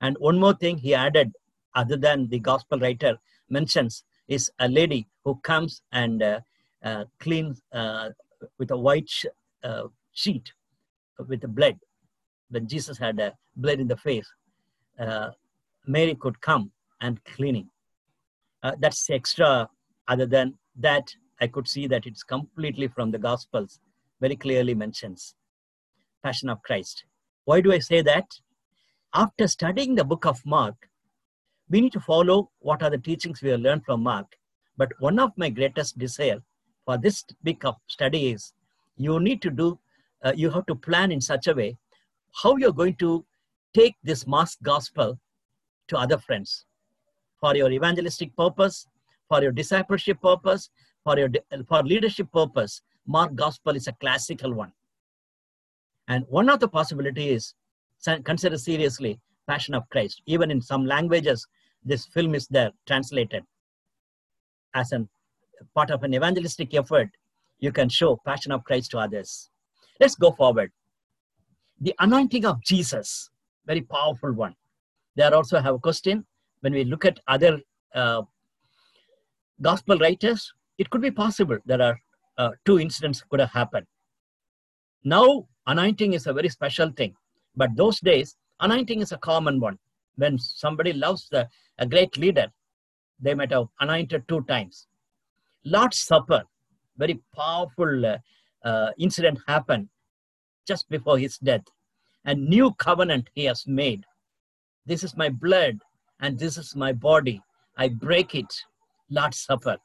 And 0.00 0.16
one 0.18 0.38
more 0.38 0.54
thing 0.54 0.78
he 0.78 0.94
added, 0.94 1.32
other 1.74 1.96
than 1.96 2.28
the 2.28 2.38
gospel 2.38 2.78
writer 2.78 3.18
mentions, 3.48 4.04
is 4.28 4.50
a 4.58 4.68
lady 4.68 5.08
who 5.24 5.36
comes 5.42 5.82
and 5.92 6.22
uh, 6.22 6.40
uh, 6.82 7.04
cleans 7.20 7.62
uh, 7.72 8.10
with 8.58 8.70
a 8.70 8.76
white 8.76 9.08
sh- 9.08 9.26
uh, 9.62 9.84
sheet 10.12 10.52
with 11.28 11.40
the 11.40 11.48
blood. 11.48 11.78
When 12.50 12.66
Jesus 12.66 12.98
had 12.98 13.20
uh, 13.20 13.30
blood 13.56 13.80
in 13.80 13.88
the 13.88 13.96
face, 13.96 14.28
Mary 15.86 16.14
could 16.14 16.40
come 16.40 16.70
and 17.00 17.22
cleaning. 17.24 17.68
that's 18.78 19.08
extra. 19.10 19.68
Other 20.08 20.26
than 20.26 20.54
that, 20.76 21.14
I 21.40 21.46
could 21.46 21.68
see 21.68 21.86
that 21.88 22.06
it's 22.06 22.22
completely 22.22 22.88
from 22.88 23.10
the 23.10 23.18
Gospels 23.18 23.80
very 24.22 24.36
clearly 24.36 24.74
mentions 24.74 25.34
Passion 26.22 26.48
of 26.48 26.62
Christ. 26.62 27.04
Why 27.44 27.60
do 27.60 27.72
I 27.72 27.80
say 27.80 28.02
that? 28.02 28.26
After 29.12 29.48
studying 29.48 29.96
the 29.96 30.04
book 30.04 30.24
of 30.24 30.40
Mark, 30.46 30.76
we 31.68 31.80
need 31.80 31.92
to 31.94 32.00
follow 32.00 32.50
what 32.60 32.82
are 32.84 32.90
the 32.90 32.98
teachings 32.98 33.42
we 33.42 33.50
have 33.50 33.60
learned 33.60 33.84
from 33.84 34.02
Mark. 34.02 34.26
But 34.76 34.92
one 35.00 35.18
of 35.18 35.32
my 35.36 35.50
greatest 35.50 35.98
desire 35.98 36.40
for 36.84 36.96
this 36.96 37.24
week 37.42 37.64
of 37.64 37.74
study 37.88 38.30
is 38.30 38.52
you 38.96 39.18
need 39.18 39.42
to 39.42 39.50
do, 39.50 39.78
uh, 40.24 40.32
you 40.36 40.50
have 40.50 40.66
to 40.66 40.76
plan 40.76 41.10
in 41.10 41.20
such 41.20 41.48
a 41.48 41.54
way 41.54 41.76
how 42.42 42.56
you're 42.56 42.72
going 42.72 42.94
to 42.96 43.24
take 43.74 43.94
this 44.02 44.26
Mark's 44.26 44.56
gospel 44.62 45.18
to 45.88 45.96
other 45.96 46.18
friends 46.18 46.64
for 47.40 47.56
your 47.56 47.70
evangelistic 47.70 48.34
purpose, 48.36 48.86
for 49.28 49.42
your 49.42 49.52
discipleship 49.52 50.20
purpose, 50.20 50.70
for 51.04 51.18
your 51.18 51.28
for 51.68 51.82
leadership 51.82 52.30
purpose. 52.32 52.82
Mark 53.06 53.34
Gospel 53.34 53.74
is 53.74 53.88
a 53.88 53.92
classical 53.94 54.54
one. 54.54 54.72
And 56.08 56.24
one 56.28 56.48
of 56.48 56.60
the 56.60 56.68
possibilities 56.68 57.54
consider 58.24 58.56
seriously 58.58 59.18
Passion 59.48 59.74
of 59.74 59.88
Christ. 59.90 60.22
Even 60.26 60.50
in 60.50 60.60
some 60.60 60.86
languages, 60.86 61.46
this 61.84 62.06
film 62.06 62.34
is 62.34 62.46
there 62.46 62.70
translated 62.86 63.44
as 64.74 64.92
a 64.92 65.04
part 65.74 65.90
of 65.90 66.04
an 66.04 66.14
evangelistic 66.14 66.74
effort. 66.74 67.10
You 67.58 67.72
can 67.72 67.88
show 67.88 68.20
Passion 68.24 68.52
of 68.52 68.62
Christ 68.64 68.92
to 68.92 68.98
others. 68.98 69.50
Let's 69.98 70.14
go 70.14 70.30
forward. 70.30 70.70
The 71.80 71.94
anointing 71.98 72.44
of 72.44 72.62
Jesus, 72.62 73.30
very 73.66 73.82
powerful 73.82 74.32
one. 74.32 74.54
There 75.16 75.34
also 75.34 75.60
have 75.60 75.74
a 75.74 75.78
question 75.78 76.26
when 76.60 76.72
we 76.72 76.84
look 76.84 77.04
at 77.04 77.20
other 77.28 77.60
uh, 77.94 78.22
gospel 79.60 79.98
writers. 79.98 80.52
It 80.78 80.90
could 80.90 81.02
be 81.02 81.10
possible 81.10 81.58
there 81.66 81.82
are 81.82 82.00
uh, 82.38 82.50
two 82.64 82.80
incidents 82.80 83.22
could 83.28 83.40
have 83.40 83.50
happened. 83.50 83.86
Now, 85.04 85.46
anointing 85.66 86.14
is 86.14 86.26
a 86.26 86.32
very 86.32 86.48
special 86.48 86.90
thing, 86.90 87.14
but 87.56 87.70
those 87.76 88.00
days, 88.00 88.36
anointing 88.60 89.00
is 89.00 89.12
a 89.12 89.18
common 89.18 89.60
one. 89.60 89.78
When 90.16 90.38
somebody 90.38 90.92
loves 90.92 91.28
the, 91.30 91.48
a 91.78 91.86
great 91.86 92.16
leader, 92.16 92.46
they 93.20 93.34
might 93.34 93.50
have 93.50 93.66
anointed 93.80 94.26
two 94.28 94.42
times. 94.42 94.86
Lord's 95.64 95.98
Supper, 95.98 96.42
very 96.96 97.20
powerful 97.34 98.06
uh, 98.06 98.18
uh, 98.64 98.90
incident 98.98 99.38
happened 99.46 99.88
just 100.66 100.88
before 100.88 101.18
his 101.18 101.38
death. 101.38 101.62
A 102.24 102.34
new 102.34 102.72
covenant 102.74 103.28
he 103.34 103.44
has 103.44 103.66
made. 103.66 104.04
This 104.86 105.02
is 105.02 105.16
my 105.16 105.28
blood 105.28 105.80
and 106.20 106.38
this 106.38 106.56
is 106.56 106.76
my 106.76 106.92
body. 106.92 107.42
I 107.76 107.88
break 107.88 108.34
it. 108.34 108.52
Lord's 109.10 109.38
Supper. 109.38 109.76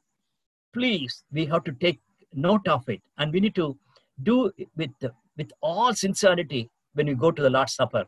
Please, 0.74 1.24
we 1.32 1.46
have 1.48 1.64
to 1.64 1.72
take 1.74 2.00
note 2.34 2.68
of 2.68 2.88
it 2.88 3.02
and 3.18 3.34
we 3.34 3.40
need 3.40 3.56
to 3.56 3.78
do 4.24 4.52
it 4.58 4.70
with, 4.76 4.92
with 5.38 5.52
all 5.62 5.94
sincerity 5.94 6.70
when 6.94 7.08
we 7.08 7.16
go 7.16 7.32
to 7.32 7.42
the 7.42 7.50
Lord's 7.50 7.74
Supper, 7.74 8.06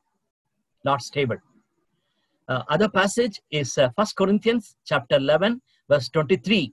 Lord's 0.85 1.09
table. 1.09 1.37
Uh, 2.47 2.63
other 2.69 2.89
passage 2.89 3.41
is 3.51 3.77
uh, 3.77 3.89
1 3.95 4.07
Corinthians 4.17 4.75
chapter 4.85 5.17
11, 5.17 5.61
verse 5.87 6.09
23. 6.09 6.71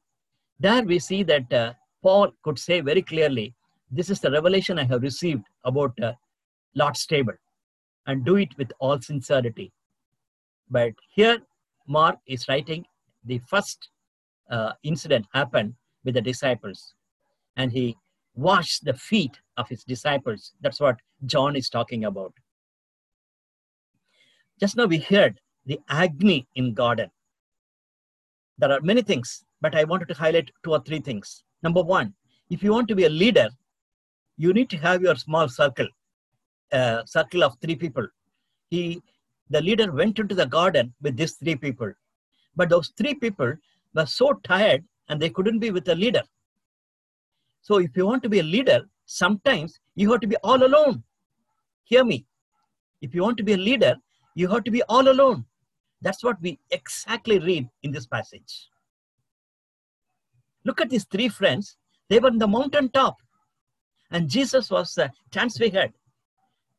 There 0.61 0.83
we 0.83 0.99
see 0.99 1.23
that 1.25 1.53
uh, 1.53 1.73
Paul 2.03 2.31
could 2.43 2.59
say 2.59 2.81
very 2.81 3.03
clearly, 3.03 3.55
this 3.91 4.11
is 4.11 4.21
the 4.21 4.31
revelation 4.31 4.79
I 4.79 4.85
have 4.85 5.03
received 5.03 5.45
about 5.65 5.93
uh, 6.03 6.13
Lord's 6.75 7.05
table 7.07 7.35
and 8.07 8.25
do 8.25 8.37
it 8.37 8.57
with 8.57 8.73
all 8.79 9.01
sincerity. 9.01 9.73
But 10.71 10.95
here, 11.09 11.39
Mark 11.87 12.19
is 12.27 12.49
writing 12.49 12.85
the 13.25 13.41
first 13.47 13.89
uh, 14.51 14.73
incident 14.83 15.27
happened 15.33 15.75
with 16.05 16.15
the 16.15 16.21
disciples, 16.21 16.95
and 17.57 17.73
he 17.73 17.97
washed 18.35 18.85
the 18.85 18.95
feet 18.95 19.39
of 19.57 19.69
his 19.69 19.85
disciples. 19.85 20.53
That's 20.61 20.81
what 20.81 20.97
John 21.25 21.57
is 21.57 21.69
talking 21.69 22.05
about. 22.05 22.33
Just 24.61 24.77
now 24.77 24.87
we 24.87 24.99
heard 24.99 25.41
the 25.65 25.81
agony 25.89 26.47
in 26.55 26.75
garden. 26.75 27.11
There 28.59 28.73
are 28.73 28.81
many 28.81 29.03
things, 29.03 29.45
but 29.61 29.75
I 29.75 29.85
wanted 29.85 30.09
to 30.09 30.15
highlight 30.15 30.51
two 30.65 30.73
or 30.73 30.81
three 30.81 31.01
things. 31.01 31.43
Number 31.63 31.83
one, 31.83 32.15
if 32.51 32.63
you 32.63 32.73
want 32.73 32.89
to 32.89 32.95
be 32.95 33.05
a 33.05 33.11
leader, 33.11 33.49
you 34.37 34.53
need 34.53 34.71
to 34.71 34.77
have 34.77 35.03
your 35.03 35.17
small 35.17 35.49
circle, 35.49 35.89
uh, 36.73 37.05
circle 37.05 37.45
of 37.45 37.57
three 37.61 37.77
people. 37.77 38.07
He, 38.71 39.03
the 39.51 39.61
leader 39.61 39.93
went 39.93 40.19
into 40.19 40.35
the 40.35 40.47
garden 40.47 40.93
with 41.01 41.17
these 41.17 41.35
three 41.35 41.57
people, 41.57 41.93
but 42.57 42.69
those 42.69 42.93
three 42.97 43.15
people 43.15 43.55
were 43.95 44.07
so 44.07 44.35
tired 44.45 44.85
and 45.09 45.21
they 45.21 45.31
couldn't 45.31 45.61
be 45.61 45.71
with 45.71 45.85
the 45.85 45.95
leader. 45.95 46.23
So 47.63 47.79
if 47.79 47.97
you 47.97 48.07
want 48.07 48.23
to 48.25 48.29
be 48.29 48.41
a 48.41 48.45
leader, 48.45 48.83
sometimes 49.07 49.79
you 49.95 50.11
have 50.13 50.21
to 50.21 50.27
be 50.27 50.37
all 50.43 50.63
alone. 50.63 51.03
Hear 51.85 52.05
me. 52.05 52.27
If 53.01 53.15
you 53.15 53.23
want 53.23 53.37
to 53.39 53.45
be 53.45 53.53
a 53.53 53.57
leader, 53.57 53.97
you 54.35 54.49
have 54.49 54.65
to 54.65 54.71
be 54.71 54.83
all 54.85 55.09
alone. 55.09 55.45
That's 56.03 56.23
what 56.23 56.41
we 56.41 56.59
exactly 56.71 57.39
read 57.39 57.69
in 57.83 57.91
this 57.93 58.07
passage. 58.07 58.69
Look 60.65 60.81
at 60.81 60.91
these 60.91 61.05
three 61.05 61.29
friends. 61.29 61.77
They 62.09 62.19
were 62.19 62.29
in 62.29 62.39
the 62.39 62.49
mountain 62.49 62.89
top, 62.91 63.17
and 64.11 64.29
Jesus 64.29 64.71
was 64.71 64.97
uh, 64.99 65.09
transfigured. 65.33 65.93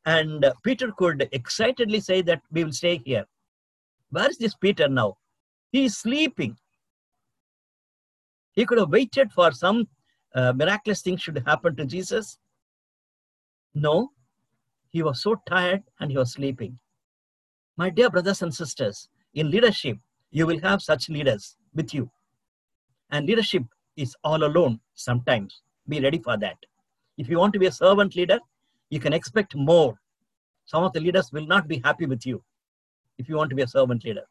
And 0.07 0.45
Peter 0.63 0.93
could 0.93 1.27
excitedly 1.33 1.99
say 1.99 2.21
that 2.21 2.41
we 2.49 2.63
will 2.63 2.71
stay 2.71 3.01
here. 3.03 3.25
Where 4.09 4.29
is 4.29 4.37
this 4.37 4.55
Peter 4.55 4.87
now? 4.87 5.17
He 5.73 5.83
is 5.83 5.97
sleeping. 5.97 6.55
He 8.53 8.65
could 8.65 8.77
have 8.77 8.89
waited 8.89 9.33
for 9.33 9.51
some 9.51 9.89
uh, 10.33 10.53
miraculous 10.53 11.01
thing 11.01 11.17
should 11.17 11.43
happen 11.45 11.75
to 11.75 11.85
Jesus. 11.85 12.37
No, 13.75 14.11
he 14.91 15.03
was 15.03 15.21
so 15.21 15.35
tired 15.45 15.83
and 15.99 16.09
he 16.09 16.17
was 16.17 16.31
sleeping. 16.31 16.79
My 17.75 17.89
dear 17.89 18.09
brothers 18.09 18.41
and 18.41 18.55
sisters, 18.55 19.09
in 19.33 19.51
leadership, 19.51 19.97
you 20.31 20.47
will 20.47 20.61
have 20.61 20.81
such 20.81 21.09
leaders 21.09 21.57
with 21.75 21.93
you. 21.93 22.09
And 23.11 23.25
leadership 23.25 23.63
is 23.97 24.15
all 24.23 24.45
alone 24.45 24.79
sometimes. 24.95 25.61
Be 25.89 25.99
ready 25.99 26.19
for 26.19 26.37
that. 26.37 26.57
If 27.17 27.27
you 27.27 27.39
want 27.39 27.51
to 27.53 27.59
be 27.59 27.65
a 27.65 27.71
servant 27.73 28.15
leader, 28.15 28.39
you 28.89 28.99
can 28.99 29.13
expect 29.13 29.55
more. 29.55 29.97
Some 30.65 30.83
of 30.83 30.93
the 30.93 30.99
leaders 30.99 31.31
will 31.31 31.45
not 31.45 31.67
be 31.67 31.81
happy 31.83 32.05
with 32.05 32.25
you 32.25 32.43
if 33.17 33.27
you 33.29 33.35
want 33.35 33.49
to 33.49 33.55
be 33.55 33.63
a 33.63 33.67
servant 33.67 34.03
leader. 34.05 34.23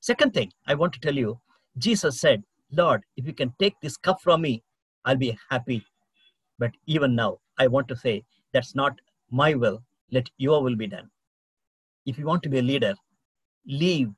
Second 0.00 0.32
thing 0.34 0.52
I 0.66 0.74
want 0.74 0.92
to 0.94 1.00
tell 1.00 1.14
you 1.14 1.40
Jesus 1.78 2.20
said, 2.20 2.42
Lord, 2.72 3.02
if 3.16 3.26
you 3.26 3.32
can 3.32 3.52
take 3.58 3.74
this 3.80 3.96
cup 3.96 4.20
from 4.20 4.42
me, 4.42 4.62
I'll 5.04 5.16
be 5.16 5.38
happy. 5.50 5.84
But 6.58 6.72
even 6.86 7.14
now, 7.14 7.38
I 7.58 7.66
want 7.68 7.88
to 7.88 7.96
say, 7.96 8.24
that's 8.52 8.74
not 8.74 8.98
my 9.30 9.54
will. 9.54 9.82
Let 10.10 10.28
your 10.38 10.62
will 10.62 10.76
be 10.76 10.86
done. 10.86 11.10
If 12.06 12.18
you 12.18 12.26
want 12.26 12.42
to 12.42 12.48
be 12.48 12.58
a 12.58 12.62
leader, 12.62 12.94
leave 13.66 14.10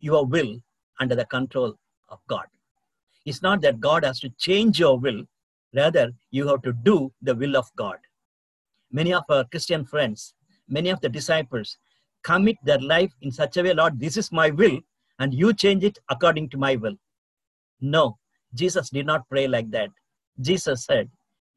your 0.00 0.26
will 0.26 0.60
under 1.00 1.14
the 1.14 1.24
control 1.24 1.74
of 2.08 2.18
God. 2.28 2.44
It's 3.24 3.42
not 3.42 3.60
that 3.62 3.80
God 3.80 4.04
has 4.04 4.20
to 4.20 4.30
change 4.38 4.78
your 4.78 4.98
will, 4.98 5.24
rather, 5.74 6.12
you 6.30 6.46
have 6.48 6.62
to 6.62 6.72
do 6.72 7.12
the 7.22 7.34
will 7.34 7.56
of 7.56 7.66
God. 7.76 7.98
Many 8.90 9.12
of 9.12 9.24
our 9.28 9.44
Christian 9.44 9.84
friends, 9.84 10.34
many 10.68 10.90
of 10.90 11.00
the 11.00 11.08
disciples 11.08 11.76
commit 12.22 12.56
their 12.64 12.80
life 12.80 13.12
in 13.22 13.30
such 13.30 13.56
a 13.56 13.62
way, 13.62 13.74
Lord, 13.74 13.98
this 13.98 14.16
is 14.16 14.32
my 14.32 14.50
will, 14.50 14.78
and 15.18 15.34
you 15.34 15.52
change 15.52 15.84
it 15.84 15.98
according 16.10 16.48
to 16.50 16.58
my 16.58 16.76
will. 16.76 16.94
No, 17.80 18.18
Jesus 18.54 18.90
did 18.90 19.06
not 19.06 19.28
pray 19.28 19.46
like 19.46 19.70
that. 19.70 19.90
Jesus 20.40 20.84
said, 20.84 21.10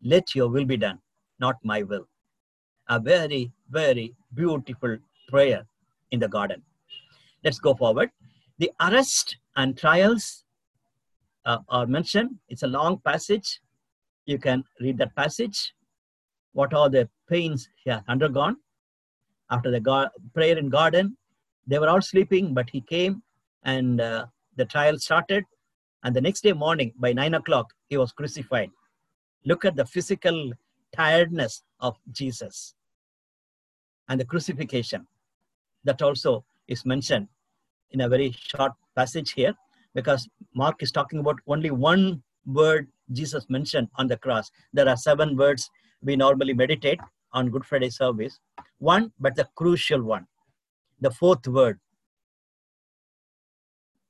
Let 0.04 0.36
your 0.36 0.50
will 0.50 0.66
be 0.66 0.78
done, 0.78 1.00
not 1.40 1.56
my 1.64 1.84
will. 1.84 2.08
A 2.90 3.00
very, 3.00 3.52
very 3.70 4.14
beautiful 4.34 4.98
prayer 5.30 5.66
in 6.12 6.20
the 6.20 6.28
garden. 6.28 6.62
Let's 7.44 7.60
go 7.60 7.74
forward. 7.74 8.12
The 8.60 8.72
arrest 8.80 9.38
and 9.56 9.78
trials 9.78 10.44
uh, 11.46 11.60
are 11.70 11.88
mentioned. 11.88 12.38
It's 12.50 12.64
a 12.64 12.68
long 12.68 13.00
passage. 13.00 13.62
You 14.26 14.38
can 14.38 14.64
read 14.80 14.98
that 15.00 15.16
passage. 15.16 15.74
What 16.54 16.74
are 16.74 16.90
the 16.90 17.10
pains 17.30 17.70
he 17.84 17.90
had 17.90 18.04
undergone 18.08 18.58
after 19.50 19.72
the 19.72 19.80
gar- 19.80 20.12
prayer 20.34 20.58
in 20.58 20.70
garden? 20.70 21.18
They 21.68 21.80
were 21.80 21.90
all 21.90 22.02
sleeping, 22.02 22.54
but 22.54 22.70
he 22.70 22.82
came 22.82 23.24
and 23.64 24.02
uh, 24.02 24.26
the 24.56 24.66
trial 24.66 24.98
started. 25.00 25.46
And 26.04 26.16
the 26.16 26.22
next 26.22 26.42
day 26.42 26.54
morning, 26.54 26.94
by 26.98 27.14
nine 27.14 27.36
o'clock, 27.36 27.74
he 27.90 27.98
was 27.98 28.12
crucified. 28.12 28.72
Look 29.46 29.66
at 29.66 29.76
the 29.76 29.86
physical 29.86 30.52
tiredness 30.96 31.64
of 31.80 31.96
Jesus 32.12 32.74
and 34.10 34.20
the 34.20 34.26
crucifixion. 34.26 35.08
That 35.84 36.02
also 36.02 36.44
is 36.68 36.86
mentioned 36.86 37.28
in 37.92 38.02
a 38.02 38.10
very 38.10 38.32
short 38.32 38.74
passage 38.96 39.32
here 39.34 39.56
because 39.94 40.28
Mark 40.54 40.84
is 40.84 40.92
talking 40.92 41.20
about 41.20 41.40
only 41.48 41.72
one 41.72 42.22
word 42.46 42.88
Jesus 43.12 43.46
mentioned 43.50 43.90
on 43.96 44.08
the 44.08 44.18
cross. 44.18 44.52
There 44.74 44.88
are 44.88 44.98
seven 44.98 45.36
words 45.38 45.70
we 46.04 46.16
normally 46.16 46.54
meditate 46.54 47.00
on 47.34 47.50
Good 47.50 47.66
Friday 47.66 47.90
service. 47.90 48.40
One, 48.80 49.12
but 49.20 49.36
the 49.36 49.48
crucial 49.56 50.02
one, 50.02 50.28
the 51.00 51.12
fourth 51.12 51.48
word. 51.48 51.80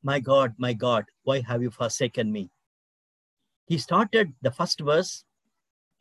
My 0.04 0.20
God, 0.20 0.54
my 0.58 0.74
God, 0.74 1.06
why 1.24 1.42
have 1.42 1.62
you 1.62 1.70
forsaken 1.70 2.32
me? 2.32 2.50
He 3.68 3.78
started 3.78 4.34
the 4.42 4.52
first 4.52 4.80
verse 4.80 5.24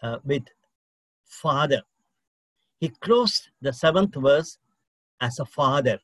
uh, 0.03 0.19
with 0.25 0.45
Father. 1.27 1.83
He 2.79 2.89
closed 2.89 3.49
the 3.61 3.73
seventh 3.73 4.15
verse 4.15 4.59
as 5.21 5.39
a 5.39 5.45
father, 5.45 5.99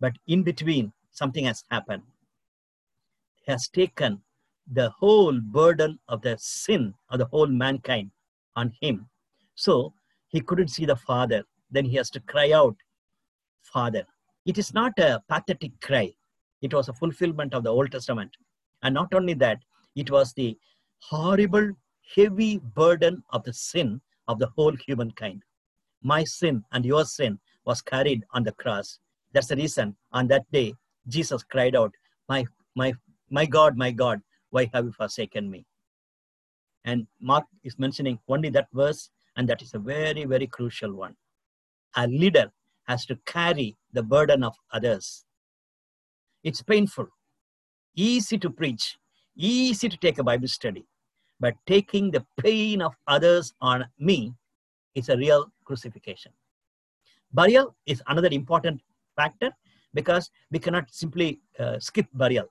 but 0.00 0.14
in 0.26 0.42
between, 0.42 0.92
something 1.10 1.44
has 1.44 1.64
happened. 1.70 2.02
He 3.44 3.52
has 3.52 3.68
taken 3.68 4.22
the 4.70 4.90
whole 4.90 5.38
burden 5.40 5.98
of 6.08 6.22
the 6.22 6.36
sin 6.38 6.94
of 7.10 7.18
the 7.18 7.26
whole 7.26 7.46
mankind 7.46 8.10
on 8.60 8.72
him. 8.80 9.08
So 9.54 9.92
he 10.28 10.40
couldn't 10.40 10.74
see 10.76 10.86
the 10.86 10.96
Father. 10.96 11.42
Then 11.70 11.84
he 11.84 11.96
has 11.96 12.10
to 12.10 12.20
cry 12.20 12.52
out, 12.52 12.76
Father. 13.62 14.04
It 14.46 14.58
is 14.58 14.72
not 14.72 14.98
a 14.98 15.22
pathetic 15.28 15.72
cry, 15.80 16.12
it 16.62 16.74
was 16.74 16.88
a 16.88 16.98
fulfillment 17.00 17.54
of 17.54 17.64
the 17.64 17.74
Old 17.78 17.92
Testament. 17.92 18.30
And 18.82 18.94
not 18.94 19.12
only 19.14 19.34
that, 19.34 19.58
it 19.96 20.10
was 20.10 20.32
the 20.32 20.56
horrible, 21.00 21.72
heavy 22.14 22.58
burden 22.58 23.22
of 23.30 23.44
the 23.44 23.52
sin 23.52 24.00
of 24.28 24.38
the 24.38 24.50
whole 24.56 24.76
humankind. 24.86 25.42
My 26.02 26.24
sin 26.24 26.64
and 26.72 26.84
your 26.84 27.04
sin 27.04 27.38
was 27.64 27.82
carried 27.82 28.24
on 28.32 28.44
the 28.44 28.52
cross. 28.52 28.98
That's 29.32 29.48
the 29.48 29.56
reason 29.56 29.96
on 30.12 30.28
that 30.28 30.50
day, 30.52 30.74
Jesus 31.06 31.42
cried 31.42 31.76
out, 31.76 31.92
My, 32.28 32.44
my, 32.74 32.92
my 33.30 33.46
God, 33.46 33.76
my 33.76 33.90
God, 33.90 34.20
why 34.50 34.70
have 34.72 34.84
you 34.86 34.92
forsaken 34.92 35.50
me? 35.50 35.66
And 36.88 37.06
Mark 37.20 37.44
is 37.64 37.78
mentioning 37.78 38.18
only 38.28 38.48
that 38.48 38.68
verse, 38.72 39.10
and 39.36 39.46
that 39.50 39.60
is 39.60 39.74
a 39.74 39.78
very, 39.78 40.24
very 40.24 40.46
crucial 40.46 40.94
one. 40.94 41.14
A 41.96 42.06
leader 42.06 42.50
has 42.84 43.04
to 43.06 43.16
carry 43.26 43.76
the 43.92 44.02
burden 44.02 44.42
of 44.42 44.54
others. 44.72 45.26
It's 46.42 46.62
painful, 46.62 47.08
easy 47.94 48.38
to 48.38 48.48
preach, 48.48 48.96
easy 49.36 49.90
to 49.90 49.98
take 49.98 50.16
a 50.16 50.24
Bible 50.24 50.48
study, 50.48 50.86
but 51.38 51.56
taking 51.66 52.10
the 52.10 52.24
pain 52.40 52.80
of 52.80 52.94
others 53.06 53.52
on 53.60 53.84
me 53.98 54.32
is 54.94 55.10
a 55.10 55.16
real 55.18 55.52
crucifixion. 55.64 56.32
Burial 57.34 57.76
is 57.84 58.02
another 58.06 58.30
important 58.32 58.80
factor 59.14 59.50
because 59.92 60.30
we 60.50 60.58
cannot 60.58 60.86
simply 60.90 61.38
uh, 61.58 61.78
skip 61.80 62.06
burial. 62.14 62.50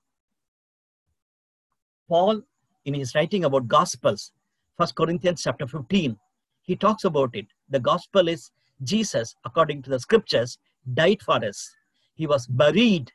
Paul, 2.08 2.44
in 2.88 2.94
his 2.94 3.14
writing 3.14 3.44
about 3.44 3.68
Gospels, 3.68 4.32
First 4.78 4.96
Corinthians 4.96 5.44
chapter 5.44 5.68
15, 5.68 6.18
he 6.62 6.76
talks 6.76 7.04
about 7.04 7.36
it. 7.36 7.46
The 7.70 7.80
gospel 7.80 8.30
is 8.30 8.52
Jesus, 8.84 9.36
according 9.44 9.82
to 9.84 9.90
the 9.90 10.00
scriptures, 10.00 10.58
died 10.94 11.22
for 11.22 11.44
us. 11.44 11.76
he 12.16 12.26
was 12.26 12.48
buried. 12.48 13.12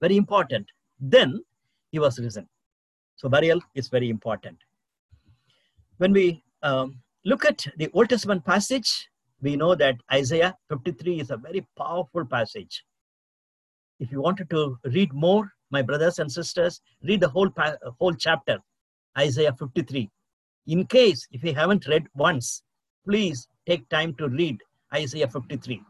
Very 0.00 0.16
important. 0.16 0.66
Then 1.00 1.42
he 1.90 1.98
was 1.98 2.18
risen. 2.18 2.46
So 3.16 3.28
burial 3.28 3.60
is 3.74 3.88
very 3.88 4.10
important. 4.10 4.58
When 5.96 6.12
we 6.12 6.42
um, 6.62 7.00
look 7.24 7.44
at 7.44 7.66
the 7.78 7.90
Old 7.94 8.10
Testament 8.10 8.44
passage, 8.44 9.08
we 9.42 9.56
know 9.56 9.74
that 9.74 9.96
Isaiah 10.12 10.54
53 10.68 11.20
is 11.20 11.30
a 11.30 11.36
very 11.36 11.66
powerful 11.76 12.24
passage. 12.24 12.84
If 13.98 14.12
you 14.12 14.20
wanted 14.20 14.50
to 14.50 14.78
read 14.84 15.12
more, 15.12 15.50
my 15.70 15.82
brothers 15.82 16.18
and 16.18 16.30
sisters, 16.30 16.80
read 17.02 17.20
the 17.20 17.28
whole 17.28 17.50
whole 17.98 18.14
chapter, 18.14 18.58
Isaiah 19.18 19.54
53. 19.58 20.10
In 20.66 20.86
case 20.86 21.26
if 21.32 21.42
you 21.42 21.54
haven't 21.54 21.86
read 21.86 22.06
once, 22.14 22.62
please 23.04 23.48
take 23.66 23.88
time 23.88 24.14
to 24.14 24.28
read 24.28 24.58
Isaiah 24.94 25.28
53. 25.28 25.82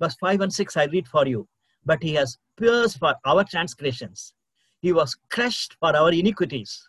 Verse 0.00 0.16
5 0.20 0.40
and 0.42 0.52
6 0.52 0.76
I 0.76 0.84
read 0.84 1.08
for 1.08 1.26
you. 1.26 1.48
But 1.86 2.02
he 2.02 2.14
has 2.14 2.38
pierced 2.56 2.98
for 2.98 3.14
our 3.24 3.44
transgressions, 3.44 4.32
he 4.80 4.92
was 4.92 5.16
crushed 5.30 5.76
for 5.80 5.96
our 5.96 6.12
iniquities. 6.12 6.88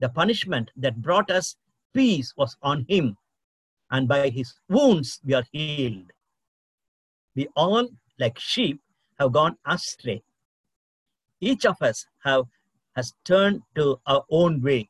The 0.00 0.08
punishment 0.08 0.70
that 0.76 1.00
brought 1.00 1.30
us 1.30 1.56
peace 1.94 2.34
was 2.36 2.56
on 2.62 2.84
him, 2.88 3.16
and 3.90 4.08
by 4.08 4.28
his 4.28 4.54
wounds 4.68 5.20
we 5.24 5.34
are 5.34 5.44
healed. 5.52 6.10
We 7.34 7.48
all, 7.56 7.88
like 8.18 8.38
sheep, 8.38 8.80
have 9.18 9.32
gone 9.32 9.56
astray. 9.66 10.22
Each 11.40 11.64
of 11.66 11.80
us 11.80 12.06
have 12.24 12.44
has 12.96 13.12
turned 13.24 13.62
to 13.74 14.00
our 14.06 14.24
own 14.30 14.62
way, 14.62 14.88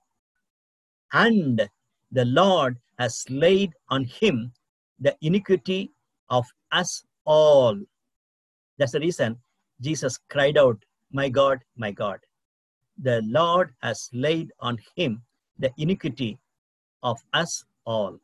and 1.13 1.69
the 2.13 2.25
Lord 2.25 2.79
has 2.99 3.25
laid 3.29 3.73
on 3.89 4.05
him 4.05 4.53
the 5.01 5.17
iniquity 5.23 5.91
of 6.29 6.47
us 6.71 7.05
all. 7.25 7.79
That's 8.79 8.93
the 8.93 9.01
reason 9.01 9.39
Jesus 9.81 10.19
cried 10.29 10.59
out, 10.59 10.79
My 11.13 11.29
God, 11.29 11.61
my 11.77 11.91
God. 11.91 12.19
The 12.99 13.23
Lord 13.23 13.75
has 13.83 14.09
laid 14.13 14.53
on 14.61 14.79
him 14.97 15.23
the 15.59 15.73
iniquity 15.79 16.39
of 17.03 17.19
us 17.33 17.65
all. 17.85 18.19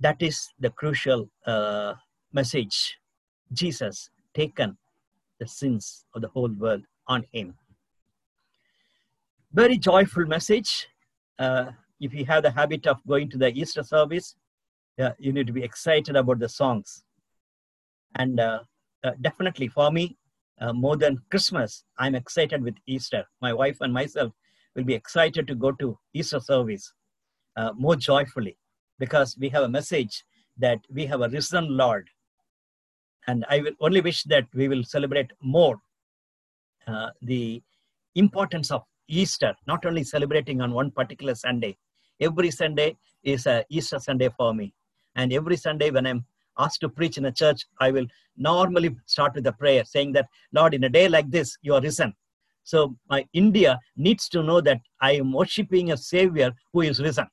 That 0.00 0.20
is 0.20 0.48
the 0.58 0.70
crucial 0.70 1.28
uh, 1.46 1.94
message. 2.32 2.98
Jesus 3.52 4.10
taken 4.34 4.76
the 5.40 5.46
sins 5.46 6.04
of 6.14 6.22
the 6.22 6.28
whole 6.28 6.50
world 6.50 6.82
on 7.08 7.24
him. 7.32 7.54
Very 9.52 9.78
joyful 9.78 10.26
message. 10.26 10.88
Uh, 11.38 11.70
if 12.00 12.12
you 12.12 12.24
have 12.24 12.42
the 12.42 12.50
habit 12.50 12.86
of 12.86 12.98
going 13.06 13.30
to 13.30 13.38
the 13.38 13.48
Easter 13.48 13.82
service, 13.82 14.34
uh, 15.00 15.10
you 15.18 15.32
need 15.32 15.46
to 15.46 15.52
be 15.52 15.62
excited 15.62 16.16
about 16.16 16.38
the 16.38 16.48
songs. 16.48 17.04
And 18.16 18.38
uh, 18.38 18.60
uh, 19.02 19.12
definitely 19.20 19.68
for 19.68 19.90
me, 19.90 20.16
uh, 20.60 20.72
more 20.72 20.96
than 20.96 21.20
Christmas, 21.30 21.84
I'm 21.98 22.14
excited 22.14 22.62
with 22.62 22.74
Easter. 22.86 23.24
My 23.40 23.52
wife 23.52 23.78
and 23.80 23.92
myself 23.92 24.32
will 24.74 24.84
be 24.84 24.94
excited 24.94 25.46
to 25.48 25.54
go 25.54 25.72
to 25.72 25.98
Easter 26.14 26.40
service 26.40 26.92
uh, 27.56 27.72
more 27.76 27.96
joyfully 27.96 28.56
because 28.98 29.36
we 29.38 29.48
have 29.48 29.64
a 29.64 29.68
message 29.68 30.24
that 30.58 30.78
we 30.92 31.06
have 31.06 31.20
a 31.22 31.28
risen 31.28 31.76
Lord. 31.76 32.08
And 33.26 33.44
I 33.48 33.60
will 33.60 33.72
only 33.80 34.00
wish 34.00 34.22
that 34.24 34.46
we 34.54 34.68
will 34.68 34.84
celebrate 34.84 35.30
more 35.42 35.80
uh, 36.86 37.10
the 37.22 37.62
importance 38.14 38.70
of 38.70 38.82
Easter, 39.08 39.54
not 39.66 39.84
only 39.86 40.04
celebrating 40.04 40.60
on 40.60 40.72
one 40.72 40.90
particular 40.90 41.34
Sunday. 41.34 41.76
Every 42.20 42.50
Sunday 42.50 42.96
is 43.22 43.46
a 43.46 43.64
Easter 43.70 43.98
Sunday 43.98 44.30
for 44.36 44.54
me. 44.54 44.72
And 45.16 45.32
every 45.32 45.56
Sunday 45.56 45.90
when 45.90 46.06
I'm 46.06 46.24
asked 46.58 46.80
to 46.80 46.88
preach 46.88 47.18
in 47.18 47.24
a 47.26 47.32
church, 47.32 47.64
I 47.80 47.90
will 47.90 48.06
normally 48.36 48.94
start 49.06 49.34
with 49.34 49.46
a 49.46 49.52
prayer 49.52 49.84
saying 49.84 50.12
that, 50.12 50.28
Lord, 50.52 50.74
in 50.74 50.84
a 50.84 50.88
day 50.88 51.08
like 51.08 51.30
this, 51.30 51.56
you 51.62 51.74
are 51.74 51.80
risen. 51.80 52.14
So 52.64 52.96
my 53.10 53.26
India 53.32 53.78
needs 53.96 54.28
to 54.30 54.42
know 54.42 54.60
that 54.62 54.80
I 55.00 55.12
am 55.12 55.32
worshiping 55.32 55.92
a 55.92 55.96
Savior 55.96 56.52
who 56.72 56.80
is 56.82 57.00
risen. 57.00 57.26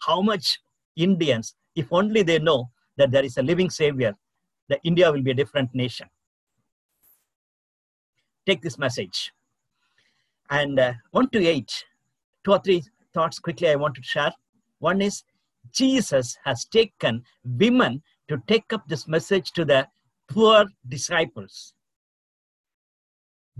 How 0.00 0.20
much 0.20 0.58
Indians, 0.96 1.54
if 1.76 1.92
only 1.92 2.22
they 2.22 2.38
know 2.38 2.70
that 2.96 3.10
there 3.10 3.24
is 3.24 3.36
a 3.36 3.42
living 3.42 3.70
Savior, 3.70 4.14
that 4.70 4.80
India 4.84 5.12
will 5.12 5.22
be 5.22 5.32
a 5.32 5.34
different 5.34 5.74
nation. 5.74 6.08
Take 8.46 8.62
this 8.62 8.78
message. 8.78 9.32
And 10.48 10.80
uh, 10.80 10.94
1 11.10 11.28
to 11.30 11.46
8, 11.46 11.84
two 12.44 12.52
or 12.52 12.58
three 12.60 12.82
thoughts 13.12 13.38
quickly 13.38 13.68
I 13.68 13.74
want 13.74 13.94
to 13.96 14.02
share. 14.02 14.32
One 14.78 15.02
is 15.02 15.22
Jesus 15.72 16.38
has 16.44 16.64
taken 16.64 17.22
women 17.44 18.02
to 18.28 18.42
take 18.46 18.72
up 18.72 18.88
this 18.88 19.06
message 19.06 19.52
to 19.52 19.64
the 19.64 19.86
poor 20.28 20.64
disciples. 20.88 21.74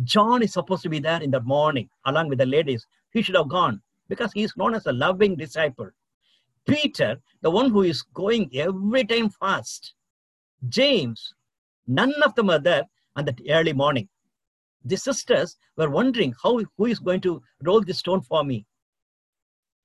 John 0.05 0.43
is 0.43 0.53
supposed 0.53 0.83
to 0.85 0.89
be 0.89 0.99
there 0.99 1.23
in 1.23 1.31
the 1.31 1.41
morning 1.41 1.91
along 2.07 2.29
with 2.29 2.39
the 2.39 2.47
ladies. 2.47 2.87
He 3.13 3.23
should 3.23 3.35
have 3.35 3.49
gone 3.49 3.83
because 4.09 4.33
he 4.33 4.45
is 4.45 4.57
known 4.57 4.75
as 4.75 4.87
a 4.87 4.93
loving 4.93 5.37
disciple. 5.37 5.91
Peter, 6.67 7.21
the 7.43 7.51
one 7.51 7.71
who 7.71 7.83
is 7.83 8.03
going 8.15 8.51
every 8.55 9.05
time 9.05 9.29
fast. 9.29 9.95
James, 10.69 11.35
none 11.87 12.13
of 12.23 12.35
them 12.35 12.51
are 12.51 12.59
there 12.59 12.85
on 13.17 13.25
that 13.25 13.41
early 13.49 13.73
morning. 13.73 14.09
The 14.85 14.97
sisters 14.97 15.57
were 15.77 15.91
wondering 15.91 16.35
how 16.43 16.61
who 16.77 16.87
is 16.87 16.99
going 16.99 17.21
to 17.23 17.43
roll 17.63 17.81
the 17.81 17.95
stone 17.95 18.23
for 18.23 18.45
me. 18.45 18.67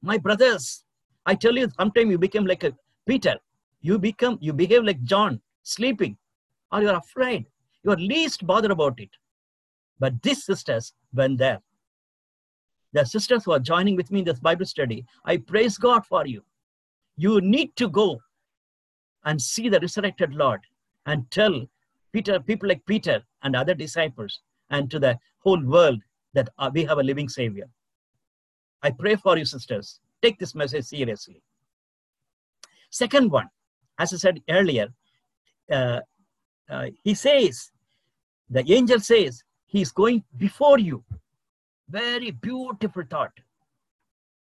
My 0.02 0.18
brothers, 0.18 0.84
I 1.26 1.36
tell 1.36 1.58
you, 1.58 1.70
sometimes 1.78 2.12
you 2.12 2.18
become 2.18 2.46
like 2.46 2.64
a 2.64 2.74
Peter. 3.08 3.38
You 3.82 4.00
become, 4.00 4.38
you 4.42 4.54
behave 4.54 4.84
like 4.84 5.04
John, 5.04 5.42
sleeping, 5.64 6.18
or 6.72 6.82
you're 6.82 6.96
afraid. 6.96 7.46
You 7.84 7.92
are 7.92 7.98
least 7.98 8.46
bothered 8.46 8.72
about 8.72 9.00
it. 9.00 9.10
But 10.00 10.22
these 10.22 10.46
sisters 10.46 10.94
went 11.14 11.38
there. 11.38 11.62
The 12.94 13.06
sisters 13.06 13.44
who 13.44 13.52
are 13.52 13.60
joining 13.60 13.96
with 13.96 14.12
me 14.12 14.20
in 14.20 14.26
this 14.26 14.40
Bible 14.40 14.66
study, 14.66 15.06
I 15.26 15.38
praise 15.38 15.78
God 15.78 16.06
for 16.06 16.26
you. 16.26 16.44
You 17.18 17.42
need 17.42 17.76
to 17.76 17.90
go 17.90 18.22
and 19.26 19.42
see 19.42 19.70
the 19.70 19.80
resurrected 19.80 20.34
Lord 20.34 20.62
and 21.06 21.30
tell 21.32 21.66
Peter, 22.14 22.40
people 22.40 22.70
like 22.70 22.86
Peter 22.86 23.22
and 23.44 23.56
other 23.56 23.74
disciples, 23.74 24.40
and 24.70 24.90
to 24.90 25.00
the 25.00 25.20
whole 25.40 25.64
world 25.64 26.02
that 26.34 26.50
uh, 26.58 26.72
we 26.74 26.84
have 26.86 26.98
a 26.98 27.04
living 27.04 27.30
Savior. 27.30 27.68
I 28.82 28.92
pray 28.92 29.16
for 29.16 29.38
you, 29.38 29.46
sisters. 29.46 30.00
Take 30.22 30.40
this 30.40 30.56
message 30.56 30.86
seriously. 30.86 31.42
Second 32.90 33.32
one, 33.32 33.50
as 34.00 34.14
I 34.14 34.18
said 34.18 34.42
earlier, 34.50 34.88
uh, 35.72 36.00
uh, 36.70 36.88
he 37.04 37.14
says, 37.14 37.72
the 38.50 38.64
angel 38.72 39.00
says, 39.00 39.44
he's 39.66 39.92
going 39.92 40.24
before 40.38 40.80
you. 40.80 41.04
Very 41.90 42.32
beautiful 42.32 43.04
thought. 43.10 43.34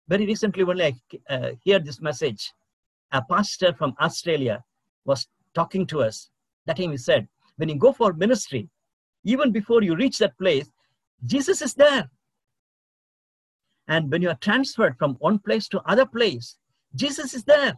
Very 0.08 0.26
recently, 0.26 0.64
when 0.64 0.82
I 0.82 0.94
uh, 1.30 1.52
heard 1.66 1.86
this 1.86 2.02
message, 2.02 2.52
a 3.12 3.22
pastor 3.22 3.74
from 3.74 3.96
Australia 4.00 4.64
was 5.06 5.28
talking 5.54 5.86
to 5.88 6.02
us. 6.02 6.30
That 6.66 6.78
time 6.78 6.92
he 6.92 6.98
said, 6.98 7.28
when 7.58 7.70
you 7.70 7.76
go 7.76 7.92
for 7.92 8.14
ministry, 8.14 8.70
even 9.24 9.52
before 9.52 9.84
you 9.84 9.96
reach 9.96 10.18
that 10.20 10.38
place, 10.38 10.70
Jesus 11.26 11.62
is 11.62 11.74
there. 11.74 12.10
And 13.88 14.12
when 14.12 14.22
you 14.22 14.30
are 14.30 14.38
transferred 14.42 14.98
from 14.98 15.16
one 15.16 15.40
place 15.40 15.68
to 15.70 15.82
other 15.82 16.06
place, 16.06 16.56
Jesus 16.96 17.34
is 17.34 17.44
there. 17.44 17.76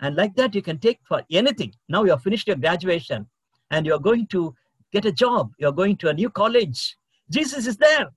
And 0.00 0.16
like 0.16 0.34
that, 0.36 0.54
you 0.54 0.62
can 0.62 0.78
take 0.78 1.00
for 1.06 1.22
anything. 1.30 1.72
Now 1.88 2.04
you 2.04 2.10
have 2.10 2.22
finished 2.22 2.46
your 2.46 2.56
graduation 2.56 3.26
and 3.70 3.86
you're 3.86 4.00
going 4.00 4.26
to 4.28 4.54
get 4.92 5.04
a 5.04 5.12
job. 5.12 5.50
You're 5.58 5.72
going 5.72 5.96
to 5.98 6.08
a 6.08 6.14
new 6.14 6.30
college. 6.30 6.96
Jesus 7.30 7.66
is 7.66 7.76
there. 7.76 8.10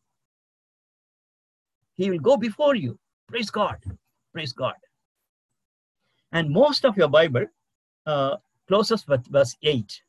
He 1.95 2.09
will 2.09 2.19
go 2.19 2.37
before 2.37 2.75
you. 2.75 2.97
Praise 3.27 3.49
God. 3.49 3.77
Praise 4.33 4.53
God. 4.53 4.75
And 6.31 6.49
most 6.49 6.85
of 6.85 6.97
your 6.97 7.07
Bible 7.07 7.45
uh, 8.05 8.37
closes 8.67 9.07
with 9.07 9.25
verse 9.27 9.55
8 9.63 10.01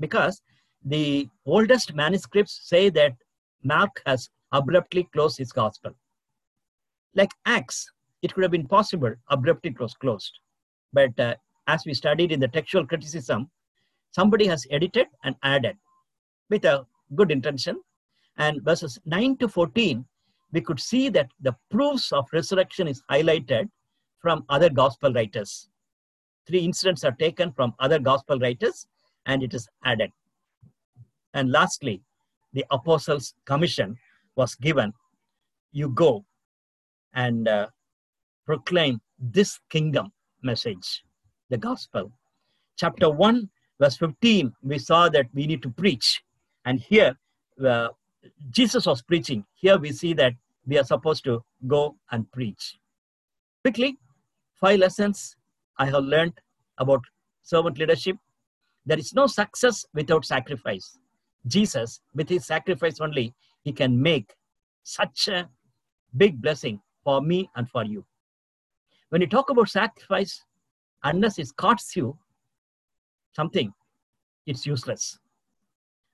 because 0.00 0.42
the 0.84 1.28
oldest 1.46 1.94
manuscripts 1.94 2.60
say 2.64 2.88
that 2.90 3.14
Mark 3.62 4.02
has 4.06 4.28
abruptly 4.52 5.08
closed 5.12 5.38
his 5.38 5.52
gospel. 5.52 5.92
Like 7.14 7.30
Acts, 7.46 7.90
it 8.22 8.34
could 8.34 8.42
have 8.42 8.50
been 8.50 8.66
possible 8.66 9.14
abruptly 9.28 9.72
close, 9.72 9.94
closed. 9.94 10.32
But 10.92 11.18
uh, 11.18 11.34
as 11.66 11.84
we 11.86 11.94
studied 11.94 12.32
in 12.32 12.40
the 12.40 12.48
textual 12.48 12.86
criticism, 12.86 13.50
somebody 14.10 14.46
has 14.46 14.66
edited 14.70 15.06
and 15.24 15.36
added 15.42 15.76
with 16.50 16.64
a 16.64 16.86
good 17.14 17.30
intention. 17.30 17.80
And 18.36 18.62
verses 18.62 18.98
9 19.06 19.36
to 19.38 19.48
14, 19.48 20.04
we 20.52 20.60
could 20.60 20.80
see 20.80 21.08
that 21.10 21.30
the 21.40 21.56
proofs 21.70 22.12
of 22.12 22.28
resurrection 22.32 22.88
is 22.88 23.02
highlighted 23.10 23.68
from 24.22 24.44
other 24.48 24.70
gospel 24.70 25.12
writers. 25.12 25.68
Three 26.46 26.60
incidents 26.60 27.04
are 27.04 27.12
taken 27.12 27.52
from 27.52 27.74
other 27.78 27.98
gospel 27.98 28.38
writers 28.38 28.86
and 29.26 29.42
it 29.42 29.52
is 29.52 29.68
added. 29.84 30.10
And 31.34 31.50
lastly, 31.50 32.02
the 32.52 32.64
apostles' 32.70 33.34
commission 33.44 33.96
was 34.36 34.54
given. 34.54 34.92
You 35.72 35.88
go 35.90 36.24
and 37.14 37.48
uh, 37.48 37.68
proclaim 38.46 39.00
this 39.18 39.60
kingdom 39.70 40.12
message, 40.42 41.04
the 41.50 41.58
gospel. 41.58 42.12
Chapter 42.76 43.10
1, 43.10 43.48
verse 43.80 43.96
15, 43.96 44.52
we 44.62 44.78
saw 44.78 45.08
that 45.08 45.26
we 45.32 45.46
need 45.46 45.62
to 45.62 45.70
preach. 45.70 46.22
And 46.64 46.80
here, 46.80 47.16
uh, 47.64 47.88
Jesus 48.50 48.86
was 48.86 49.02
preaching. 49.02 49.44
Here 49.54 49.78
we 49.78 49.92
see 49.92 50.14
that 50.14 50.34
we 50.66 50.78
are 50.78 50.84
supposed 50.84 51.24
to 51.24 51.44
go 51.66 51.96
and 52.10 52.30
preach. 52.32 52.78
Quickly, 53.62 53.98
five 54.62 54.78
lessons 54.78 55.34
I 55.76 55.86
have 55.86 56.04
learned 56.04 56.34
about 56.78 57.02
servant 57.42 57.78
leadership. 57.78 58.16
There 58.86 58.98
is 58.98 59.12
no 59.12 59.26
success 59.26 59.84
without 59.92 60.24
sacrifice. 60.24 60.98
Jesus, 61.48 62.00
with 62.14 62.28
his 62.28 62.46
sacrifice 62.46 63.00
only, 63.00 63.34
he 63.64 63.72
can 63.72 64.00
make 64.00 64.32
such 64.84 65.26
a 65.26 65.48
big 66.16 66.40
blessing 66.40 66.80
for 67.02 67.20
me 67.20 67.50
and 67.56 67.68
for 67.68 67.84
you. 67.84 68.04
When 69.08 69.20
you 69.20 69.26
talk 69.26 69.50
about 69.50 69.68
sacrifice, 69.68 70.44
unless 71.02 71.40
it 71.40 71.48
costs 71.56 71.96
you 71.96 72.16
something, 73.34 73.74
it's 74.46 74.64
useless. 74.64 75.18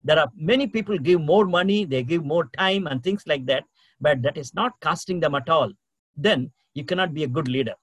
There 0.05 0.19
are 0.19 0.31
many 0.35 0.67
people 0.67 0.97
give 0.99 1.21
more 1.21 1.45
money, 1.45 1.85
they 1.85 2.03
give 2.03 2.25
more 2.25 2.49
time 2.57 2.87
and 2.87 3.05
things 3.05 3.25
like 3.27 3.45
that, 3.47 3.65
but 4.01 4.23
that 4.23 4.39
is 4.39 4.55
not 4.55 4.73
costing 4.81 5.21
them 5.21 5.35
at 5.35 5.51
all. 5.51 5.71
Then 6.17 6.51
you 6.73 6.85
cannot 6.85 7.13
be 7.13 7.25
a 7.25 7.29
good 7.29 7.49
leader. 7.49 7.75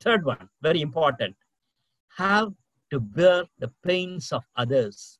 Third 0.00 0.24
one, 0.24 0.48
very 0.62 0.80
important, 0.80 1.36
have 2.16 2.52
to 2.90 3.00
bear 3.00 3.44
the 3.58 3.70
pains 3.84 4.32
of 4.32 4.44
others. 4.56 5.18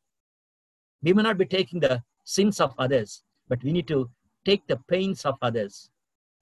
We 1.03 1.13
may 1.13 1.23
not 1.23 1.39
be 1.39 1.47
taking 1.47 1.81
the 1.81 2.03
sins 2.25 2.61
of 2.61 2.75
others, 2.79 3.23
but 3.49 3.63
we 3.63 3.73
need 3.73 3.89
to 3.89 4.11
take 4.45 4.67
the 4.67 4.79
pains 4.89 5.25
of 5.25 5.37
others. 5.43 5.91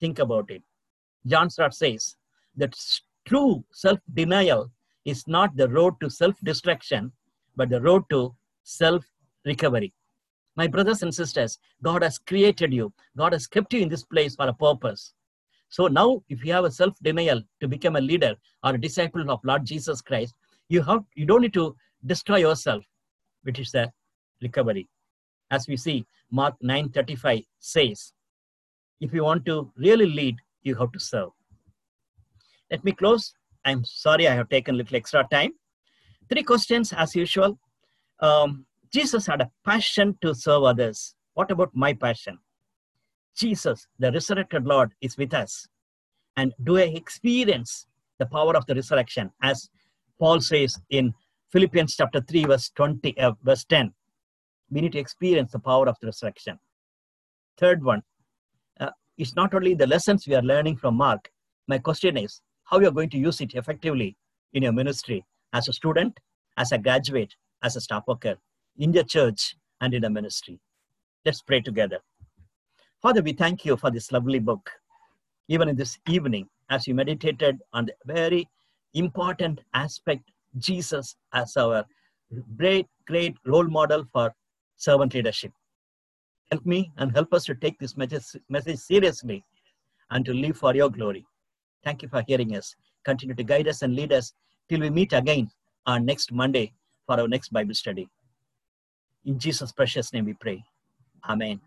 Think 0.01 0.18
about 0.18 0.51
it. 0.51 0.62
John 1.26 1.51
Stott 1.51 1.74
says 1.74 2.16
that 2.57 2.78
true 3.24 3.64
self 3.72 3.99
denial 4.14 4.70
is 5.05 5.26
not 5.26 5.57
the 5.57 5.68
road 5.68 5.95
to 6.01 6.11
self 6.11 6.36
destruction, 6.45 7.12
but 7.57 7.68
the 7.70 7.80
road 7.80 8.05
to 8.11 8.34
self 8.62 9.05
recovery. 9.45 9.93
My 10.57 10.66
brothers 10.66 11.03
and 11.03 11.14
sisters, 11.14 11.59
God 11.82 12.03
has 12.03 12.18
created 12.18 12.72
you, 12.72 12.93
God 13.16 13.32
has 13.32 13.47
kept 13.47 13.72
you 13.72 13.80
in 13.80 13.89
this 13.89 14.05
place 14.05 14.36
for 14.36 14.47
a 14.49 14.55
purpose. 14.55 15.12
So 15.71 15.87
now, 15.87 16.23
if 16.29 16.45
you 16.45 16.53
have 16.53 16.64
a 16.64 16.71
self 16.71 16.95
denial 17.03 17.43
to 17.61 17.69
become 17.69 17.97
a 17.97 18.01
leader 18.01 18.35
or 18.64 18.75
a 18.75 18.81
disciple 18.81 19.31
of 19.31 19.41
Lord 19.45 19.64
Jesus 19.64 20.01
Christ, 20.01 20.35
you 20.69 20.83
have 20.83 21.05
you 21.14 21.27
don't 21.27 21.43
need 21.43 21.55
to 21.55 21.77
destroy 22.07 22.39
yourself, 22.39 22.85
which 23.43 23.59
is 23.59 23.73
the 23.73 23.93
recovery. 24.43 24.89
As 25.51 25.69
we 25.69 25.77
see, 25.77 26.07
Mark 26.31 26.55
9:35 26.62 27.45
says, 27.59 28.12
if 29.01 29.14
you 29.14 29.25
want 29.25 29.45
to 29.47 29.71
really 29.77 30.07
lead, 30.07 30.37
you 30.62 30.75
have 30.75 30.93
to 30.93 31.01
serve. 31.01 31.31
Let 32.71 32.85
me 32.85 32.93
close. 32.93 33.33
I'm 33.64 33.85
sorry 33.85 34.29
I 34.29 34.35
have 34.35 34.49
taken 34.49 34.75
a 34.75 34.79
little 34.79 34.97
extra 34.97 35.27
time. 35.31 35.53
Three 36.29 36.43
questions 36.43 36.93
as 36.93 37.14
usual. 37.14 37.59
Um, 38.21 38.66
Jesus 38.91 39.27
had 39.27 39.41
a 39.41 39.51
passion 39.64 40.19
to 40.23 40.35
serve 40.35 40.64
others. 40.64 41.14
What 41.35 41.51
about 41.51 41.71
my 41.75 41.93
passion? 41.93 42.39
Jesus, 43.39 43.86
the 43.99 44.11
resurrected 44.11 44.66
Lord, 44.66 44.93
is 45.01 45.16
with 45.16 45.32
us. 45.32 45.68
And 46.36 46.53
do 46.64 46.76
I 46.76 46.82
experience 46.82 47.86
the 48.18 48.26
power 48.26 48.57
of 48.57 48.66
the 48.66 48.74
resurrection? 48.74 49.30
As 49.43 49.70
Paul 50.18 50.41
says 50.41 50.76
in 50.91 51.14
Philippians 51.53 51.97
chapter 51.97 52.20
3, 52.20 52.45
verse 52.45 52.70
20, 52.74 53.18
uh, 53.18 53.32
verse 53.43 53.64
10. 53.64 53.93
We 54.70 54.80
need 54.80 54.93
to 54.93 54.99
experience 54.99 55.53
the 55.53 55.61
power 55.61 55.89
of 55.89 55.97
the 56.01 56.09
resurrection. 56.09 56.59
Third 57.57 57.82
one, 57.82 58.03
uh, 58.80 58.91
it's 59.16 59.34
not 59.34 59.55
only 59.55 59.74
the 59.74 59.86
lessons 59.86 60.26
we 60.26 60.34
are 60.34 60.43
learning 60.43 60.76
from 60.76 60.97
Mark. 60.97 61.30
My 61.68 61.78
question 61.78 62.16
is, 62.16 62.43
how 62.64 62.80
you 62.80 62.89
are 62.89 62.93
going 62.93 63.11
to 63.11 63.18
use 63.18 63.41
it 63.41 63.55
effectively 63.55 64.16
in 64.53 64.62
your 64.62 64.72
ministry 64.72 65.24
as 65.53 65.68
a 65.68 65.72
student, 65.72 66.18
as 66.59 66.72
a 66.72 66.78
graduate, 66.78 67.34
as 67.62 67.76
a 67.76 67.80
staff 67.80 68.03
worker, 68.07 68.36
in 68.76 68.93
your 68.93 69.05
church, 69.05 69.57
and 69.80 69.95
in 69.95 70.03
the 70.03 70.11
ministry. 70.11 70.61
Let's 71.24 71.41
pray 71.41 71.61
together. 71.61 72.01
Father, 73.01 73.22
we 73.22 73.32
thank 73.32 73.64
you 73.64 73.76
for 73.76 73.90
this 73.90 74.11
lovely 74.11 74.40
book. 74.40 74.70
Even 75.49 75.68
in 75.68 75.76
this 75.76 75.99
evening, 76.09 76.49
as 76.68 76.86
we 76.86 76.92
meditated 76.92 77.59
on 77.72 77.86
the 77.86 77.94
very 78.05 78.49
important 78.94 79.61
aspect, 79.74 80.22
Jesus 80.59 81.16
as 81.32 81.57
our 81.57 81.84
great, 82.57 82.86
great 83.07 83.36
role 83.46 83.68
model 83.68 84.05
for 84.12 84.34
servant 84.76 85.14
leadership. 85.14 85.53
Help 86.51 86.64
me 86.66 86.90
and 86.96 87.12
help 87.12 87.32
us 87.32 87.44
to 87.44 87.55
take 87.55 87.78
this 87.78 87.96
message, 87.96 88.24
message 88.49 88.78
seriously 88.78 89.44
and 90.11 90.24
to 90.24 90.34
live 90.34 90.57
for 90.57 90.74
your 90.74 90.90
glory. 90.90 91.24
Thank 91.84 92.03
you 92.03 92.09
for 92.09 92.24
hearing 92.26 92.57
us. 92.57 92.74
Continue 93.05 93.34
to 93.34 93.44
guide 93.44 93.68
us 93.68 93.82
and 93.82 93.94
lead 93.94 94.12
us 94.12 94.32
till 94.68 94.80
we 94.80 94.90
meet 94.90 95.12
again 95.12 95.51
on 95.86 96.05
next 96.05 96.32
Monday 96.32 96.72
for 97.07 97.20
our 97.20 97.28
next 97.28 97.53
Bible 97.53 97.74
study. 97.74 98.09
In 99.24 99.38
Jesus' 99.38 99.72
precious 99.72 100.12
name 100.12 100.24
we 100.24 100.34
pray. 100.34 100.64
Amen. 101.28 101.61